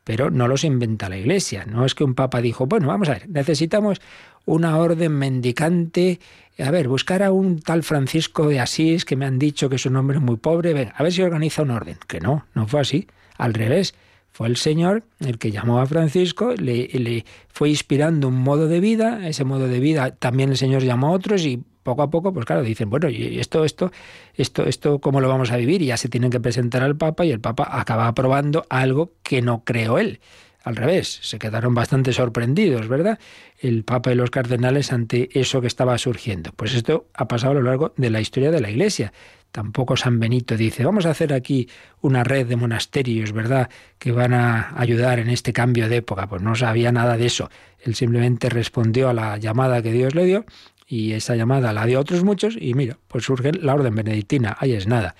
pero 0.04 0.30
no 0.30 0.48
los 0.48 0.64
inventa 0.64 1.08
la 1.08 1.18
Iglesia. 1.18 1.64
No 1.66 1.84
es 1.84 1.94
que 1.94 2.04
un 2.04 2.14
papa 2.14 2.40
dijo, 2.40 2.66
bueno, 2.66 2.88
vamos 2.88 3.08
a 3.08 3.12
ver, 3.12 3.28
necesitamos 3.28 4.00
una 4.46 4.78
orden 4.78 5.12
mendicante, 5.12 6.20
a 6.58 6.70
ver, 6.70 6.88
buscar 6.88 7.22
a 7.22 7.32
un 7.32 7.60
tal 7.60 7.82
Francisco 7.82 8.48
de 8.48 8.60
Asís 8.60 9.04
que 9.04 9.16
me 9.16 9.26
han 9.26 9.38
dicho 9.38 9.68
que 9.68 9.76
es 9.76 9.86
un 9.86 9.96
hombre 9.96 10.18
muy 10.18 10.36
pobre, 10.36 10.92
a 10.94 11.02
ver 11.02 11.12
si 11.12 11.22
organiza 11.22 11.62
un 11.62 11.70
orden. 11.70 11.98
Que 12.06 12.20
no, 12.20 12.46
no 12.54 12.66
fue 12.66 12.80
así, 12.80 13.06
al 13.36 13.54
revés. 13.54 13.94
Fue 14.32 14.46
el 14.46 14.56
Señor 14.56 15.02
el 15.18 15.38
que 15.38 15.50
llamó 15.50 15.80
a 15.80 15.86
Francisco, 15.86 16.54
le, 16.54 16.86
le 16.86 17.24
fue 17.48 17.68
inspirando 17.68 18.28
un 18.28 18.36
modo 18.36 18.68
de 18.68 18.78
vida, 18.78 19.26
ese 19.28 19.44
modo 19.44 19.66
de 19.66 19.80
vida 19.80 20.12
también 20.12 20.50
el 20.50 20.56
Señor 20.56 20.82
llamó 20.82 21.08
a 21.08 21.10
otros 21.10 21.44
y 21.44 21.64
poco 21.82 22.02
a 22.02 22.10
poco, 22.10 22.32
pues 22.32 22.46
claro, 22.46 22.62
dicen, 22.62 22.90
bueno, 22.90 23.08
y 23.08 23.38
esto, 23.38 23.64
esto, 23.64 23.90
esto, 24.34 24.64
esto, 24.66 24.98
¿cómo 25.00 25.20
lo 25.20 25.28
vamos 25.28 25.50
a 25.50 25.56
vivir? 25.56 25.82
Y 25.82 25.86
ya 25.86 25.96
se 25.96 26.08
tienen 26.08 26.30
que 26.30 26.40
presentar 26.40 26.82
al 26.82 26.96
Papa 26.96 27.24
y 27.24 27.30
el 27.30 27.40
Papa 27.40 27.68
acaba 27.70 28.06
aprobando 28.06 28.66
algo 28.68 29.12
que 29.22 29.42
no 29.42 29.64
creó 29.64 29.98
él. 29.98 30.20
Al 30.62 30.76
revés, 30.76 31.20
se 31.22 31.38
quedaron 31.38 31.74
bastante 31.74 32.12
sorprendidos, 32.12 32.86
¿verdad? 32.86 33.18
El 33.58 33.82
Papa 33.82 34.12
y 34.12 34.14
los 34.14 34.30
cardenales 34.30 34.92
ante 34.92 35.30
eso 35.32 35.62
que 35.62 35.66
estaba 35.66 35.96
surgiendo. 35.96 36.52
Pues 36.54 36.74
esto 36.74 37.06
ha 37.14 37.28
pasado 37.28 37.52
a 37.52 37.54
lo 37.54 37.62
largo 37.62 37.94
de 37.96 38.10
la 38.10 38.20
historia 38.20 38.50
de 38.50 38.60
la 38.60 38.70
Iglesia. 38.70 39.12
Tampoco 39.52 39.96
San 39.96 40.20
Benito 40.20 40.56
dice, 40.58 40.84
vamos 40.84 41.06
a 41.06 41.10
hacer 41.10 41.32
aquí 41.32 41.68
una 42.02 42.24
red 42.24 42.46
de 42.46 42.56
monasterios, 42.56 43.32
¿verdad?, 43.32 43.70
que 43.98 44.12
van 44.12 44.34
a 44.34 44.78
ayudar 44.78 45.18
en 45.18 45.30
este 45.30 45.54
cambio 45.54 45.88
de 45.88 45.96
época. 45.96 46.28
Pues 46.28 46.42
no 46.42 46.54
sabía 46.54 46.92
nada 46.92 47.16
de 47.16 47.26
eso. 47.26 47.50
Él 47.80 47.94
simplemente 47.94 48.50
respondió 48.50 49.08
a 49.08 49.14
la 49.14 49.38
llamada 49.38 49.82
que 49.82 49.92
Dios 49.92 50.14
le 50.14 50.26
dio 50.26 50.44
y 50.90 51.12
esa 51.12 51.36
llamada 51.36 51.72
la 51.72 51.86
dio 51.86 52.00
otros 52.00 52.24
muchos 52.24 52.56
y 52.60 52.74
mira, 52.74 52.98
pues 53.06 53.24
surge 53.24 53.52
la 53.52 53.74
orden 53.74 53.94
benedictina, 53.94 54.56
ahí 54.58 54.72
es 54.72 54.88
nada. 54.88 55.14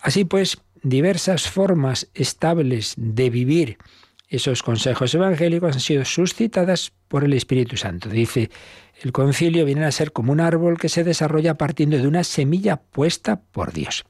Así 0.00 0.24
pues, 0.24 0.62
diversas 0.82 1.46
formas 1.46 2.08
estables 2.14 2.94
de 2.96 3.28
vivir 3.28 3.76
esos 4.28 4.62
consejos 4.62 5.14
evangélicos 5.14 5.74
han 5.74 5.80
sido 5.80 6.06
suscitadas 6.06 6.92
por 7.08 7.24
el 7.24 7.34
Espíritu 7.34 7.76
Santo. 7.76 8.08
Dice, 8.08 8.50
el 9.02 9.12
concilio 9.12 9.66
viene 9.66 9.84
a 9.84 9.92
ser 9.92 10.12
como 10.12 10.32
un 10.32 10.40
árbol 10.40 10.78
que 10.78 10.88
se 10.88 11.04
desarrolla 11.04 11.58
partiendo 11.58 11.98
de 11.98 12.08
una 12.08 12.24
semilla 12.24 12.78
puesta 12.78 13.42
por 13.52 13.74
Dios. 13.74 14.06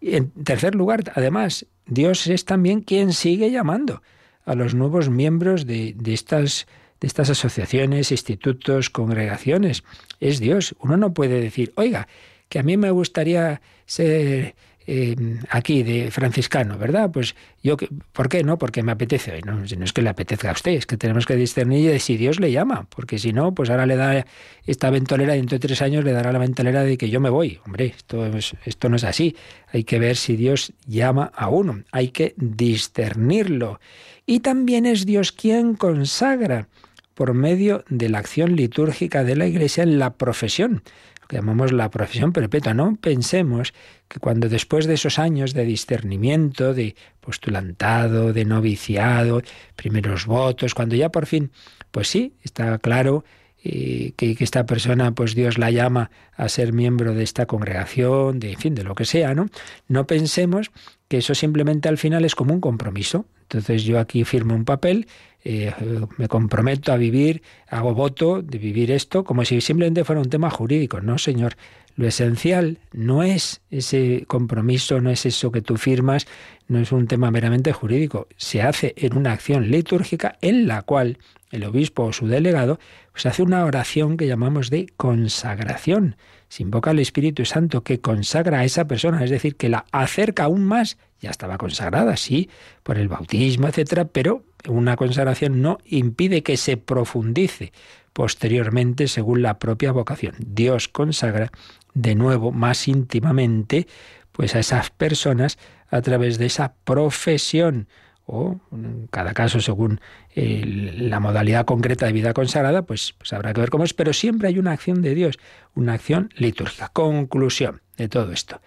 Y 0.00 0.14
en 0.14 0.30
tercer 0.30 0.76
lugar, 0.76 1.10
además, 1.16 1.66
Dios 1.86 2.28
es 2.28 2.44
también 2.44 2.82
quien 2.82 3.12
sigue 3.12 3.50
llamando 3.50 4.00
a 4.44 4.54
los 4.54 4.76
nuevos 4.76 5.10
miembros 5.10 5.66
de, 5.66 5.94
de 5.96 6.14
estas 6.14 6.68
de 7.00 7.06
estas 7.06 7.30
asociaciones, 7.30 8.10
institutos, 8.10 8.90
congregaciones. 8.90 9.84
Es 10.20 10.40
Dios. 10.40 10.74
Uno 10.80 10.96
no 10.96 11.14
puede 11.14 11.40
decir, 11.40 11.72
oiga, 11.76 12.08
que 12.48 12.58
a 12.58 12.62
mí 12.62 12.76
me 12.76 12.90
gustaría 12.90 13.60
ser 13.86 14.54
eh, 14.88 15.16
aquí 15.50 15.82
de 15.82 16.12
franciscano, 16.12 16.78
¿verdad? 16.78 17.10
Pues 17.12 17.34
yo, 17.60 17.76
¿por 18.12 18.28
qué 18.28 18.44
no? 18.44 18.56
Porque 18.56 18.84
me 18.84 18.92
apetece. 18.92 19.40
No, 19.44 19.64
es 19.64 19.92
que 19.92 20.00
le 20.00 20.10
apetezca 20.10 20.50
a 20.50 20.52
usted, 20.52 20.72
es 20.72 20.86
que 20.86 20.96
tenemos 20.96 21.26
que 21.26 21.34
discernir 21.34 21.98
si 21.98 22.16
Dios 22.16 22.38
le 22.38 22.52
llama, 22.52 22.86
porque 22.94 23.18
si 23.18 23.32
no, 23.32 23.52
pues 23.52 23.68
ahora 23.68 23.84
le 23.84 23.96
da 23.96 24.24
esta 24.64 24.90
ventolera 24.90 25.34
dentro 25.34 25.58
de 25.58 25.66
tres 25.66 25.82
años 25.82 26.04
le 26.04 26.12
dará 26.12 26.30
la 26.30 26.38
ventolera 26.38 26.84
de 26.84 26.96
que 26.96 27.10
yo 27.10 27.18
me 27.18 27.30
voy. 27.30 27.58
Hombre, 27.66 27.94
esto, 27.96 28.30
esto 28.64 28.88
no 28.88 28.94
es 28.94 29.02
así. 29.02 29.34
Hay 29.72 29.82
que 29.82 29.98
ver 29.98 30.16
si 30.16 30.36
Dios 30.36 30.72
llama 30.86 31.32
a 31.34 31.48
uno, 31.48 31.82
hay 31.90 32.10
que 32.10 32.34
discernirlo. 32.36 33.80
Y 34.24 34.38
también 34.38 34.86
es 34.86 35.04
Dios 35.04 35.32
quien 35.32 35.74
consagra 35.74 36.68
por 37.16 37.32
medio 37.32 37.82
de 37.88 38.10
la 38.10 38.18
acción 38.18 38.56
litúrgica 38.56 39.24
de 39.24 39.36
la 39.36 39.46
Iglesia 39.46 39.82
en 39.82 39.98
la 39.98 40.14
profesión, 40.18 40.82
lo 41.22 41.26
que 41.28 41.36
llamamos 41.36 41.72
la 41.72 41.90
profesión 41.90 42.34
perpetua. 42.34 42.74
No 42.74 42.96
pensemos 43.00 43.72
que 44.06 44.20
cuando 44.20 44.50
después 44.50 44.86
de 44.86 44.94
esos 44.94 45.18
años 45.18 45.54
de 45.54 45.64
discernimiento, 45.64 46.74
de 46.74 46.94
postulantado, 47.20 48.34
de 48.34 48.44
noviciado, 48.44 49.40
primeros 49.76 50.26
votos, 50.26 50.74
cuando 50.74 50.94
ya 50.94 51.08
por 51.08 51.24
fin, 51.24 51.50
pues 51.90 52.08
sí, 52.08 52.34
está 52.42 52.76
claro 52.78 53.24
eh, 53.64 54.12
que, 54.16 54.36
esta 54.40 54.66
persona, 54.66 55.12
pues 55.12 55.34
Dios 55.34 55.56
la 55.56 55.70
llama 55.70 56.10
a 56.34 56.50
ser 56.50 56.74
miembro 56.74 57.14
de 57.14 57.24
esta 57.24 57.46
congregación, 57.46 58.40
de 58.40 58.52
en 58.52 58.58
fin, 58.58 58.74
de 58.74 58.84
lo 58.84 58.94
que 58.94 59.06
sea, 59.06 59.34
¿no? 59.34 59.46
No 59.88 60.06
pensemos 60.06 60.70
que 61.08 61.16
eso 61.16 61.34
simplemente 61.34 61.88
al 61.88 61.96
final 61.96 62.26
es 62.26 62.34
como 62.34 62.52
un 62.52 62.60
compromiso. 62.60 63.24
Entonces 63.42 63.84
yo 63.84 63.98
aquí 63.98 64.24
firmo 64.24 64.54
un 64.54 64.66
papel 64.66 65.06
eh, 65.48 65.72
me 66.16 66.26
comprometo 66.26 66.92
a 66.92 66.96
vivir, 66.96 67.40
hago 67.68 67.94
voto 67.94 68.42
de 68.42 68.58
vivir 68.58 68.90
esto 68.90 69.22
como 69.22 69.44
si 69.44 69.60
simplemente 69.60 70.02
fuera 70.02 70.20
un 70.20 70.28
tema 70.28 70.50
jurídico. 70.50 71.00
No, 71.00 71.18
señor. 71.18 71.56
Lo 71.94 72.06
esencial 72.06 72.78
no 72.92 73.22
es 73.22 73.62
ese 73.70 74.24
compromiso, 74.26 75.00
no 75.00 75.08
es 75.08 75.24
eso 75.24 75.50
que 75.50 75.62
tú 75.62 75.78
firmas, 75.78 76.26
no 76.68 76.78
es 76.78 76.92
un 76.92 77.06
tema 77.06 77.30
meramente 77.30 77.72
jurídico. 77.72 78.26
Se 78.36 78.60
hace 78.60 78.92
en 78.98 79.16
una 79.16 79.32
acción 79.32 79.70
litúrgica 79.70 80.36
en 80.42 80.66
la 80.66 80.82
cual 80.82 81.18
el 81.52 81.64
obispo 81.64 82.04
o 82.04 82.12
su 82.12 82.26
delegado 82.26 82.78
pues 83.12 83.24
hace 83.24 83.42
una 83.42 83.64
oración 83.64 84.18
que 84.18 84.26
llamamos 84.26 84.68
de 84.68 84.92
consagración. 84.96 86.16
Se 86.48 86.62
invoca 86.62 86.90
al 86.90 86.98
Espíritu 86.98 87.44
Santo 87.44 87.82
que 87.82 88.00
consagra 88.00 88.58
a 88.58 88.64
esa 88.64 88.86
persona, 88.86 89.24
es 89.24 89.30
decir, 89.30 89.56
que 89.56 89.70
la 89.70 89.86
acerca 89.90 90.44
aún 90.44 90.64
más. 90.64 90.98
Ya 91.20 91.30
estaba 91.30 91.56
consagrada, 91.56 92.16
sí, 92.18 92.50
por 92.82 92.98
el 92.98 93.08
bautismo, 93.08 93.68
etcétera, 93.68 94.04
pero 94.04 94.44
una 94.68 94.96
consagración 94.96 95.62
no 95.62 95.78
impide 95.84 96.42
que 96.42 96.56
se 96.56 96.76
profundice 96.76 97.72
posteriormente 98.12 99.08
según 99.08 99.42
la 99.42 99.58
propia 99.58 99.92
vocación. 99.92 100.34
Dios 100.38 100.88
consagra 100.88 101.50
de 101.94 102.14
nuevo 102.14 102.52
más 102.52 102.88
íntimamente 102.88 103.86
pues 104.32 104.54
a 104.54 104.58
esas 104.58 104.90
personas 104.90 105.58
a 105.90 106.00
través 106.02 106.38
de 106.38 106.46
esa 106.46 106.74
profesión 106.84 107.88
o 108.26 108.60
en 108.72 109.06
cada 109.08 109.34
caso 109.34 109.60
según 109.60 110.00
la 110.34 111.20
modalidad 111.20 111.64
concreta 111.64 112.06
de 112.06 112.12
vida 112.12 112.34
consagrada, 112.34 112.82
pues, 112.82 113.14
pues 113.16 113.32
habrá 113.32 113.52
que 113.54 113.60
ver 113.60 113.70
cómo 113.70 113.84
es, 113.84 113.94
pero 113.94 114.12
siempre 114.12 114.48
hay 114.48 114.58
una 114.58 114.72
acción 114.72 115.00
de 115.00 115.14
Dios, 115.14 115.38
una 115.74 115.94
acción 115.94 116.30
litúrgica. 116.36 116.88
Conclusión 116.88 117.82
de 117.96 118.08
todo 118.08 118.32
esto. 118.32 118.60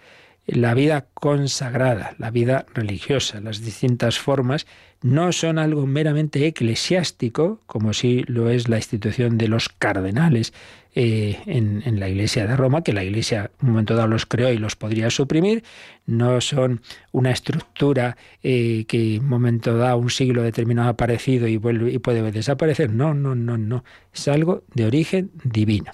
La 0.52 0.74
vida 0.74 1.06
consagrada, 1.14 2.16
la 2.18 2.32
vida 2.32 2.66
religiosa, 2.74 3.40
las 3.40 3.64
distintas 3.64 4.18
formas, 4.18 4.66
no 5.00 5.30
son 5.30 5.60
algo 5.60 5.86
meramente 5.86 6.44
eclesiástico, 6.44 7.60
como 7.66 7.92
si 7.92 8.24
lo 8.24 8.50
es 8.50 8.68
la 8.68 8.76
institución 8.76 9.38
de 9.38 9.46
los 9.46 9.68
cardenales 9.68 10.52
eh, 10.96 11.38
en, 11.46 12.00
la 12.00 12.08
Iglesia 12.08 12.48
de 12.48 12.56
Roma, 12.56 12.82
que 12.82 12.92
la 12.92 13.04
Iglesia 13.04 13.52
en 13.60 13.68
un 13.68 13.70
momento 13.74 13.94
dado 13.94 14.08
los 14.08 14.26
creó 14.26 14.52
y 14.52 14.58
los 14.58 14.74
podría 14.74 15.08
suprimir, 15.08 15.62
no 16.04 16.40
son 16.40 16.82
una 17.12 17.30
estructura 17.30 18.16
eh, 18.42 18.86
que 18.88 19.14
en 19.14 19.22
un 19.22 19.28
momento 19.28 19.76
dado, 19.76 19.98
un 19.98 20.10
siglo 20.10 20.42
determinado 20.42 20.88
ha 20.88 20.92
aparecido 20.92 21.46
y, 21.46 21.58
vuelve, 21.58 21.92
y 21.92 22.00
puede 22.00 22.28
desaparecer, 22.32 22.90
no, 22.90 23.14
no, 23.14 23.36
no, 23.36 23.56
no, 23.56 23.84
es 24.12 24.26
algo 24.26 24.64
de 24.74 24.86
origen 24.86 25.30
divino 25.44 25.92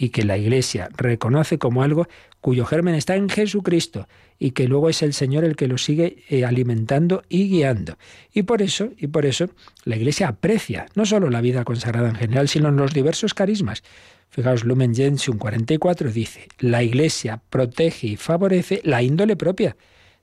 y 0.00 0.10
que 0.10 0.22
la 0.22 0.38
Iglesia 0.38 0.88
reconoce 0.96 1.58
como 1.58 1.82
algo 1.82 2.06
cuyo 2.40 2.64
germen 2.64 2.94
está 2.94 3.16
en 3.16 3.28
Jesucristo 3.28 4.06
y 4.38 4.52
que 4.52 4.68
luego 4.68 4.88
es 4.88 5.02
el 5.02 5.12
Señor 5.12 5.44
el 5.44 5.56
que 5.56 5.66
lo 5.66 5.76
sigue 5.76 6.22
eh, 6.28 6.44
alimentando 6.44 7.24
y 7.28 7.48
guiando. 7.48 7.98
Y 8.32 8.44
por 8.44 8.62
eso, 8.62 8.90
y 8.96 9.08
por 9.08 9.26
eso 9.26 9.50
la 9.82 9.96
Iglesia 9.96 10.28
aprecia 10.28 10.86
no 10.94 11.04
solo 11.04 11.30
la 11.30 11.40
vida 11.40 11.64
consagrada 11.64 12.08
en 12.08 12.14
general, 12.14 12.48
sino 12.48 12.68
en 12.68 12.76
los 12.76 12.94
diversos 12.94 13.34
carismas. 13.34 13.82
Fijaos, 14.30 14.62
Lumen 14.62 14.94
Gentium 14.94 15.36
44 15.36 16.12
dice, 16.12 16.46
la 16.60 16.84
Iglesia 16.84 17.42
protege 17.50 18.06
y 18.06 18.16
favorece 18.16 18.80
la 18.84 19.02
índole 19.02 19.34
propia 19.34 19.76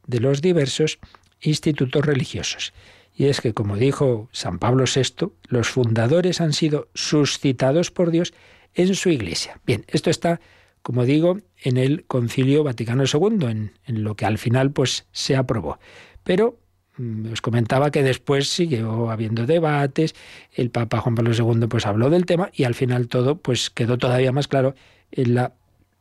de 0.07 0.21
los 0.21 0.41
diversos 0.41 0.99
institutos 1.41 2.05
religiosos. 2.05 2.73
Y 3.13 3.25
es 3.25 3.41
que, 3.41 3.53
como 3.53 3.75
dijo 3.75 4.29
San 4.31 4.57
Pablo 4.59 4.85
VI, 4.93 5.31
los 5.47 5.67
fundadores 5.67 6.39
han 6.39 6.53
sido 6.53 6.87
suscitados 6.93 7.91
por 7.91 8.11
Dios 8.11 8.33
en 8.75 8.95
su 8.95 9.09
iglesia. 9.09 9.59
Bien, 9.65 9.85
esto 9.87 10.09
está, 10.09 10.39
como 10.81 11.05
digo, 11.05 11.39
en 11.63 11.77
el 11.77 12.05
Concilio 12.05 12.63
Vaticano 12.63 13.03
II, 13.03 13.69
en, 13.85 14.03
lo 14.03 14.15
que 14.15 14.25
al 14.25 14.37
final 14.37 14.71
pues 14.71 15.07
se 15.11 15.35
aprobó. 15.35 15.79
Pero 16.23 16.59
mm, 16.97 17.31
os 17.31 17.41
comentaba 17.41 17.91
que 17.91 18.03
después 18.03 18.49
siguió 18.49 19.09
habiendo 19.09 19.45
debates, 19.45 20.15
el 20.53 20.69
Papa 20.69 20.99
Juan 20.99 21.15
Pablo 21.15 21.33
II 21.33 21.67
pues 21.67 21.85
habló 21.85 22.09
del 22.09 22.25
tema 22.25 22.49
y 22.53 22.65
al 22.65 22.75
final 22.75 23.07
todo 23.07 23.37
pues 23.37 23.69
quedó 23.69 23.97
todavía 23.97 24.31
más 24.31 24.47
claro 24.47 24.75
en 25.11 25.35
la 25.35 25.53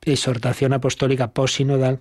exhortación 0.03 0.73
apostólica 0.73 1.33
posinodal 1.33 2.01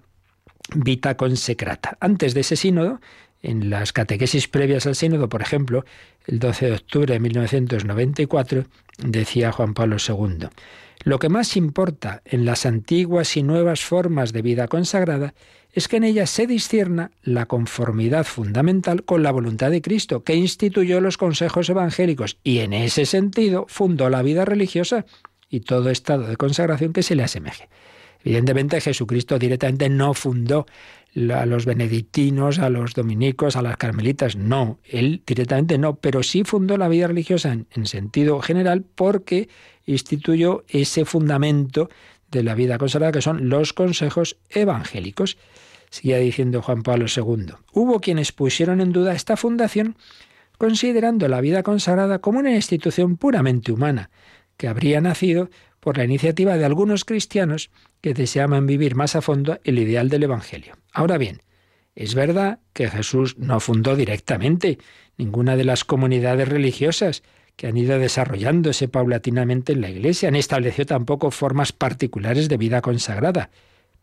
Vita 0.75 1.15
Consecrata. 1.15 1.97
Antes 1.99 2.33
de 2.33 2.41
ese 2.41 2.55
sínodo, 2.55 2.99
en 3.43 3.69
las 3.69 3.93
catequesis 3.93 4.47
previas 4.47 4.87
al 4.87 4.95
sínodo, 4.95 5.29
por 5.29 5.41
ejemplo, 5.43 5.85
el 6.25 6.39
12 6.39 6.65
de 6.65 6.71
octubre 6.71 7.13
de 7.13 7.19
1994, 7.19 8.65
decía 8.97 9.51
Juan 9.51 9.75
Pablo 9.75 9.97
II, 9.99 10.47
lo 11.03 11.19
que 11.19 11.29
más 11.29 11.57
importa 11.57 12.21
en 12.25 12.45
las 12.45 12.65
antiguas 12.65 13.35
y 13.35 13.43
nuevas 13.43 13.81
formas 13.81 14.31
de 14.31 14.41
vida 14.41 14.67
consagrada 14.67 15.33
es 15.73 15.87
que 15.87 15.97
en 15.97 16.03
ellas 16.05 16.29
se 16.29 16.47
discierna 16.47 17.11
la 17.23 17.45
conformidad 17.47 18.25
fundamental 18.25 19.03
con 19.03 19.23
la 19.23 19.31
voluntad 19.31 19.71
de 19.71 19.81
Cristo, 19.81 20.23
que 20.23 20.35
instituyó 20.35 21.01
los 21.01 21.17
consejos 21.17 21.69
evangélicos 21.69 22.37
y 22.43 22.59
en 22.59 22.73
ese 22.73 23.05
sentido 23.05 23.65
fundó 23.67 24.09
la 24.09 24.21
vida 24.21 24.45
religiosa 24.45 25.05
y 25.49 25.61
todo 25.61 25.89
estado 25.89 26.27
de 26.27 26.37
consagración 26.37 26.93
que 26.93 27.03
se 27.03 27.15
le 27.15 27.23
asemeje. 27.23 27.69
Evidentemente 28.23 28.79
Jesucristo 28.79 29.37
directamente 29.37 29.89
no 29.89 30.13
fundó 30.13 30.65
a 31.33 31.45
los 31.45 31.65
benedictinos, 31.65 32.57
a 32.59 32.69
los 32.69 32.93
dominicos, 32.93 33.55
a 33.55 33.61
las 33.61 33.77
carmelitas. 33.77 34.35
No, 34.35 34.79
él 34.83 35.21
directamente 35.27 35.77
no, 35.77 35.95
pero 35.95 36.23
sí 36.23 36.43
fundó 36.43 36.77
la 36.77 36.87
vida 36.87 37.07
religiosa 37.07 37.51
en, 37.51 37.85
sentido 37.85 38.41
general 38.41 38.83
porque 38.95 39.49
instituyó 39.85 40.63
ese 40.69 41.05
fundamento 41.05 41.89
de 42.31 42.43
la 42.43 42.55
vida 42.55 42.77
consagrada 42.77 43.11
que 43.11 43.21
son 43.21 43.49
los 43.49 43.73
consejos 43.73 44.37
evangélicos. 44.49 45.37
Sigue 45.89 46.17
diciendo 46.19 46.63
Juan 46.63 46.81
Pablo 46.81 47.05
II. 47.05 47.53
Hubo 47.73 47.99
quienes 47.99 48.31
pusieron 48.31 48.81
en 48.81 48.91
duda 48.91 49.13
esta 49.13 49.37
fundación 49.37 49.95
considerando 50.57 51.27
la 51.27 51.41
vida 51.41 51.61
consagrada 51.61 52.19
como 52.19 52.39
una 52.39 52.55
institución 52.55 53.17
puramente 53.17 53.71
humana, 53.71 54.09
que 54.57 54.67
habría 54.67 55.01
nacido 55.01 55.49
por 55.83 55.97
la 55.97 56.05
iniciativa 56.05 56.55
de 56.55 56.63
algunos 56.63 57.03
cristianos 57.03 57.69
que 57.99 58.13
deseaban 58.13 58.65
vivir 58.65 58.95
más 58.95 59.17
a 59.17 59.21
fondo 59.21 59.59
el 59.65 59.77
ideal 59.77 60.07
del 60.07 60.23
Evangelio. 60.23 60.77
Ahora 60.93 61.17
bien, 61.17 61.41
es 61.93 62.15
verdad 62.15 62.59
que 62.71 62.89
Jesús 62.89 63.37
no 63.37 63.59
fundó 63.59 63.97
directamente 63.97 64.77
ninguna 65.17 65.57
de 65.57 65.65
las 65.65 65.83
comunidades 65.83 66.47
religiosas 66.47 67.21
que 67.57 67.67
han 67.67 67.75
ido 67.75 67.99
desarrollándose 67.99 68.87
paulatinamente 68.87 69.73
en 69.73 69.81
la 69.81 69.89
Iglesia, 69.89 70.31
ni 70.31 70.39
estableció 70.39 70.85
tampoco 70.85 71.31
formas 71.31 71.73
particulares 71.73 72.47
de 72.47 72.55
vida 72.55 72.81
consagrada. 72.81 73.49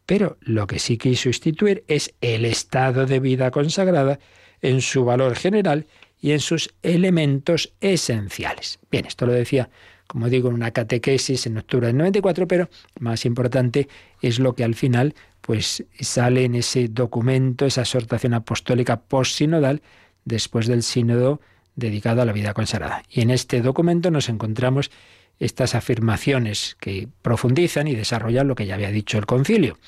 Pero 0.05 0.37
lo 0.43 0.66
que 0.66 0.78
sí 0.78 0.99
quiso 0.99 1.31
instituir 1.31 1.83
es 1.89 2.14
el 2.20 2.45
estado 2.45 3.07
de 3.07 3.20
vida 3.20 3.51
consagrada 3.51 4.18
en 4.61 4.83
su 4.83 5.07
valor 5.07 5.35
general 5.35 5.87
y 6.20 6.33
en 6.33 6.41
sus 6.41 6.74
elementos 6.83 7.72
esenciales. 7.81 8.81
Bien, 8.91 9.07
esto 9.07 9.24
lo 9.24 9.33
decía 9.33 9.70
como 10.11 10.29
digo, 10.29 10.49
en 10.49 10.57
una 10.57 10.73
catequesis 10.73 11.47
en 11.47 11.57
octubre 11.57 11.87
del 11.87 11.97
94, 11.97 12.49
pero 12.49 12.69
más 12.99 13.25
importante 13.25 13.89
es 14.21 14.41
lo 14.41 14.57
que 14.57 14.65
al 14.65 14.75
final 14.75 15.15
pues 15.41 15.85
sale 16.01 16.45
en 16.45 16.57
ese 16.57 16.89
documento, 16.89 17.65
esa 17.65 17.83
exhortación 17.83 18.35
apostólica 18.35 19.03
post-sinodal, 19.03 19.83
después 20.25 20.67
del 20.67 20.83
sínodo 20.83 21.41
dedicado 21.77 22.23
a 22.23 22.25
la 22.25 22.33
vida 22.33 22.55
consagrada. 22.55 23.05
Y 23.09 23.21
en 23.21 23.31
este 23.31 23.61
documento 23.61 24.11
nos 24.11 24.29
encontramos 24.29 24.91
estas 25.39 25.77
afirmaciones 25.77 26.77
que 26.81 27.07
profundizan 27.23 27.87
y 27.87 27.95
desarrollan 27.95 28.49
lo 28.49 28.57
que 28.57 28.67
ya 28.67 28.75
había 28.75 28.91
dicho 28.91 29.17
el 29.17 29.27
concilio, 29.27 29.79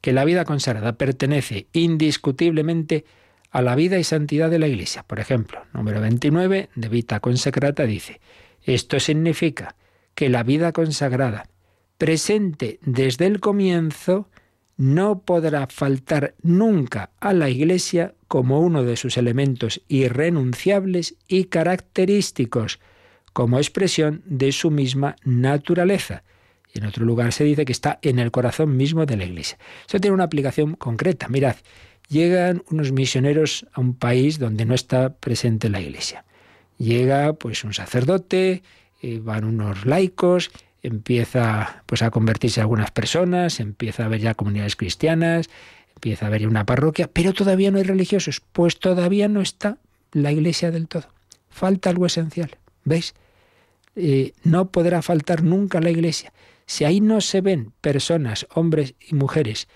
que 0.00 0.12
la 0.12 0.24
vida 0.24 0.44
consagrada 0.44 0.92
pertenece 0.92 1.66
indiscutiblemente 1.72 3.04
a 3.50 3.62
la 3.62 3.74
vida 3.74 3.98
y 3.98 4.04
santidad 4.04 4.48
de 4.48 4.60
la 4.60 4.68
Iglesia. 4.68 5.02
Por 5.02 5.18
ejemplo, 5.18 5.64
número 5.72 6.00
29 6.00 6.68
de 6.72 6.88
Vita 6.88 7.18
Consecrata 7.18 7.82
dice, 7.82 8.20
esto 8.64 9.00
significa 9.00 9.76
que 10.14 10.28
la 10.28 10.42
vida 10.42 10.72
consagrada, 10.72 11.48
presente 11.98 12.78
desde 12.82 13.26
el 13.26 13.40
comienzo, 13.40 14.28
no 14.76 15.20
podrá 15.20 15.66
faltar 15.68 16.34
nunca 16.42 17.10
a 17.20 17.32
la 17.32 17.48
Iglesia 17.48 18.14
como 18.28 18.60
uno 18.60 18.82
de 18.82 18.96
sus 18.96 19.16
elementos 19.16 19.82
irrenunciables 19.88 21.16
y 21.28 21.44
característicos, 21.44 22.80
como 23.32 23.58
expresión 23.58 24.22
de 24.26 24.52
su 24.52 24.70
misma 24.70 25.16
naturaleza. 25.24 26.24
En 26.74 26.86
otro 26.86 27.04
lugar 27.04 27.32
se 27.32 27.44
dice 27.44 27.64
que 27.64 27.72
está 27.72 27.98
en 28.02 28.18
el 28.18 28.30
corazón 28.30 28.76
mismo 28.76 29.06
de 29.06 29.16
la 29.16 29.24
Iglesia. 29.24 29.58
Eso 29.86 30.00
tiene 30.00 30.14
una 30.14 30.24
aplicación 30.24 30.74
concreta. 30.74 31.28
Mirad, 31.28 31.56
llegan 32.08 32.62
unos 32.70 32.92
misioneros 32.92 33.66
a 33.72 33.80
un 33.80 33.94
país 33.94 34.38
donde 34.38 34.64
no 34.64 34.74
está 34.74 35.14
presente 35.14 35.68
la 35.68 35.80
Iglesia. 35.80 36.24
Llega 36.82 37.34
pues 37.34 37.62
un 37.62 37.74
sacerdote, 37.74 38.64
eh, 39.02 39.20
van 39.22 39.44
unos 39.44 39.86
laicos, 39.86 40.50
empieza 40.82 41.84
pues 41.86 42.02
a 42.02 42.10
convertirse 42.10 42.60
algunas 42.60 42.90
personas, 42.90 43.60
empieza 43.60 44.02
a 44.02 44.06
haber 44.06 44.20
ya 44.20 44.34
comunidades 44.34 44.74
cristianas, 44.74 45.48
empieza 45.94 46.24
a 46.24 46.28
haber 46.28 46.48
una 46.48 46.66
parroquia, 46.66 47.06
pero 47.06 47.34
todavía 47.34 47.70
no 47.70 47.78
hay 47.78 47.84
religiosos, 47.84 48.42
pues 48.50 48.80
todavía 48.80 49.28
no 49.28 49.40
está 49.42 49.78
la 50.10 50.32
iglesia 50.32 50.72
del 50.72 50.88
todo. 50.88 51.06
Falta 51.50 51.88
algo 51.88 52.06
esencial, 52.06 52.56
¿veis? 52.82 53.14
Eh, 53.94 54.32
no 54.42 54.72
podrá 54.72 55.02
faltar 55.02 55.44
nunca 55.44 55.80
la 55.80 55.90
iglesia. 55.90 56.32
Si 56.66 56.84
ahí 56.84 57.00
no 57.00 57.20
se 57.20 57.42
ven 57.42 57.72
personas, 57.80 58.48
hombres 58.52 58.96
y 58.98 59.14
mujeres, 59.14 59.68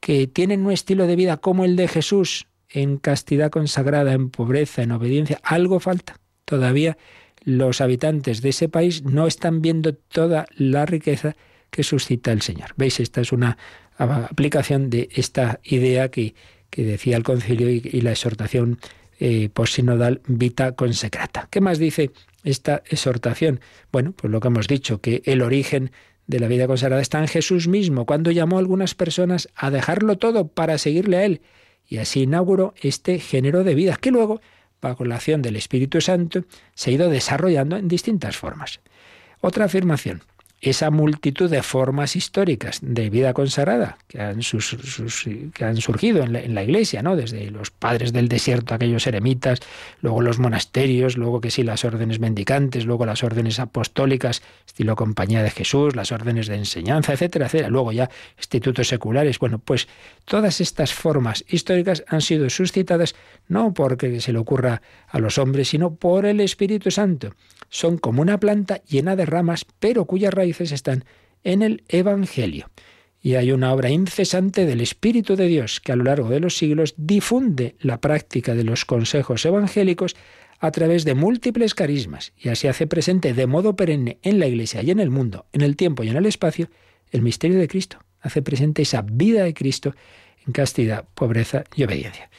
que 0.00 0.26
tienen 0.28 0.64
un 0.64 0.72
estilo 0.72 1.06
de 1.06 1.16
vida 1.16 1.36
como 1.36 1.66
el 1.66 1.76
de 1.76 1.88
Jesús, 1.88 2.46
en 2.70 2.96
castidad 2.96 3.50
consagrada, 3.50 4.14
en 4.14 4.30
pobreza, 4.30 4.82
en 4.82 4.92
obediencia, 4.92 5.38
algo 5.42 5.78
falta. 5.78 6.23
Todavía 6.44 6.96
los 7.44 7.80
habitantes 7.80 8.40
de 8.42 8.50
ese 8.50 8.68
país 8.68 9.02
no 9.04 9.26
están 9.26 9.62
viendo 9.62 9.94
toda 9.94 10.46
la 10.56 10.86
riqueza 10.86 11.36
que 11.70 11.82
suscita 11.82 12.32
el 12.32 12.42
Señor. 12.42 12.70
¿Veis? 12.76 13.00
Esta 13.00 13.20
es 13.20 13.32
una 13.32 13.58
aplicación 13.96 14.90
de 14.90 15.08
esta 15.12 15.60
idea 15.64 16.10
que, 16.10 16.34
decía 16.70 17.16
el 17.16 17.22
concilio 17.22 17.70
y, 17.70 18.00
la 18.00 18.10
exhortación 18.10 18.78
eh, 19.20 19.48
posinodal 19.48 20.20
vita 20.26 20.72
consecrata. 20.72 21.48
¿Qué 21.50 21.60
más 21.60 21.78
dice 21.78 22.10
esta 22.42 22.82
exhortación? 22.86 23.60
Bueno, 23.92 24.12
pues 24.12 24.30
lo 24.30 24.40
que 24.40 24.48
hemos 24.48 24.66
dicho, 24.66 25.00
que 25.00 25.22
el 25.24 25.42
origen 25.42 25.92
de 26.26 26.40
la 26.40 26.48
vida 26.48 26.66
consagrada 26.66 27.02
está 27.02 27.20
en 27.20 27.28
Jesús 27.28 27.68
mismo, 27.68 28.06
cuando 28.06 28.30
llamó 28.30 28.56
a 28.56 28.60
algunas 28.60 28.94
personas 28.94 29.48
a 29.54 29.70
dejarlo 29.70 30.16
todo 30.16 30.48
para 30.48 30.78
seguirle 30.78 31.16
a 31.18 31.24
Él. 31.24 31.42
Y 31.86 31.98
así 31.98 32.22
inauguró 32.22 32.74
este 32.80 33.18
género 33.18 33.62
de 33.62 33.74
vida, 33.74 33.98
que 34.00 34.10
luego 34.10 34.40
la 34.84 34.96
del 35.42 35.56
Espíritu 35.56 36.00
Santo, 36.00 36.44
se 36.74 36.90
ha 36.90 36.94
ido 36.94 37.08
desarrollando 37.08 37.76
en 37.76 37.88
distintas 37.88 38.36
formas. 38.36 38.80
Otra 39.40 39.66
afirmación 39.66 40.22
esa 40.64 40.90
multitud 40.90 41.50
de 41.50 41.62
formas 41.62 42.16
históricas 42.16 42.78
de 42.82 43.10
vida 43.10 43.34
consagrada 43.34 43.98
que 44.08 44.20
han, 44.20 44.42
surgido 44.42 46.22
en 46.22 46.54
la, 46.54 46.62
Iglesia, 46.62 47.02
¿no? 47.02 47.16
desde 47.16 47.50
los 47.50 47.70
padres 47.70 48.12
del 48.12 48.28
desierto, 48.28 48.74
aquellos 48.74 49.06
eremitas, 49.06 49.60
luego 50.00 50.22
los 50.22 50.38
monasterios, 50.38 51.16
luego 51.16 51.40
que 51.40 51.50
sí, 51.50 51.62
las 51.62 51.84
órdenes 51.84 52.18
mendicantes, 52.18 52.86
luego 52.86 53.04
las 53.04 53.22
órdenes 53.22 53.58
apostólicas, 53.58 54.42
estilo 54.66 54.96
Compañía 54.96 55.42
de 55.42 55.50
Jesús, 55.50 55.94
las 55.94 56.12
órdenes 56.12 56.46
de 56.46 56.56
enseñanza, 56.56 57.12
etcétera, 57.12 57.46
etcétera, 57.46 57.68
luego 57.68 57.92
ya 57.92 58.08
institutos 58.38 58.88
seculares. 58.88 59.38
Bueno, 59.38 59.58
pues 59.58 59.88
todas 60.24 60.60
estas 60.60 60.92
formas 60.94 61.44
históricas 61.48 62.04
han 62.08 62.22
sido 62.22 62.48
suscitadas 62.48 63.14
no 63.48 63.74
porque 63.74 64.20
se 64.20 64.32
le 64.32 64.38
ocurra 64.38 64.82
a 65.08 65.18
los 65.18 65.38
hombres, 65.38 65.68
sino 65.68 65.94
por 65.94 66.26
el 66.26 66.40
Espíritu 66.40 66.90
Santo. 66.90 67.34
Son 67.68 67.98
como 67.98 68.22
una 68.22 68.38
planta 68.38 68.82
llena 68.84 69.16
de 69.16 69.26
ramas, 69.26 69.66
pero 69.80 70.04
cuyas 70.04 70.32
están 70.60 71.04
en 71.42 71.62
el 71.62 71.84
Evangelio. 71.88 72.70
Y 73.20 73.36
hay 73.36 73.52
una 73.52 73.72
obra 73.72 73.90
incesante 73.90 74.66
del 74.66 74.80
Espíritu 74.80 75.34
de 75.34 75.46
Dios 75.46 75.80
que 75.80 75.92
a 75.92 75.96
lo 75.96 76.04
largo 76.04 76.28
de 76.28 76.40
los 76.40 76.58
siglos 76.58 76.94
difunde 76.96 77.74
la 77.80 78.00
práctica 78.00 78.54
de 78.54 78.64
los 78.64 78.84
consejos 78.84 79.44
evangélicos 79.46 80.14
a 80.60 80.70
través 80.70 81.04
de 81.04 81.14
múltiples 81.14 81.74
carismas 81.74 82.32
y 82.38 82.48
así 82.48 82.68
hace 82.68 82.86
presente 82.86 83.34
de 83.34 83.46
modo 83.46 83.76
perenne 83.76 84.18
en 84.22 84.38
la 84.38 84.46
Iglesia 84.46 84.82
y 84.82 84.90
en 84.90 85.00
el 85.00 85.10
mundo, 85.10 85.46
en 85.52 85.62
el 85.62 85.76
tiempo 85.76 86.02
y 86.02 86.08
en 86.08 86.16
el 86.16 86.26
espacio, 86.26 86.68
el 87.10 87.22
misterio 87.22 87.58
de 87.58 87.68
Cristo. 87.68 87.98
Hace 88.20 88.42
presente 88.42 88.82
esa 88.82 89.02
vida 89.02 89.44
de 89.44 89.54
Cristo 89.54 89.94
en 90.46 90.52
castidad, 90.52 91.04
pobreza 91.14 91.64
y 91.74 91.84
obediencia. 91.84 92.30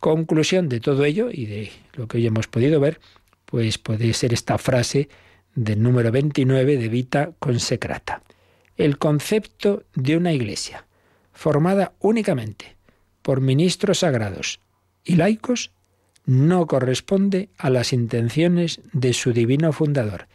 Conclusión 0.00 0.68
de 0.68 0.80
todo 0.80 1.04
ello 1.04 1.28
y 1.32 1.46
de 1.46 1.70
lo 1.94 2.08
que 2.08 2.18
hoy 2.18 2.26
hemos 2.26 2.48
podido 2.48 2.80
ver, 2.80 3.00
pues 3.46 3.78
puede 3.78 4.12
ser 4.14 4.32
esta 4.32 4.58
frase 4.58 5.08
del 5.54 5.82
número 5.82 6.10
29 6.10 6.78
de 6.78 6.88
Vita 6.88 7.32
Consecrata. 7.38 8.22
El 8.76 8.98
concepto 8.98 9.84
de 9.94 10.16
una 10.16 10.32
iglesia 10.32 10.86
formada 11.32 11.92
únicamente 12.00 12.76
por 13.22 13.40
ministros 13.40 14.00
sagrados 14.00 14.60
y 15.04 15.16
laicos 15.16 15.72
no 16.24 16.66
corresponde 16.66 17.50
a 17.58 17.70
las 17.70 17.92
intenciones 17.92 18.80
de 18.92 19.12
su 19.12 19.32
divino 19.32 19.72
fundador, 19.72 20.28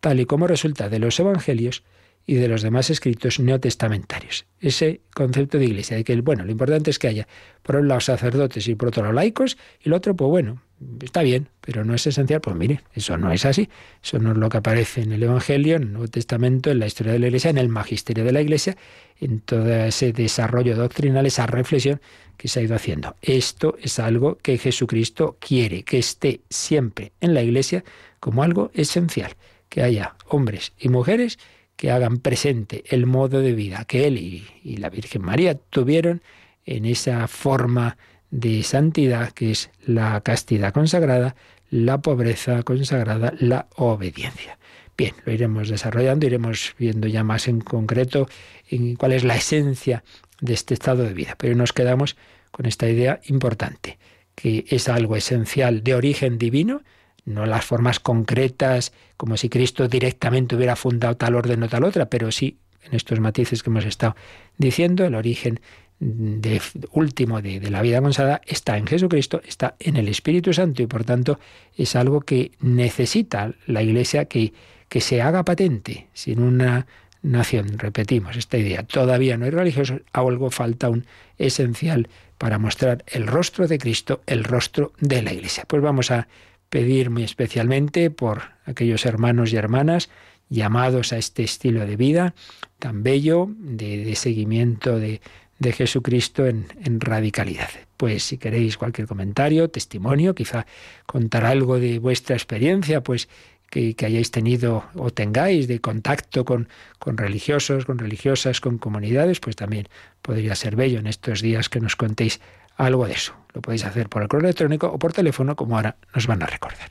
tal 0.00 0.20
y 0.20 0.26
como 0.26 0.46
resulta 0.46 0.88
de 0.88 0.98
los 0.98 1.18
evangelios 1.20 1.84
y 2.26 2.34
de 2.34 2.48
los 2.48 2.62
demás 2.62 2.90
escritos 2.90 3.38
neotestamentarios. 3.38 4.46
Ese 4.60 5.00
concepto 5.14 5.58
de 5.58 5.66
iglesia, 5.66 5.96
de 5.96 6.04
que, 6.04 6.20
bueno, 6.20 6.44
lo 6.44 6.50
importante 6.50 6.90
es 6.90 6.98
que 6.98 7.08
haya 7.08 7.28
por 7.62 7.76
un 7.76 7.88
lado 7.88 8.00
sacerdotes 8.00 8.66
y 8.66 8.74
por 8.74 8.88
otro 8.88 9.02
lado 9.02 9.14
laicos, 9.14 9.56
y 9.80 9.88
lo 9.90 9.96
otro, 9.96 10.16
pues 10.16 10.28
bueno, 10.28 10.62
está 11.02 11.22
bien, 11.22 11.48
pero 11.60 11.84
no 11.84 11.94
es 11.94 12.06
esencial. 12.06 12.40
Pues 12.40 12.56
mire, 12.56 12.82
eso 12.94 13.16
no 13.16 13.32
es 13.32 13.44
así. 13.44 13.68
Eso 14.02 14.18
no 14.18 14.32
es 14.32 14.36
lo 14.36 14.48
que 14.48 14.58
aparece 14.58 15.02
en 15.02 15.12
el 15.12 15.22
Evangelio, 15.22 15.76
en 15.76 15.82
el 15.82 15.92
Nuevo 15.92 16.08
Testamento, 16.08 16.70
en 16.70 16.78
la 16.78 16.86
historia 16.86 17.12
de 17.12 17.18
la 17.18 17.26
Iglesia, 17.26 17.50
en 17.50 17.58
el 17.58 17.68
magisterio 17.68 18.24
de 18.24 18.32
la 18.32 18.40
Iglesia, 18.40 18.76
en 19.20 19.40
todo 19.40 19.72
ese 19.72 20.12
desarrollo 20.12 20.76
doctrinal, 20.76 21.26
esa 21.26 21.46
reflexión 21.46 22.00
que 22.36 22.48
se 22.48 22.60
ha 22.60 22.62
ido 22.62 22.74
haciendo. 22.74 23.16
Esto 23.22 23.76
es 23.80 23.98
algo 23.98 24.36
que 24.38 24.58
Jesucristo 24.58 25.36
quiere, 25.40 25.82
que 25.82 25.98
esté 25.98 26.40
siempre 26.50 27.12
en 27.20 27.34
la 27.34 27.42
Iglesia 27.42 27.84
como 28.20 28.42
algo 28.42 28.70
esencial, 28.74 29.36
que 29.68 29.82
haya 29.82 30.16
hombres 30.28 30.72
y 30.78 30.88
mujeres 30.88 31.38
que 31.76 31.90
hagan 31.90 32.18
presente 32.18 32.84
el 32.88 33.06
modo 33.06 33.40
de 33.40 33.52
vida 33.52 33.84
que 33.84 34.06
él 34.06 34.18
y, 34.18 34.76
la 34.78 34.90
Virgen 34.90 35.22
María 35.22 35.54
tuvieron 35.54 36.22
en 36.64 36.84
esa 36.86 37.28
forma 37.28 37.96
de 38.36 38.62
santidad 38.62 39.32
que 39.32 39.50
es 39.50 39.70
la 39.86 40.20
castidad 40.20 40.74
consagrada, 40.74 41.36
la 41.70 42.02
pobreza 42.02 42.62
consagrada, 42.64 43.32
la 43.38 43.66
obediencia. 43.76 44.58
Bien, 44.96 45.14
lo 45.24 45.32
iremos 45.32 45.70
desarrollando, 45.70 46.26
iremos 46.26 46.74
viendo 46.78 47.08
ya 47.08 47.24
más 47.24 47.48
en 47.48 47.60
concreto 47.60 48.28
en 48.68 48.96
cuál 48.96 49.12
es 49.12 49.24
la 49.24 49.36
esencia 49.36 50.04
de 50.40 50.52
este 50.52 50.74
estado 50.74 51.04
de 51.04 51.14
vida. 51.14 51.34
Pero 51.38 51.54
nos 51.54 51.72
quedamos 51.72 52.16
con 52.50 52.66
esta 52.66 52.86
idea 52.88 53.20
importante, 53.26 53.98
que 54.34 54.66
es 54.68 54.90
algo 54.90 55.16
esencial 55.16 55.82
de 55.82 55.94
origen 55.94 56.36
divino, 56.36 56.82
no 57.24 57.46
las 57.46 57.64
formas 57.64 58.00
concretas, 58.00 58.92
como 59.16 59.38
si 59.38 59.48
Cristo 59.48 59.88
directamente 59.88 60.56
hubiera 60.56 60.76
fundado 60.76 61.16
tal 61.16 61.34
orden 61.34 61.62
o 61.62 61.68
tal 61.68 61.84
otra, 61.84 62.10
pero 62.10 62.30
sí 62.30 62.58
en 62.82 62.94
estos 62.94 63.18
matices 63.18 63.62
que 63.62 63.70
hemos 63.70 63.86
estado 63.86 64.14
diciendo, 64.58 65.04
el 65.06 65.14
origen 65.14 65.60
de, 65.98 66.60
último 66.92 67.40
de, 67.40 67.60
la 67.70 67.82
vida 67.82 68.02
consagrada 68.02 68.42
está 68.46 68.76
en 68.76 68.86
Jesucristo, 68.86 69.40
está 69.46 69.76
en 69.78 69.96
el 69.96 70.08
Espíritu 70.08 70.52
Santo 70.52 70.82
y 70.82 70.86
por 70.86 71.04
tanto 71.04 71.38
es 71.76 71.96
algo 71.96 72.20
que 72.20 72.52
necesita 72.60 73.54
la 73.66 73.82
Iglesia 73.82 74.26
que, 74.26 74.52
que 74.88 75.00
se 75.00 75.22
haga 75.22 75.44
patente 75.44 76.08
sin 76.12 76.42
una 76.42 76.86
nación. 77.22 77.78
Repetimos 77.78 78.36
esta 78.36 78.58
idea, 78.58 78.82
todavía 78.82 79.36
no 79.36 79.46
hay 79.46 79.50
religiosos, 79.50 80.02
algo 80.12 80.50
falta 80.50 80.90
un 80.90 81.06
esencial 81.38 82.08
para 82.38 82.58
mostrar 82.58 83.04
el 83.06 83.26
rostro 83.26 83.66
de 83.66 83.78
Cristo, 83.78 84.22
el 84.26 84.44
rostro 84.44 84.92
de 85.00 85.22
la 85.22 85.32
Iglesia. 85.32 85.64
Pues 85.66 85.82
vamos 85.82 86.10
a 86.10 86.28
pedir 86.68 87.10
muy 87.10 87.22
especialmente 87.22 88.10
por 88.10 88.42
aquellos 88.64 89.06
hermanos 89.06 89.52
y 89.52 89.56
hermanas 89.56 90.10
llamados 90.48 91.12
a 91.12 91.18
este 91.18 91.42
estilo 91.42 91.86
de 91.86 91.96
vida 91.96 92.34
tan 92.78 93.02
bello, 93.02 93.48
de, 93.58 94.14
seguimiento 94.16 94.98
de, 94.98 95.20
Jesucristo 95.60 96.46
en, 96.46 96.66
radicalidad. 97.00 97.70
Pues 97.96 98.24
si 98.24 98.38
queréis 98.38 98.76
cualquier 98.76 99.06
comentario, 99.06 99.68
testimonio, 99.70 100.34
quizá 100.34 100.66
contar 101.06 101.44
algo 101.44 101.78
de 101.78 101.98
vuestra 101.98 102.36
experiencia, 102.36 103.02
pues 103.02 103.28
que, 103.70 103.94
que 103.94 104.06
hayáis 104.06 104.30
tenido 104.30 104.84
o 104.94 105.10
tengáis 105.10 105.66
de 105.66 105.80
contacto 105.80 106.44
con, 106.44 106.68
con 106.98 107.16
religiosos, 107.16 107.84
con 107.84 107.98
religiosas, 107.98 108.60
con 108.60 108.78
comunidades, 108.78 109.40
pues 109.40 109.56
también 109.56 109.88
podría 110.22 110.54
ser 110.54 110.76
bello 110.76 110.98
en 110.98 111.06
estos 111.06 111.40
días 111.40 111.68
que 111.68 111.80
nos 111.80 111.96
contéis 111.96 112.40
algo 112.76 113.06
de 113.06 113.14
eso. 113.14 113.34
Lo 113.54 113.62
podéis 113.62 113.84
hacer 113.84 114.08
por 114.08 114.22
el 114.22 114.28
correo 114.28 114.48
electrónico 114.48 114.88
o 114.88 114.98
por 114.98 115.12
teléfono, 115.12 115.56
como 115.56 115.76
ahora 115.76 115.96
nos 116.14 116.26
van 116.26 116.42
a 116.42 116.46
recordar. 116.46 116.90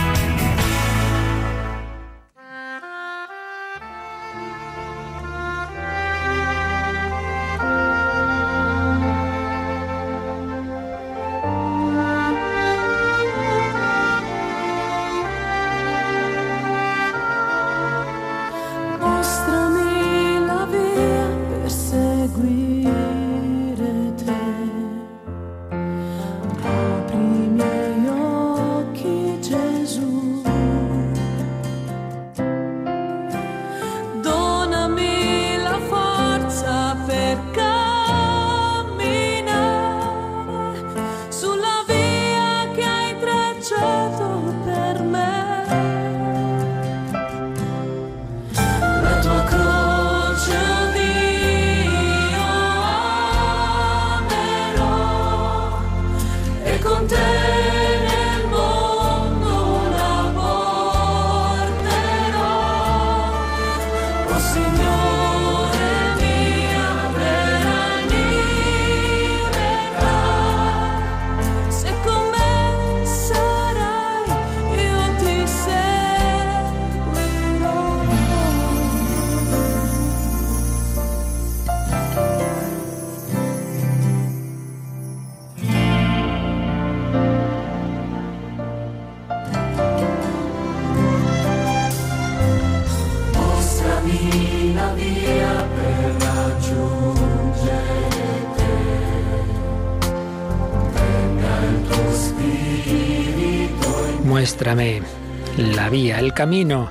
el 105.93 106.33
camino. 106.33 106.89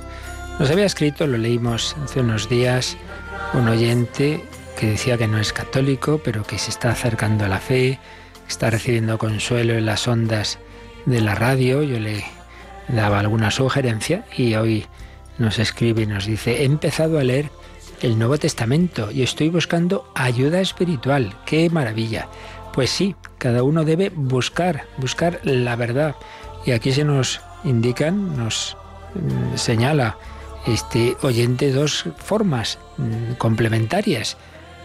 Nos 0.58 0.70
había 0.70 0.84
escrito, 0.84 1.26
lo 1.26 1.38
leímos 1.38 1.96
hace 2.04 2.20
unos 2.20 2.50
días, 2.50 2.98
un 3.54 3.66
oyente 3.66 4.44
que 4.78 4.88
decía 4.88 5.16
que 5.16 5.26
no 5.26 5.38
es 5.38 5.54
católico, 5.54 6.20
pero 6.22 6.42
que 6.44 6.58
se 6.58 6.70
está 6.70 6.90
acercando 6.90 7.46
a 7.46 7.48
la 7.48 7.60
fe, 7.60 7.98
está 8.46 8.68
recibiendo 8.68 9.16
consuelo 9.16 9.72
en 9.72 9.86
las 9.86 10.06
ondas 10.06 10.58
de 11.06 11.22
la 11.22 11.34
radio. 11.34 11.82
Yo 11.82 11.98
le 11.98 12.24
daba 12.88 13.20
alguna 13.20 13.50
sugerencia 13.50 14.26
y 14.36 14.54
hoy 14.54 14.84
nos 15.38 15.58
escribe 15.58 16.02
y 16.02 16.06
nos 16.06 16.26
dice, 16.26 16.60
he 16.60 16.64
empezado 16.64 17.18
a 17.18 17.24
leer 17.24 17.50
el 18.02 18.18
Nuevo 18.18 18.36
Testamento 18.36 19.10
y 19.10 19.22
estoy 19.22 19.48
buscando 19.48 20.12
ayuda 20.14 20.60
espiritual. 20.60 21.34
¡Qué 21.46 21.70
maravilla! 21.70 22.28
Pues 22.74 22.90
sí, 22.90 23.16
cada 23.38 23.62
uno 23.62 23.84
debe 23.84 24.10
buscar, 24.10 24.84
buscar 24.98 25.40
la 25.42 25.74
verdad. 25.74 26.16
Y 26.66 26.72
aquí 26.72 26.92
se 26.92 27.04
nos 27.04 27.40
indican, 27.64 28.36
nos 28.36 28.76
señala 29.54 30.16
este 30.66 31.16
oyente 31.22 31.72
dos 31.72 32.06
formas 32.16 32.78
mm, 32.98 33.34
complementarias 33.38 34.36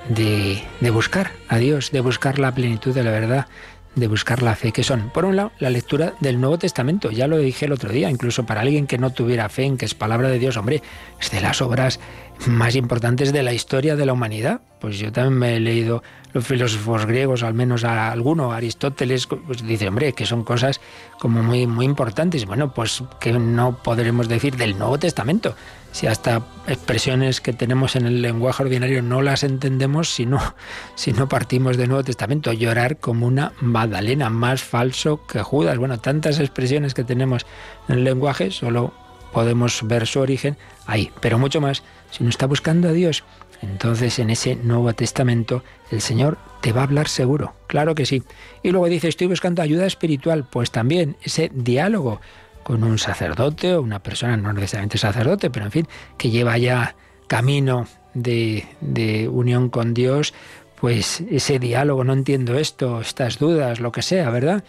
de, 0.10 0.64
de 0.80 0.90
buscar 0.90 1.32
a 1.50 1.58
Dios, 1.58 1.92
de 1.92 2.02
buscar 2.02 2.40
la 2.40 2.54
plenitud 2.54 2.94
de 2.94 3.04
la 3.04 3.12
verdad 3.12 3.48
de 3.96 4.08
buscar 4.08 4.44
la 4.44 4.56
fe, 4.56 4.72
que 4.72 4.84
son, 4.84 5.10
por 5.10 5.26
un 5.26 5.36
lado, 5.36 5.52
la 5.60 5.70
lectura 5.70 6.14
del 6.20 6.40
Nuevo 6.40 6.60
Testamento, 6.60 7.12
ya 7.12 7.28
lo 7.28 7.38
dije 7.38 7.66
el 7.66 7.72
otro 7.72 7.92
día, 7.92 8.10
incluso 8.10 8.46
para 8.46 8.62
alguien 8.62 8.88
que 8.88 8.98
no 8.98 9.12
tuviera 9.12 9.50
fe 9.50 9.64
en 9.64 9.78
que 9.78 9.86
es 9.86 9.96
palabra 9.96 10.30
de 10.30 10.38
Dios, 10.38 10.58
hombre, 10.58 10.82
es 11.20 11.32
de 11.32 11.42
las 11.42 11.62
obras 11.62 12.00
más 12.48 12.76
importantes 12.76 13.34
de 13.34 13.44
la 13.44 13.54
historia 13.54 13.96
de 13.96 14.06
la 14.06 14.14
humanidad. 14.14 14.62
Pues 14.80 15.00
yo 15.00 15.12
también 15.12 15.40
me 15.40 15.56
he 15.56 15.60
leído 15.60 16.04
los 16.34 16.46
filósofos 16.46 17.06
griegos, 17.06 17.44
al 17.44 17.54
menos 17.54 17.84
a 17.84 18.12
alguno, 18.12 18.52
Aristóteles, 18.52 19.28
pues 19.28 19.66
dice, 19.66 19.88
hombre, 19.88 20.14
que 20.14 20.26
son 20.26 20.44
cosas 20.44 20.82
como 21.20 21.42
muy, 21.42 21.66
muy 21.66 21.86
importantes. 21.86 22.46
Bueno, 22.46 22.74
pues 22.74 23.04
que 23.20 23.32
no 23.32 23.78
podremos 23.82 24.28
decir 24.28 24.58
del 24.58 24.78
Nuevo 24.78 25.00
Testamento 25.00 25.56
si 25.96 26.08
hasta 26.08 26.42
expresiones 26.68 27.40
que 27.40 27.54
tenemos 27.54 27.96
en 27.96 28.06
el 28.06 28.22
lenguaje 28.22 28.64
ordinario 28.64 29.02
no 29.02 29.22
las 29.22 29.44
entendemos 29.44 30.10
si 30.10 30.26
no, 30.26 30.42
si 30.96 31.14
no 31.14 31.30
partimos 31.30 31.78
del 31.78 31.88
Nuevo 31.88 32.04
Testamento. 32.04 32.52
Llorar 32.52 32.98
como 32.98 33.26
una 33.26 33.54
Magdalena, 33.62 34.30
más 34.30 34.62
falso 34.62 35.26
que 35.26 35.42
Judas. 35.42 35.78
Bueno, 35.78 35.98
tantas 36.00 36.40
expresiones 36.42 36.94
que 36.94 37.06
tenemos 37.06 37.46
en 37.88 38.00
el 38.00 38.04
lenguaje, 38.04 38.52
solo 38.52 38.94
podemos 39.32 39.82
ver 39.88 40.06
su 40.06 40.20
origen 40.20 40.58
ahí, 40.86 41.12
pero 41.22 41.40
mucho 41.40 41.62
más 41.62 41.82
si 42.16 42.24
uno 42.24 42.30
está 42.30 42.48
buscando 42.48 42.88
a 42.88 42.94
Dios. 42.94 43.24
Entonces 43.62 44.20
en 44.20 44.30
ese 44.30 44.56
Nuevo 44.56 44.94
Testamento 44.94 45.64
el 45.92 46.02
Señor 46.02 46.38
te 46.62 46.72
va 46.72 46.82
a 46.82 46.84
hablar 46.86 47.08
seguro, 47.08 47.54
claro 47.68 47.94
que 47.94 48.06
sí. 48.06 48.24
Y 48.64 48.72
luego 48.72 48.88
dice, 48.88 49.08
estoy 49.08 49.28
buscando 49.28 49.62
ayuda 49.62 49.86
espiritual, 49.86 50.48
pues 50.50 50.72
también 50.72 51.18
ese 51.22 51.52
diálogo 51.54 52.22
con 52.64 52.84
un 52.84 52.98
sacerdote 52.98 53.76
o 53.76 53.82
una 53.82 54.00
persona, 54.00 54.38
no 54.38 54.54
necesariamente 54.54 54.98
sacerdote, 54.98 55.50
pero 55.50 55.66
en 55.66 55.72
fin, 55.72 55.88
que 56.18 56.30
lleva 56.30 56.58
ya 56.58 56.96
camino 57.28 57.88
de, 58.14 58.66
de 58.82 59.28
unión 59.28 59.70
con 59.70 59.94
Dios, 59.94 60.34
pues 60.80 61.22
ese 61.30 61.60
diálogo, 61.60 62.04
no 62.04 62.14
entiendo 62.14 62.58
esto, 62.58 63.02
estas 63.02 63.40
dudas, 63.40 63.80
lo 63.80 63.92
que 63.92 64.02
sea, 64.02 64.30
¿verdad? 64.30 64.64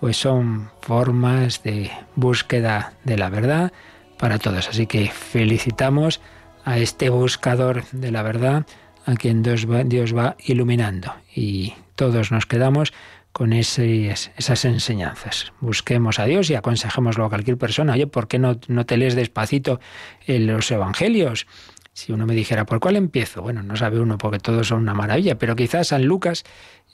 Pues 0.00 0.16
son 0.16 0.70
formas 0.80 1.62
de 1.62 1.90
búsqueda 2.16 2.94
de 3.04 3.16
la 3.16 3.30
verdad 3.30 3.72
para 4.18 4.38
todos. 4.38 4.68
Así 4.68 4.86
que 4.86 5.08
felicitamos 5.08 6.20
a 6.68 6.76
este 6.76 7.08
buscador 7.08 7.84
de 7.92 8.10
la 8.10 8.22
verdad, 8.22 8.66
a 9.06 9.14
quien 9.14 9.42
Dios 9.42 9.66
va, 9.66 10.36
iluminando. 10.38 11.14
Y 11.34 11.72
todos 11.94 12.30
nos 12.30 12.44
quedamos 12.44 12.92
con 13.32 13.54
esas 13.54 14.64
enseñanzas. 14.66 15.54
Busquemos 15.60 16.18
a 16.18 16.26
Dios 16.26 16.50
y 16.50 16.56
aconsejémoslo 16.56 17.24
a 17.24 17.30
cualquier 17.30 17.56
persona. 17.56 17.94
Oye, 17.94 18.06
¿por 18.06 18.28
qué 18.28 18.38
no, 18.38 18.60
no 18.68 18.84
te 18.84 18.98
lees 18.98 19.14
despacito 19.14 19.80
en 20.26 20.46
los 20.46 20.70
evangelios? 20.70 21.46
Si 21.94 22.12
uno 22.12 22.26
me 22.26 22.34
dijera, 22.34 22.66
¿por 22.66 22.80
cuál 22.80 22.96
empiezo? 22.96 23.40
Bueno, 23.40 23.62
no 23.62 23.74
sabe 23.74 23.98
uno 23.98 24.18
porque 24.18 24.38
todos 24.38 24.68
son 24.68 24.82
una 24.82 24.92
maravilla, 24.92 25.38
pero 25.38 25.56
quizás 25.56 25.88
San 25.88 26.04
Lucas 26.04 26.44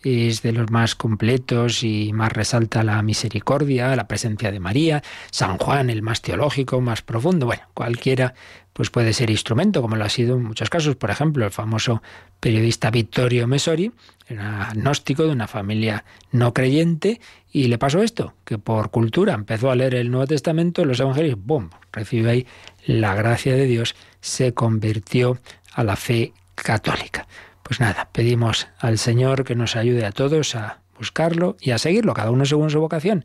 es 0.05 0.43
de 0.43 0.53
los 0.53 0.71
más 0.71 0.95
completos 0.95 1.83
y 1.83 2.13
más 2.13 2.33
resalta 2.33 2.85
la 2.85 3.03
misericordia, 3.03 3.97
la 3.97 4.07
presencia 4.07 4.53
de 4.53 4.61
María, 4.61 5.03
San 5.31 5.59
Juan 5.59 5.91
el 5.91 6.03
más 6.03 6.23
teológico, 6.23 6.81
más 6.81 7.03
profundo, 7.03 7.47
bueno, 7.47 7.63
cualquiera 7.75 8.35
pues 8.75 8.91
puede 8.91 9.13
ser 9.13 9.31
instrumento, 9.31 9.81
como 9.81 9.95
lo 9.97 10.05
ha 10.05 10.09
sido 10.09 10.37
en 10.37 10.43
muchos 10.43 10.69
casos. 10.69 10.97
Por 10.97 11.11
ejemplo, 11.11 11.45
el 11.45 11.53
famoso 11.53 12.03
periodista 12.41 12.91
Vittorio 12.91 13.47
Mesori 13.47 13.93
era 14.27 14.69
agnóstico 14.71 15.23
de 15.23 15.31
una 15.31 15.47
familia 15.47 16.05
no 16.33 16.53
creyente 16.53 17.21
y 17.53 17.69
le 17.69 17.79
pasó 17.79 18.03
esto, 18.03 18.35
que 18.45 18.59
por 18.59 18.91
cultura 18.91 19.33
empezó 19.35 19.71
a 19.71 19.77
leer 19.77 19.95
el 19.95 20.11
Nuevo 20.11 20.27
Testamento, 20.27 20.85
los 20.85 20.99
Evangelios, 20.99 21.39
¡bum!, 21.41 21.71
recibe 21.93 22.31
ahí 22.31 22.47
la 22.85 23.15
gracia 23.15 23.55
de 23.55 23.67
Dios, 23.67 23.95
se 24.21 24.55
convirtió 24.55 25.39
a 25.73 25.85
la 25.85 25.95
fe 25.95 26.33
católica. 26.57 27.29
Pues 27.65 27.81
nada, 27.81 28.11
pedimos 28.13 28.69
al 28.79 28.99
Señor 28.99 29.45
que 29.45 29.55
nos 29.55 29.75
ayude 29.75 30.05
a 30.05 30.13
todos 30.13 30.55
a 30.55 30.83
buscarlo 30.99 31.57
y 31.59 31.71
a 31.71 31.79
seguirlo, 31.79 32.13
cada 32.13 32.31
uno 32.31 32.45
según 32.45 32.69
su 32.69 32.79
vocación. 32.79 33.25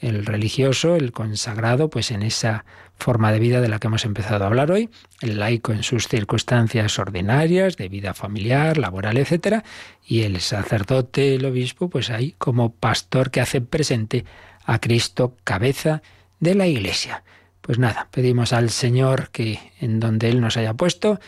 El 0.00 0.26
religioso, 0.26 0.96
el 0.96 1.12
consagrado, 1.12 1.88
pues 1.88 2.10
en 2.10 2.24
esa 2.24 2.64
forma 2.96 3.30
de 3.30 3.38
vida 3.38 3.60
de 3.60 3.68
la 3.68 3.78
que 3.78 3.86
hemos 3.86 4.04
empezado 4.04 4.42
a 4.42 4.48
hablar 4.48 4.72
hoy, 4.72 4.90
el 5.22 5.38
laico 5.38 5.72
en 5.72 5.84
sus 5.84 6.08
circunstancias 6.08 6.98
ordinarias, 6.98 7.76
de 7.76 7.88
vida 7.88 8.12
familiar, 8.12 8.76
laboral, 8.76 9.18
etcétera, 9.18 9.62
y 10.04 10.22
el 10.22 10.40
sacerdote, 10.40 11.36
el 11.36 11.44
obispo, 11.44 11.88
pues 11.88 12.10
ahí 12.10 12.34
como 12.38 12.74
pastor 12.74 13.30
que 13.30 13.40
hace 13.40 13.60
presente 13.60 14.24
a 14.64 14.80
Cristo, 14.80 15.36
cabeza 15.44 16.02
de 16.40 16.56
la 16.56 16.66
Iglesia. 16.66 17.22
Pues 17.60 17.78
nada, 17.78 18.08
pedimos 18.10 18.52
al 18.52 18.70
Señor 18.70 19.30
que 19.30 19.60
en 19.80 20.00
donde 20.00 20.28
Él 20.28 20.40
nos 20.40 20.56
haya 20.56 20.74
puesto, 20.74 21.20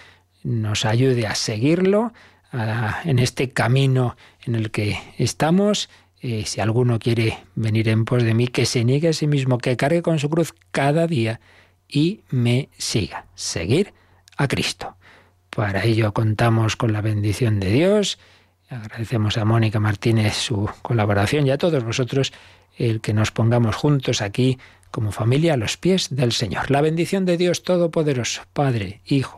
nos 0.42 0.84
ayude 0.84 1.28
a 1.28 1.36
seguirlo, 1.36 2.12
en 2.53 3.18
este 3.18 3.51
camino 3.51 4.16
en 4.44 4.55
el 4.55 4.70
que 4.70 4.99
estamos. 5.18 5.88
Eh, 6.20 6.44
si 6.46 6.61
alguno 6.61 6.99
quiere 6.99 7.38
venir 7.55 7.88
en 7.88 8.05
pos 8.05 8.22
de 8.22 8.34
mí, 8.34 8.49
que 8.49 8.66
se 8.66 8.84
niegue 8.84 9.09
a 9.09 9.12
sí 9.12 9.26
mismo, 9.26 9.59
que 9.59 9.76
cargue 9.76 10.03
con 10.03 10.18
su 10.18 10.28
cruz 10.28 10.53
cada 10.70 11.07
día 11.07 11.40
y 11.88 12.22
me 12.30 12.68
siga. 12.76 13.26
Seguir 13.34 13.94
a 14.36 14.49
Cristo. 14.49 14.96
Para 15.51 15.84
ello 15.84 16.12
contamos 16.12 16.76
con 16.76 16.92
la 16.92 17.01
bendición 17.01 17.61
de 17.61 17.70
Dios. 17.70 18.18
Agradecemos 18.68 19.38
a 19.38 19.44
Mónica 19.44 19.80
Martínez 19.80 20.34
su 20.34 20.68
colaboración 20.82 21.46
y 21.46 21.51
a 21.51 21.59
todos 21.59 21.84
vosotros 21.84 22.32
el 22.76 23.01
que 23.01 23.14
nos 23.14 23.30
pongamos 23.30 23.76
juntos 23.76 24.20
aquí 24.20 24.59
como 24.90 25.12
familia 25.12 25.55
a 25.55 25.57
los 25.57 25.76
pies 25.76 26.09
del 26.11 26.32
Señor. 26.32 26.70
La 26.70 26.80
bendición 26.80 27.24
de 27.24 27.36
Dios 27.36 27.62
Todopoderoso, 27.62 28.42
Padre, 28.53 29.01
Hijo 29.05 29.38